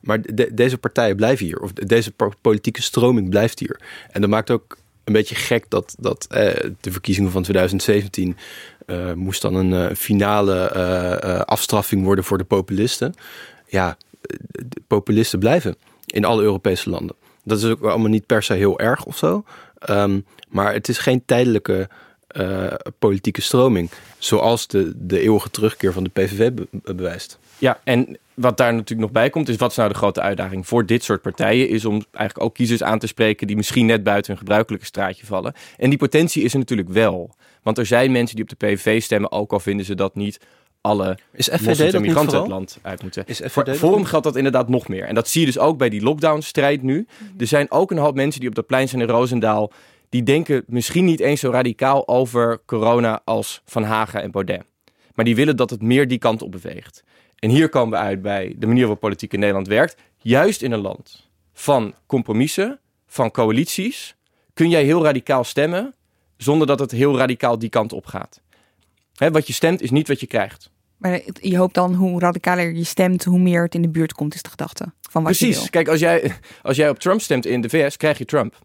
Maar 0.00 0.20
de, 0.34 0.54
deze 0.54 0.78
partijen 0.78 1.16
blijven 1.16 1.46
hier, 1.46 1.60
of 1.60 1.72
deze 1.72 2.12
politieke 2.40 2.82
stroming 2.82 3.30
blijft 3.30 3.58
hier. 3.58 3.80
En 4.10 4.20
dat 4.20 4.30
maakt 4.30 4.50
ook 4.50 4.80
een 5.04 5.12
beetje 5.12 5.34
gek 5.34 5.64
dat, 5.68 5.94
dat 5.98 6.26
de 6.80 6.92
verkiezingen 6.92 7.30
van 7.30 7.42
2017 7.42 8.36
moest 9.14 9.42
dan 9.42 9.54
een 9.54 9.96
finale 9.96 10.70
afstraffing 11.44 12.04
worden 12.04 12.24
voor 12.24 12.38
de 12.38 12.44
populisten. 12.44 13.14
Ja, 13.68 13.96
de 14.48 14.82
populisten 14.86 15.38
blijven 15.38 15.76
in 16.06 16.24
alle 16.24 16.42
Europese 16.42 16.90
landen. 16.90 17.16
Dat 17.44 17.58
is 17.58 17.64
ook 17.64 17.82
allemaal 17.82 18.10
niet 18.10 18.26
per 18.26 18.42
se 18.42 18.54
heel 18.54 18.78
erg 18.78 19.04
of 19.04 19.16
zo. 19.16 19.44
Um, 19.90 20.24
maar 20.48 20.72
het 20.72 20.88
is 20.88 20.98
geen 20.98 21.24
tijdelijke 21.24 21.88
eh, 22.26 22.66
politieke 22.98 23.40
stroming. 23.40 23.90
Zoals 24.18 24.66
de, 24.66 24.92
de 24.96 25.20
eeuwige 25.20 25.50
terugkeer 25.50 25.92
van 25.92 26.04
de 26.04 26.10
PVV 26.10 26.52
be- 26.52 26.68
bewijst. 26.94 27.38
Ja, 27.62 27.80
en 27.84 28.18
wat 28.34 28.56
daar 28.56 28.72
natuurlijk 28.72 29.00
nog 29.00 29.10
bij 29.10 29.30
komt, 29.30 29.48
is 29.48 29.56
wat 29.56 29.70
is 29.70 29.76
nou 29.76 29.88
de 29.88 29.94
grote 29.94 30.20
uitdaging 30.20 30.66
voor 30.66 30.86
dit 30.86 31.04
soort 31.04 31.22
partijen, 31.22 31.68
is 31.68 31.84
om 31.84 32.04
eigenlijk 32.12 32.46
ook 32.46 32.54
kiezers 32.54 32.82
aan 32.82 32.98
te 32.98 33.06
spreken 33.06 33.46
die 33.46 33.56
misschien 33.56 33.86
net 33.86 34.02
buiten 34.02 34.30
hun 34.30 34.40
gebruikelijke 34.40 34.86
straatje 34.86 35.26
vallen. 35.26 35.52
En 35.76 35.88
die 35.90 35.98
potentie 35.98 36.42
is 36.42 36.52
er 36.52 36.58
natuurlijk 36.58 36.88
wel. 36.88 37.34
Want 37.62 37.78
er 37.78 37.86
zijn 37.86 38.12
mensen 38.12 38.36
die 38.36 38.44
op 38.44 38.58
de 38.58 38.66
PVV 38.66 39.02
stemmen, 39.02 39.32
ook 39.32 39.52
al 39.52 39.60
vinden 39.60 39.86
ze 39.86 39.94
dat 39.94 40.14
niet 40.14 40.40
alle 40.80 41.18
Is 41.32 41.50
moslims 41.50 41.92
en 41.92 42.00
migranten 42.00 42.38
het 42.38 42.48
land 42.48 42.78
uit 42.82 43.02
moeten. 43.02 43.24
Is 43.26 43.38
FVD 43.38 43.52
Voor 43.52 43.74
Forum 43.74 43.98
niet? 43.98 44.06
geldt 44.06 44.24
dat 44.24 44.36
inderdaad 44.36 44.68
nog 44.68 44.88
meer. 44.88 45.04
En 45.04 45.14
dat 45.14 45.28
zie 45.28 45.40
je 45.40 45.46
dus 45.46 45.58
ook 45.58 45.78
bij 45.78 45.88
die 45.88 46.02
lockdown-strijd 46.02 46.82
nu. 46.82 47.06
Er 47.38 47.46
zijn 47.46 47.70
ook 47.70 47.90
een 47.90 47.98
hoop 47.98 48.14
mensen 48.14 48.40
die 48.40 48.48
op 48.48 48.54
dat 48.54 48.66
plein 48.66 48.88
zijn 48.88 49.02
in 49.02 49.08
Roosendaal, 49.08 49.72
die 50.08 50.22
denken 50.22 50.64
misschien 50.66 51.04
niet 51.04 51.20
eens 51.20 51.40
zo 51.40 51.50
radicaal 51.50 52.08
over 52.08 52.60
corona 52.66 53.20
als 53.24 53.62
Van 53.64 53.82
Hagen 53.82 54.22
en 54.22 54.30
Baudet. 54.30 54.62
Maar 55.14 55.24
die 55.24 55.36
willen 55.36 55.56
dat 55.56 55.70
het 55.70 55.82
meer 55.82 56.08
die 56.08 56.18
kant 56.18 56.42
op 56.42 56.52
beweegt. 56.52 57.02
En 57.42 57.50
hier 57.50 57.68
komen 57.68 57.98
we 57.98 58.04
uit 58.04 58.22
bij 58.22 58.54
de 58.56 58.66
manier 58.66 58.82
waarop 58.82 59.00
politiek 59.00 59.32
in 59.32 59.38
Nederland 59.38 59.66
werkt. 59.66 59.96
Juist 60.18 60.62
in 60.62 60.72
een 60.72 60.80
land 60.80 61.28
van 61.52 61.94
compromissen, 62.06 62.80
van 63.06 63.30
coalities, 63.30 64.16
kun 64.54 64.68
jij 64.68 64.84
heel 64.84 65.04
radicaal 65.04 65.44
stemmen 65.44 65.94
zonder 66.36 66.66
dat 66.66 66.78
het 66.78 66.90
heel 66.90 67.18
radicaal 67.18 67.58
die 67.58 67.68
kant 67.68 67.92
op 67.92 68.06
gaat. 68.06 68.40
Hè, 69.14 69.30
wat 69.30 69.46
je 69.46 69.52
stemt 69.52 69.82
is 69.82 69.90
niet 69.90 70.08
wat 70.08 70.20
je 70.20 70.26
krijgt. 70.26 70.70
Maar 70.96 71.20
je 71.34 71.56
hoopt 71.56 71.74
dan 71.74 71.94
hoe 71.94 72.20
radicaler 72.20 72.72
je 72.72 72.84
stemt, 72.84 73.24
hoe 73.24 73.38
meer 73.38 73.62
het 73.62 73.74
in 73.74 73.82
de 73.82 73.88
buurt 73.88 74.12
komt, 74.12 74.34
is 74.34 74.42
de 74.42 74.50
gedachte 74.50 74.92
van 75.10 75.22
wat 75.22 75.38
je 75.38 75.44
Precies. 75.44 75.60
wil. 75.60 75.70
Kijk, 75.70 75.88
als 75.88 76.00
jij, 76.00 76.34
als 76.62 76.76
jij 76.76 76.88
op 76.88 76.98
Trump 76.98 77.20
stemt 77.20 77.46
in 77.46 77.60
de 77.60 77.68
VS, 77.68 77.96
krijg 77.96 78.18
je 78.18 78.24
Trump. 78.24 78.58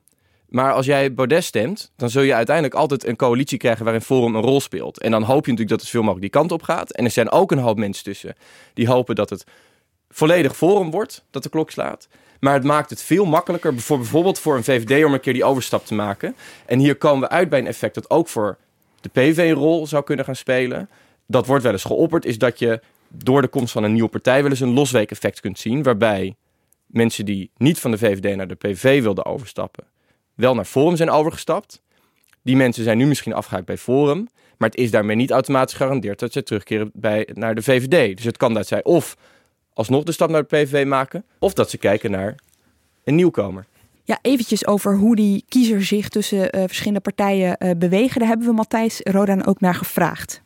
Maar 0.49 0.73
als 0.73 0.85
jij 0.85 1.13
Baudet 1.13 1.43
stemt, 1.43 1.91
dan 1.95 2.09
zul 2.09 2.21
je 2.21 2.33
uiteindelijk 2.33 2.75
altijd 2.75 3.07
een 3.07 3.15
coalitie 3.15 3.57
krijgen 3.57 3.83
waarin 3.83 4.01
Forum 4.01 4.35
een 4.35 4.41
rol 4.41 4.61
speelt. 4.61 5.01
En 5.01 5.11
dan 5.11 5.23
hoop 5.23 5.45
je 5.45 5.51
natuurlijk 5.51 5.69
dat 5.69 5.79
het 5.79 5.89
veel 5.89 6.01
mogelijk 6.01 6.21
die 6.21 6.41
kant 6.41 6.51
op 6.51 6.61
gaat. 6.61 6.91
En 6.91 7.05
er 7.05 7.11
zijn 7.11 7.29
ook 7.29 7.51
een 7.51 7.57
hoop 7.57 7.77
mensen 7.77 8.03
tussen 8.03 8.35
die 8.73 8.87
hopen 8.87 9.15
dat 9.15 9.29
het 9.29 9.45
volledig 10.09 10.55
Forum 10.55 10.91
wordt, 10.91 11.23
dat 11.31 11.43
de 11.43 11.49
klok 11.49 11.71
slaat. 11.71 12.07
Maar 12.39 12.53
het 12.53 12.63
maakt 12.63 12.89
het 12.89 13.01
veel 13.01 13.25
makkelijker, 13.25 13.79
voor 13.79 13.97
bijvoorbeeld 13.97 14.39
voor 14.39 14.55
een 14.55 14.63
VVD 14.63 15.05
om 15.05 15.13
een 15.13 15.19
keer 15.19 15.33
die 15.33 15.43
overstap 15.43 15.85
te 15.85 15.93
maken. 15.93 16.35
En 16.65 16.79
hier 16.79 16.95
komen 16.95 17.21
we 17.21 17.29
uit 17.29 17.49
bij 17.49 17.59
een 17.59 17.67
effect 17.67 17.95
dat 17.95 18.09
ook 18.09 18.27
voor 18.27 18.57
de 19.01 19.09
PV 19.09 19.37
een 19.37 19.51
rol 19.51 19.87
zou 19.87 20.03
kunnen 20.03 20.25
gaan 20.25 20.35
spelen. 20.35 20.89
Dat 21.25 21.45
wordt 21.45 21.63
wel 21.63 21.71
eens 21.71 21.83
geopperd, 21.83 22.25
is 22.25 22.37
dat 22.37 22.59
je 22.59 22.81
door 23.07 23.41
de 23.41 23.47
komst 23.47 23.71
van 23.71 23.83
een 23.83 23.93
nieuwe 23.93 24.09
partij 24.09 24.41
wel 24.41 24.51
eens 24.51 24.59
een 24.59 24.73
losweek-effect 24.73 25.39
kunt 25.39 25.59
zien. 25.59 25.83
Waarbij 25.83 26.35
mensen 26.85 27.25
die 27.25 27.51
niet 27.57 27.79
van 27.79 27.91
de 27.91 27.97
VVD 27.97 28.35
naar 28.35 28.47
de 28.47 28.55
PVV 28.55 29.01
wilden 29.01 29.25
overstappen, 29.25 29.83
wel 30.37 30.55
naar 30.55 30.65
Forum 30.65 30.95
zijn 30.95 31.09
overgestapt. 31.09 31.81
Die 32.41 32.55
mensen 32.55 32.83
zijn 32.83 32.97
nu 32.97 33.05
misschien 33.05 33.33
afgehaakt 33.33 33.65
bij 33.65 33.77
Forum. 33.77 34.27
Maar 34.57 34.69
het 34.69 34.77
is 34.77 34.91
daarmee 34.91 35.15
niet 35.15 35.31
automatisch 35.31 35.75
gegarandeerd 35.75 36.19
dat 36.19 36.31
ze 36.31 36.43
terugkeren 36.43 36.91
bij, 36.93 37.29
naar 37.33 37.55
de 37.55 37.61
VVD. 37.61 38.15
Dus 38.17 38.25
het 38.25 38.37
kan 38.37 38.53
dat 38.53 38.67
zij 38.67 38.83
of 38.83 39.17
alsnog 39.73 40.03
de 40.03 40.11
stap 40.11 40.29
naar 40.29 40.41
de 40.41 40.55
PVV 40.55 40.85
maken, 40.85 41.25
of 41.39 41.53
dat 41.53 41.69
ze 41.69 41.77
kijken 41.77 42.11
naar 42.11 42.35
een 43.03 43.15
nieuwkomer. 43.15 43.65
Ja, 44.03 44.19
eventjes 44.21 44.67
over 44.67 44.97
hoe 44.97 45.15
die 45.15 45.45
kiezers 45.49 45.87
zich 45.87 46.09
tussen 46.09 46.49
eh, 46.49 46.63
verschillende 46.65 46.99
partijen 46.99 47.57
eh, 47.57 47.75
bewegen. 47.77 48.19
Daar 48.19 48.29
hebben 48.29 48.47
we 48.47 48.53
Matthijs 48.53 48.99
Rodan 49.03 49.45
ook 49.45 49.59
naar 49.59 49.75
gevraagd. 49.75 50.41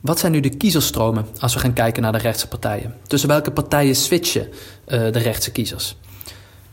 Wat 0.00 0.18
zijn 0.18 0.32
nu 0.32 0.40
de 0.40 0.56
kiezersstromen 0.56 1.26
als 1.38 1.54
we 1.54 1.60
gaan 1.60 1.72
kijken 1.72 2.02
naar 2.02 2.12
de 2.12 2.18
rechtse 2.18 2.48
partijen? 2.48 2.94
Tussen 3.06 3.28
welke 3.28 3.50
partijen 3.50 3.94
switchen 3.94 4.48
eh, 4.84 5.12
de 5.12 5.18
rechtse 5.18 5.52
kiezers? 5.52 5.96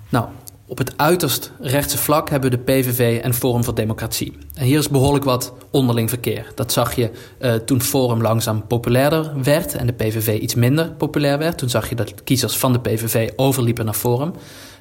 Nou, 0.09 0.27
op 0.67 0.77
het 0.77 0.97
uiterst 0.97 1.51
rechtse 1.59 1.97
vlak 1.97 2.29
hebben 2.29 2.51
we 2.51 2.57
de 2.57 2.63
PVV 2.63 3.21
en 3.21 3.33
Forum 3.33 3.63
voor 3.63 3.75
Democratie. 3.75 4.37
En 4.53 4.65
hier 4.65 4.79
is 4.79 4.89
behoorlijk 4.89 5.23
wat 5.23 5.53
onderling 5.71 6.09
verkeer. 6.09 6.51
Dat 6.55 6.71
zag 6.71 6.95
je 6.95 7.11
eh, 7.37 7.53
toen 7.53 7.81
Forum 7.81 8.21
langzaam 8.21 8.67
populairder 8.67 9.43
werd 9.43 9.75
en 9.75 9.87
de 9.87 9.93
PVV 9.93 10.39
iets 10.39 10.55
minder 10.55 10.91
populair 10.91 11.37
werd. 11.37 11.57
Toen 11.57 11.69
zag 11.69 11.89
je 11.89 11.95
dat 11.95 12.23
kiezers 12.23 12.57
van 12.57 12.73
de 12.73 12.79
PVV 12.79 13.29
overliepen 13.35 13.85
naar 13.85 13.93
Forum. 13.93 14.33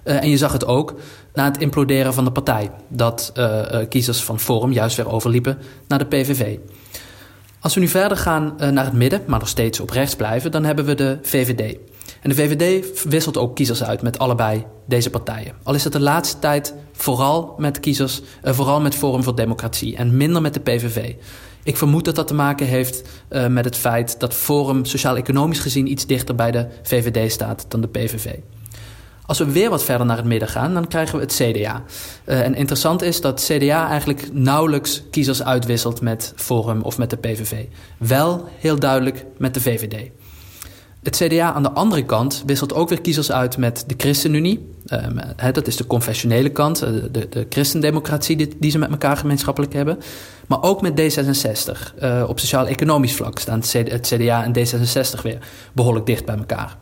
Eh, 0.02 0.22
en 0.22 0.30
je 0.30 0.36
zag 0.36 0.52
het 0.52 0.66
ook 0.66 0.94
na 1.34 1.44
het 1.44 1.58
imploderen 1.58 2.14
van 2.14 2.24
de 2.24 2.32
partij. 2.32 2.70
Dat 2.88 3.30
eh, 3.34 3.88
kiezers 3.88 4.22
van 4.22 4.40
Forum 4.40 4.72
juist 4.72 4.96
weer 4.96 5.08
overliepen 5.08 5.58
naar 5.88 5.98
de 5.98 6.06
PVV. 6.06 6.58
Als 7.60 7.74
we 7.74 7.80
nu 7.80 7.88
verder 7.88 8.16
gaan 8.16 8.54
naar 8.58 8.84
het 8.84 8.92
midden, 8.92 9.22
maar 9.26 9.38
nog 9.38 9.48
steeds 9.48 9.80
op 9.80 9.90
rechts 9.90 10.16
blijven, 10.16 10.50
dan 10.50 10.64
hebben 10.64 10.84
we 10.84 10.94
de 10.94 11.18
VVD. 11.22 11.76
En 12.24 12.30
de 12.30 12.36
VVD 12.36 13.02
wisselt 13.04 13.36
ook 13.36 13.54
kiezers 13.54 13.82
uit 13.82 14.02
met 14.02 14.18
allebei 14.18 14.64
deze 14.86 15.10
partijen. 15.10 15.54
Al 15.62 15.74
is 15.74 15.84
het 15.84 15.92
de 15.92 16.00
laatste 16.00 16.38
tijd 16.38 16.74
vooral 16.92 17.54
met 17.58 17.80
kiezers, 17.80 18.20
uh, 18.44 18.52
vooral 18.52 18.80
met 18.80 18.94
Forum 18.94 19.22
voor 19.22 19.36
Democratie 19.36 19.96
en 19.96 20.16
minder 20.16 20.42
met 20.42 20.54
de 20.54 20.60
PVV. 20.60 21.14
Ik 21.62 21.76
vermoed 21.76 22.04
dat 22.04 22.14
dat 22.14 22.26
te 22.26 22.34
maken 22.34 22.66
heeft 22.66 23.02
uh, 23.30 23.46
met 23.46 23.64
het 23.64 23.76
feit 23.76 24.20
dat 24.20 24.34
Forum 24.34 24.84
sociaal-economisch 24.84 25.58
gezien 25.58 25.90
iets 25.90 26.06
dichter 26.06 26.34
bij 26.34 26.50
de 26.50 26.66
VVD 26.82 27.32
staat 27.32 27.66
dan 27.68 27.80
de 27.80 27.88
PVV. 27.88 28.34
Als 29.26 29.38
we 29.38 29.52
weer 29.52 29.70
wat 29.70 29.84
verder 29.84 30.06
naar 30.06 30.16
het 30.16 30.26
midden 30.26 30.48
gaan, 30.48 30.74
dan 30.74 30.88
krijgen 30.88 31.18
we 31.18 31.24
het 31.24 31.34
CDA. 31.34 31.82
Uh, 32.26 32.40
en 32.40 32.54
interessant 32.54 33.02
is 33.02 33.20
dat 33.20 33.50
CDA 33.50 33.88
eigenlijk 33.88 34.28
nauwelijks 34.32 35.02
kiezers 35.10 35.42
uitwisselt 35.42 36.00
met 36.00 36.32
Forum 36.36 36.82
of 36.82 36.98
met 36.98 37.10
de 37.10 37.16
PVV. 37.16 37.64
Wel 37.98 38.48
heel 38.58 38.78
duidelijk 38.78 39.26
met 39.38 39.54
de 39.54 39.60
VVD. 39.60 40.10
Het 41.04 41.16
CDA 41.16 41.52
aan 41.52 41.62
de 41.62 41.72
andere 41.72 42.04
kant 42.04 42.42
wisselt 42.46 42.72
ook 42.74 42.88
weer 42.88 43.00
kiezers 43.00 43.32
uit 43.32 43.56
met 43.56 43.84
de 43.86 43.94
ChristenUnie. 43.96 44.72
He, 45.36 45.52
dat 45.52 45.66
is 45.66 45.76
de 45.76 45.86
confessionele 45.86 46.48
kant, 46.48 46.78
de, 46.78 47.10
de, 47.10 47.28
de 47.28 47.46
christendemocratie 47.48 48.54
die, 48.58 48.70
ze 48.70 48.78
met 48.78 48.90
elkaar 48.90 49.16
gemeenschappelijk 49.16 49.72
hebben. 49.72 49.98
Maar 50.46 50.62
ook 50.62 50.82
met 50.82 51.00
D66. 51.00 51.94
Uh, 52.02 52.24
op 52.28 52.40
sociaal-economisch 52.40 53.14
vlak 53.14 53.38
staan 53.38 53.62
het 53.72 54.06
CDA 54.06 54.44
en 54.44 54.52
D66 54.52 55.22
weer 55.22 55.38
behoorlijk 55.72 56.06
dicht 56.06 56.24
bij 56.24 56.36
elkaar. 56.36 56.76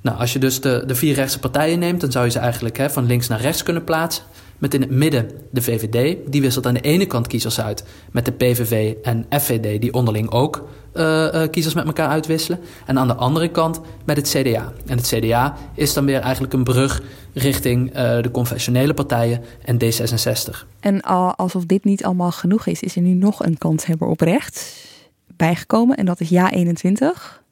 Nou, 0.00 0.18
als 0.18 0.32
je 0.32 0.38
dus 0.38 0.60
de, 0.60 0.82
de 0.86 0.94
vier 0.94 1.14
rechtse 1.14 1.38
partijen 1.38 1.78
neemt, 1.78 2.00
dan 2.00 2.12
zou 2.12 2.24
je 2.24 2.30
ze 2.30 2.38
eigenlijk 2.38 2.90
van 2.90 3.06
links 3.06 3.28
naar 3.28 3.40
rechts 3.40 3.62
kunnen 3.62 3.84
plaatsen. 3.84 4.24
Met 4.60 4.74
in 4.74 4.80
het 4.80 4.90
midden 4.90 5.30
de 5.50 5.62
VVD. 5.62 6.16
Die 6.26 6.40
wisselt 6.40 6.66
aan 6.66 6.74
de 6.74 6.80
ene 6.80 7.06
kant 7.06 7.26
kiezers 7.26 7.60
uit 7.60 7.84
met 8.10 8.24
de 8.24 8.32
PVV 8.32 8.94
en 9.02 9.26
FVD, 9.30 9.80
die 9.80 9.92
onderling 9.92 10.30
ook 10.30 10.68
uh, 10.94 11.04
uh, 11.04 11.48
kiezers 11.50 11.74
met 11.74 11.86
elkaar 11.86 12.08
uitwisselen. 12.08 12.60
En 12.86 12.98
aan 12.98 13.06
de 13.06 13.14
andere 13.14 13.48
kant 13.48 13.80
met 14.04 14.16
het 14.16 14.28
CDA. 14.28 14.72
En 14.86 14.96
het 14.96 15.06
CDA 15.06 15.56
is 15.74 15.94
dan 15.94 16.04
weer 16.04 16.20
eigenlijk 16.20 16.52
een 16.52 16.64
brug 16.64 17.02
richting 17.34 17.88
uh, 17.88 18.22
de 18.22 18.30
confessionele 18.30 18.94
partijen 18.94 19.42
en 19.64 19.78
D66. 19.84 20.66
En 20.80 20.94
uh, 20.94 21.32
alsof 21.36 21.66
dit 21.66 21.84
niet 21.84 22.04
allemaal 22.04 22.32
genoeg 22.32 22.66
is, 22.66 22.80
is 22.80 22.96
er 22.96 23.02
nu 23.02 23.12
nog 23.12 23.44
een 23.44 23.58
kanshebber 23.58 24.08
op 24.08 24.20
rechts 24.20 24.88
bijgekomen. 25.26 25.96
En 25.96 26.06
dat 26.06 26.20
is 26.20 26.28
Ja 26.28 26.50
21. 26.50 27.42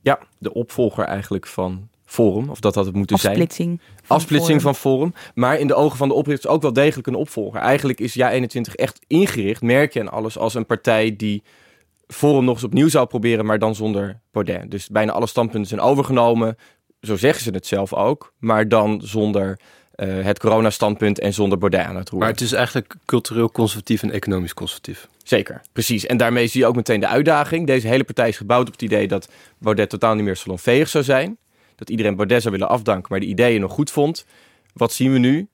Ja, 0.00 0.18
de 0.38 0.52
opvolger 0.52 1.04
eigenlijk 1.04 1.46
van 1.46 1.88
Forum, 2.12 2.50
of 2.50 2.60
dat 2.60 2.74
had 2.74 2.86
het 2.86 2.94
moeten 2.94 3.16
Afsplitsing 3.16 3.80
zijn. 3.80 3.96
Van 4.02 4.16
Afsplitsing 4.16 4.60
Forum. 4.60 4.74
van 4.74 4.90
Forum. 4.90 5.14
Maar 5.34 5.58
in 5.58 5.66
de 5.66 5.74
ogen 5.74 5.96
van 5.96 6.08
de 6.08 6.14
oprichters 6.14 6.52
ook 6.52 6.62
wel 6.62 6.72
degelijk 6.72 7.06
een 7.06 7.14
opvolger. 7.14 7.60
Eigenlijk 7.60 8.00
is 8.00 8.18
Ja21 8.18 8.74
echt 8.74 9.00
ingericht, 9.06 9.62
merk 9.62 9.92
je 9.92 10.00
en 10.00 10.08
alles, 10.08 10.38
als 10.38 10.54
een 10.54 10.66
partij 10.66 11.16
die 11.16 11.42
Forum 12.06 12.44
nog 12.44 12.54
eens 12.54 12.64
opnieuw 12.64 12.88
zou 12.88 13.06
proberen, 13.06 13.46
maar 13.46 13.58
dan 13.58 13.74
zonder 13.74 14.20
Baudet. 14.30 14.70
Dus 14.70 14.88
bijna 14.88 15.12
alle 15.12 15.26
standpunten 15.26 15.68
zijn 15.68 15.80
overgenomen. 15.80 16.56
Zo 17.00 17.16
zeggen 17.16 17.42
ze 17.42 17.50
het 17.50 17.66
zelf 17.66 17.94
ook, 17.94 18.32
maar 18.38 18.68
dan 18.68 19.00
zonder 19.04 19.58
uh, 19.96 20.24
het 20.24 20.38
coronastandpunt 20.38 21.18
en 21.18 21.34
zonder 21.34 21.58
Baudet 21.58 21.84
aan 21.84 21.96
het 21.96 22.08
roer. 22.08 22.20
Maar 22.20 22.28
het 22.28 22.40
is 22.40 22.52
eigenlijk 22.52 22.94
cultureel 23.04 23.50
conservatief 23.50 24.02
en 24.02 24.10
economisch 24.10 24.54
conservatief. 24.54 25.08
Zeker, 25.24 25.60
precies. 25.72 26.06
En 26.06 26.16
daarmee 26.16 26.46
zie 26.46 26.60
je 26.60 26.66
ook 26.66 26.76
meteen 26.76 27.00
de 27.00 27.06
uitdaging. 27.06 27.66
Deze 27.66 27.88
hele 27.88 28.04
partij 28.04 28.28
is 28.28 28.36
gebouwd 28.36 28.66
op 28.66 28.72
het 28.72 28.82
idee 28.82 29.08
dat 29.08 29.28
Baudet 29.58 29.88
totaal 29.88 30.14
niet 30.14 30.24
meer 30.24 30.36
salonveeg 30.36 30.88
zou 30.88 31.04
zijn. 31.04 31.36
Dat 31.82 31.90
iedereen 31.90 32.16
Baudet 32.16 32.44
willen 32.44 32.68
afdanken, 32.68 33.06
maar 33.10 33.20
de 33.20 33.26
ideeën 33.26 33.60
nog 33.60 33.72
goed 33.72 33.90
vond. 33.90 34.26
Wat 34.72 34.92
zien 34.92 35.12
we 35.12 35.18
nu? 35.18 35.46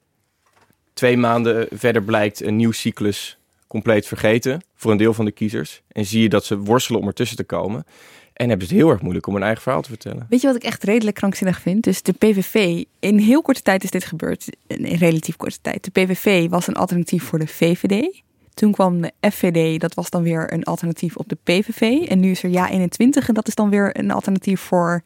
Twee 0.92 1.16
maanden 1.16 1.68
verder 1.70 2.02
blijkt 2.02 2.42
een 2.42 2.56
nieuw 2.56 2.72
cyclus 2.72 3.38
compleet 3.66 4.06
vergeten 4.06 4.62
voor 4.74 4.90
een 4.90 4.96
deel 4.96 5.14
van 5.14 5.24
de 5.24 5.30
kiezers. 5.30 5.82
En 5.88 6.04
zie 6.04 6.22
je 6.22 6.28
dat 6.28 6.44
ze 6.44 6.58
worstelen 6.58 7.00
om 7.00 7.06
ertussen 7.06 7.36
te 7.36 7.44
komen. 7.44 7.84
En 8.32 8.48
hebben 8.48 8.66
ze 8.66 8.72
het 8.72 8.82
heel 8.82 8.92
erg 8.92 9.02
moeilijk 9.02 9.26
om 9.26 9.36
een 9.36 9.42
eigen 9.42 9.62
verhaal 9.62 9.82
te 9.82 9.88
vertellen. 9.88 10.26
Weet 10.28 10.40
je 10.40 10.46
wat 10.46 10.56
ik 10.56 10.62
echt 10.62 10.84
redelijk 10.84 11.16
krankzinnig 11.16 11.60
vind? 11.60 11.84
Dus 11.84 12.02
de 12.02 12.12
PVV, 12.12 12.84
in 13.00 13.18
heel 13.18 13.42
korte 13.42 13.62
tijd 13.62 13.84
is 13.84 13.90
dit 13.90 14.04
gebeurd. 14.04 14.56
In 14.66 14.84
relatief 14.84 15.36
korte 15.36 15.60
tijd. 15.60 15.84
De 15.84 15.90
PVV 15.90 16.48
was 16.48 16.66
een 16.66 16.76
alternatief 16.76 17.24
voor 17.24 17.38
de 17.38 17.46
VVD. 17.46 18.22
Toen 18.54 18.72
kwam 18.72 19.00
de 19.00 19.12
FVD, 19.30 19.80
dat 19.80 19.94
was 19.94 20.10
dan 20.10 20.22
weer 20.22 20.52
een 20.52 20.64
alternatief 20.64 21.16
op 21.16 21.28
de 21.28 21.38
PVV. 21.42 21.80
En 22.08 22.20
nu 22.20 22.30
is 22.30 22.42
er 22.42 22.50
Ja 22.50 22.70
21 22.70 23.28
en 23.28 23.34
dat 23.34 23.48
is 23.48 23.54
dan 23.54 23.70
weer 23.70 23.98
een 23.98 24.10
alternatief 24.10 24.60
voor 24.60 25.02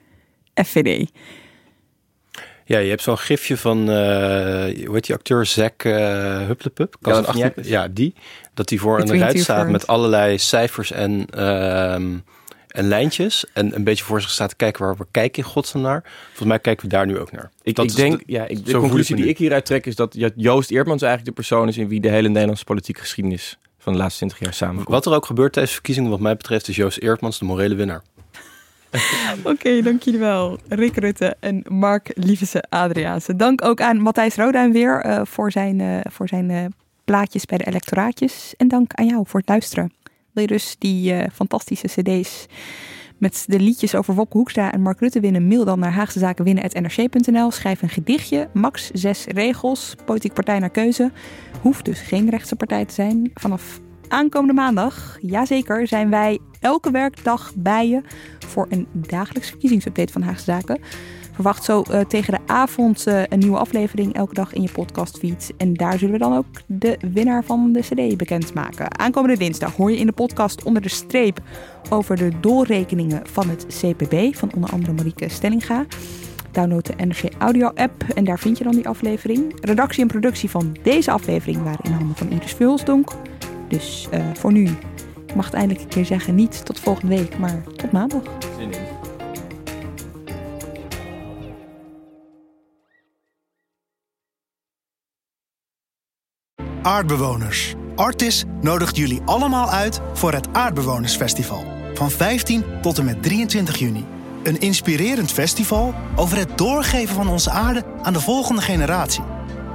FVD. 0.54 1.10
Ja, 2.64 2.78
je 2.78 2.88
hebt 2.88 3.02
zo'n 3.02 3.18
gifje 3.18 3.56
van, 3.56 3.78
uh, 3.78 3.86
hoe 3.86 4.88
heet 4.92 5.06
die 5.06 5.14
acteur, 5.14 5.46
Zack 5.46 5.84
uh, 5.84 6.46
Hupplepup? 6.46 6.96
Ja, 7.00 7.18
achter... 7.18 7.52
ja, 7.66 7.88
die. 7.88 8.14
Dat 8.54 8.70
hij 8.70 8.78
voor 8.78 9.00
een 9.00 9.18
ruit 9.18 9.40
staat 9.40 9.68
met 9.68 9.86
allerlei 9.86 10.38
cijfers 10.38 10.92
en, 10.92 11.26
uh, 11.36 11.92
en 11.92 12.22
lijntjes. 12.68 13.44
En 13.52 13.74
een 13.74 13.84
beetje 13.84 14.04
voor 14.04 14.20
zich 14.20 14.30
staat 14.30 14.48
te 14.48 14.56
kijken 14.56 14.84
waar 14.84 14.96
we 14.96 15.06
kijken 15.10 15.42
in 15.42 15.48
godsnaam 15.48 15.82
naar. 15.82 16.02
Volgens 16.26 16.48
mij 16.48 16.58
kijken 16.58 16.84
we 16.84 16.90
daar 16.94 17.06
nu 17.06 17.18
ook 17.18 17.32
naar. 17.32 17.50
Ik, 17.62 17.78
ik 17.78 17.94
denk, 17.94 18.18
de, 18.18 18.24
ja, 18.26 18.46
ik, 18.46 18.66
de 18.66 18.78
conclusie 18.78 19.16
die 19.16 19.28
ik 19.28 19.38
hieruit 19.38 19.64
trek 19.64 19.86
is 19.86 19.96
dat 19.96 20.16
Joost 20.36 20.70
Eertmans 20.70 21.02
eigenlijk 21.02 21.36
de 21.36 21.42
persoon 21.42 21.68
is 21.68 21.76
in 21.76 21.88
wie 21.88 22.00
de 22.00 22.10
hele 22.10 22.28
Nederlandse 22.28 22.64
politieke 22.64 23.00
geschiedenis 23.00 23.58
van 23.78 23.92
de 23.92 23.98
laatste 23.98 24.18
20 24.18 24.38
jaar 24.38 24.54
samen. 24.54 24.84
Wat 24.88 25.06
er 25.06 25.14
ook 25.14 25.26
gebeurt 25.26 25.52
tijdens 25.52 25.74
verkiezingen, 25.74 26.10
wat 26.10 26.20
mij 26.20 26.36
betreft, 26.36 26.68
is 26.68 26.76
Joost 26.76 26.98
Eertmans 26.98 27.38
de 27.38 27.44
morele 27.44 27.74
winnaar. 27.74 28.02
Oké, 29.52 29.82
dank 29.82 30.02
jullie 30.02 30.20
wel. 30.20 30.58
Rick 30.68 30.96
Rutte 30.96 31.36
en 31.40 31.64
Mark 31.68 32.10
Lievese 32.14 32.64
Adriaanse. 32.68 33.36
Dank 33.36 33.64
ook 33.64 33.80
aan 33.80 34.00
Matthijs 34.00 34.36
Roduin 34.36 34.72
weer 34.72 35.06
uh, 35.06 35.20
voor 35.24 35.50
zijn, 35.50 35.78
uh, 35.78 35.98
voor 36.10 36.28
zijn 36.28 36.50
uh, 36.50 36.64
plaatjes 37.04 37.44
bij 37.44 37.58
de 37.58 37.66
electoraatjes. 37.66 38.54
En 38.56 38.68
dank 38.68 38.92
aan 38.94 39.06
jou 39.06 39.24
voor 39.26 39.40
het 39.40 39.48
luisteren. 39.48 39.92
Wil 40.32 40.42
je 40.42 40.48
dus 40.48 40.76
die 40.78 41.30
fantastische 41.32 41.86
cd's 41.86 42.46
met 43.18 43.44
de 43.46 43.60
liedjes 43.60 43.94
over 43.94 44.14
Wopke 44.14 44.36
Hoekstra 44.36 44.72
en 44.72 44.80
Mark 44.80 45.00
Rutte 45.00 45.20
winnen? 45.20 45.46
Mail 45.46 45.64
dan 45.64 45.78
naar 45.78 45.92
haagsezakenwinnen.nrc.nl. 45.92 47.50
Schrijf 47.50 47.82
een 47.82 47.88
gedichtje, 47.88 48.48
max 48.52 48.90
zes 48.90 49.24
regels, 49.24 49.94
politieke 50.04 50.34
partij 50.34 50.58
naar 50.58 50.70
keuze. 50.70 51.10
Hoeft 51.60 51.84
dus 51.84 52.00
geen 52.00 52.30
rechtse 52.30 52.56
partij 52.56 52.84
te 52.84 52.94
zijn. 52.94 53.30
Vanaf 53.34 53.80
aankomende 54.08 54.52
maandag, 54.52 55.18
jazeker, 55.20 55.86
zijn 55.86 56.10
wij 56.10 56.38
elke 56.62 56.90
werkdag 56.90 57.52
bij 57.56 57.88
je 57.88 58.02
voor 58.46 58.66
een 58.68 58.86
dagelijks 58.92 59.48
verkiezingsupdate 59.48 60.12
van 60.12 60.22
Haagse 60.22 60.44
Zaken. 60.44 60.80
Verwacht 61.32 61.64
zo 61.64 61.82
uh, 61.90 62.00
tegen 62.00 62.32
de 62.32 62.52
avond 62.52 63.06
uh, 63.06 63.22
een 63.28 63.38
nieuwe 63.38 63.58
aflevering 63.58 64.14
elke 64.14 64.34
dag 64.34 64.52
in 64.52 64.62
je 64.62 64.72
podcastfeed. 64.72 65.52
En 65.56 65.74
daar 65.74 65.98
zullen 65.98 66.12
we 66.12 66.18
dan 66.18 66.36
ook 66.36 66.46
de 66.66 66.98
winnaar 67.12 67.44
van 67.44 67.72
de 67.72 67.80
CD 67.80 68.16
bekendmaken. 68.16 68.98
Aankomende 68.98 69.36
dinsdag 69.36 69.76
hoor 69.76 69.90
je 69.90 69.98
in 69.98 70.06
de 70.06 70.12
podcast 70.12 70.64
onder 70.64 70.82
de 70.82 70.88
streep 70.88 71.40
over 71.90 72.16
de 72.16 72.30
doorrekeningen 72.40 73.22
van 73.26 73.48
het 73.48 73.66
CPB 73.66 74.34
van 74.36 74.50
onder 74.54 74.70
andere 74.70 74.92
Marieke 74.92 75.28
Stellinga. 75.28 75.86
Download 76.50 76.86
de 76.86 77.04
NRC 77.04 77.22
Audio 77.38 77.70
app 77.74 78.04
en 78.14 78.24
daar 78.24 78.38
vind 78.38 78.58
je 78.58 78.64
dan 78.64 78.74
die 78.74 78.88
aflevering. 78.88 79.54
Redactie 79.60 80.02
en 80.02 80.08
productie 80.08 80.50
van 80.50 80.76
deze 80.82 81.10
aflevering 81.10 81.62
waren 81.62 81.84
in 81.84 81.92
handen 81.92 82.16
van 82.16 82.30
Iris 82.30 82.52
Vulsdonk. 82.52 83.10
Dus 83.68 84.08
uh, 84.14 84.24
voor 84.34 84.52
nu 84.52 84.68
mag 85.34 85.44
het 85.44 85.54
eindelijk 85.54 85.84
een 85.84 85.88
keer 85.88 86.04
zeggen, 86.04 86.34
niet 86.34 86.64
tot 86.64 86.80
volgende 86.80 87.16
week, 87.16 87.38
maar 87.38 87.62
tot 87.76 87.92
maandag. 87.92 88.22
Zin 88.58 88.72
in. 88.72 89.10
Aardbewoners. 96.82 97.74
Artis 97.96 98.44
nodigt 98.60 98.96
jullie 98.96 99.20
allemaal 99.24 99.70
uit 99.70 100.00
voor 100.12 100.32
het 100.32 100.48
Aardbewonersfestival. 100.52 101.64
Van 101.94 102.10
15 102.10 102.64
tot 102.80 102.98
en 102.98 103.04
met 103.04 103.22
23 103.22 103.78
juni. 103.78 104.04
Een 104.42 104.60
inspirerend 104.60 105.32
festival 105.32 105.94
over 106.16 106.38
het 106.38 106.58
doorgeven 106.58 107.14
van 107.14 107.28
onze 107.28 107.50
aarde 107.50 107.84
aan 108.02 108.12
de 108.12 108.20
volgende 108.20 108.62
generatie. 108.62 109.22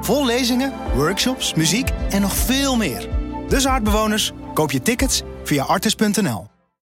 Vol 0.01 0.25
lezingen, 0.25 0.73
workshops, 0.95 1.53
muziek 1.53 1.89
en 2.09 2.21
nog 2.21 2.33
veel 2.35 2.77
meer. 2.77 3.09
Dus 3.47 3.67
aardbewoners, 3.67 4.31
koop 4.53 4.71
je 4.71 4.81
tickets 4.81 5.21
via 5.47 5.63
artis.nl. 5.63 6.56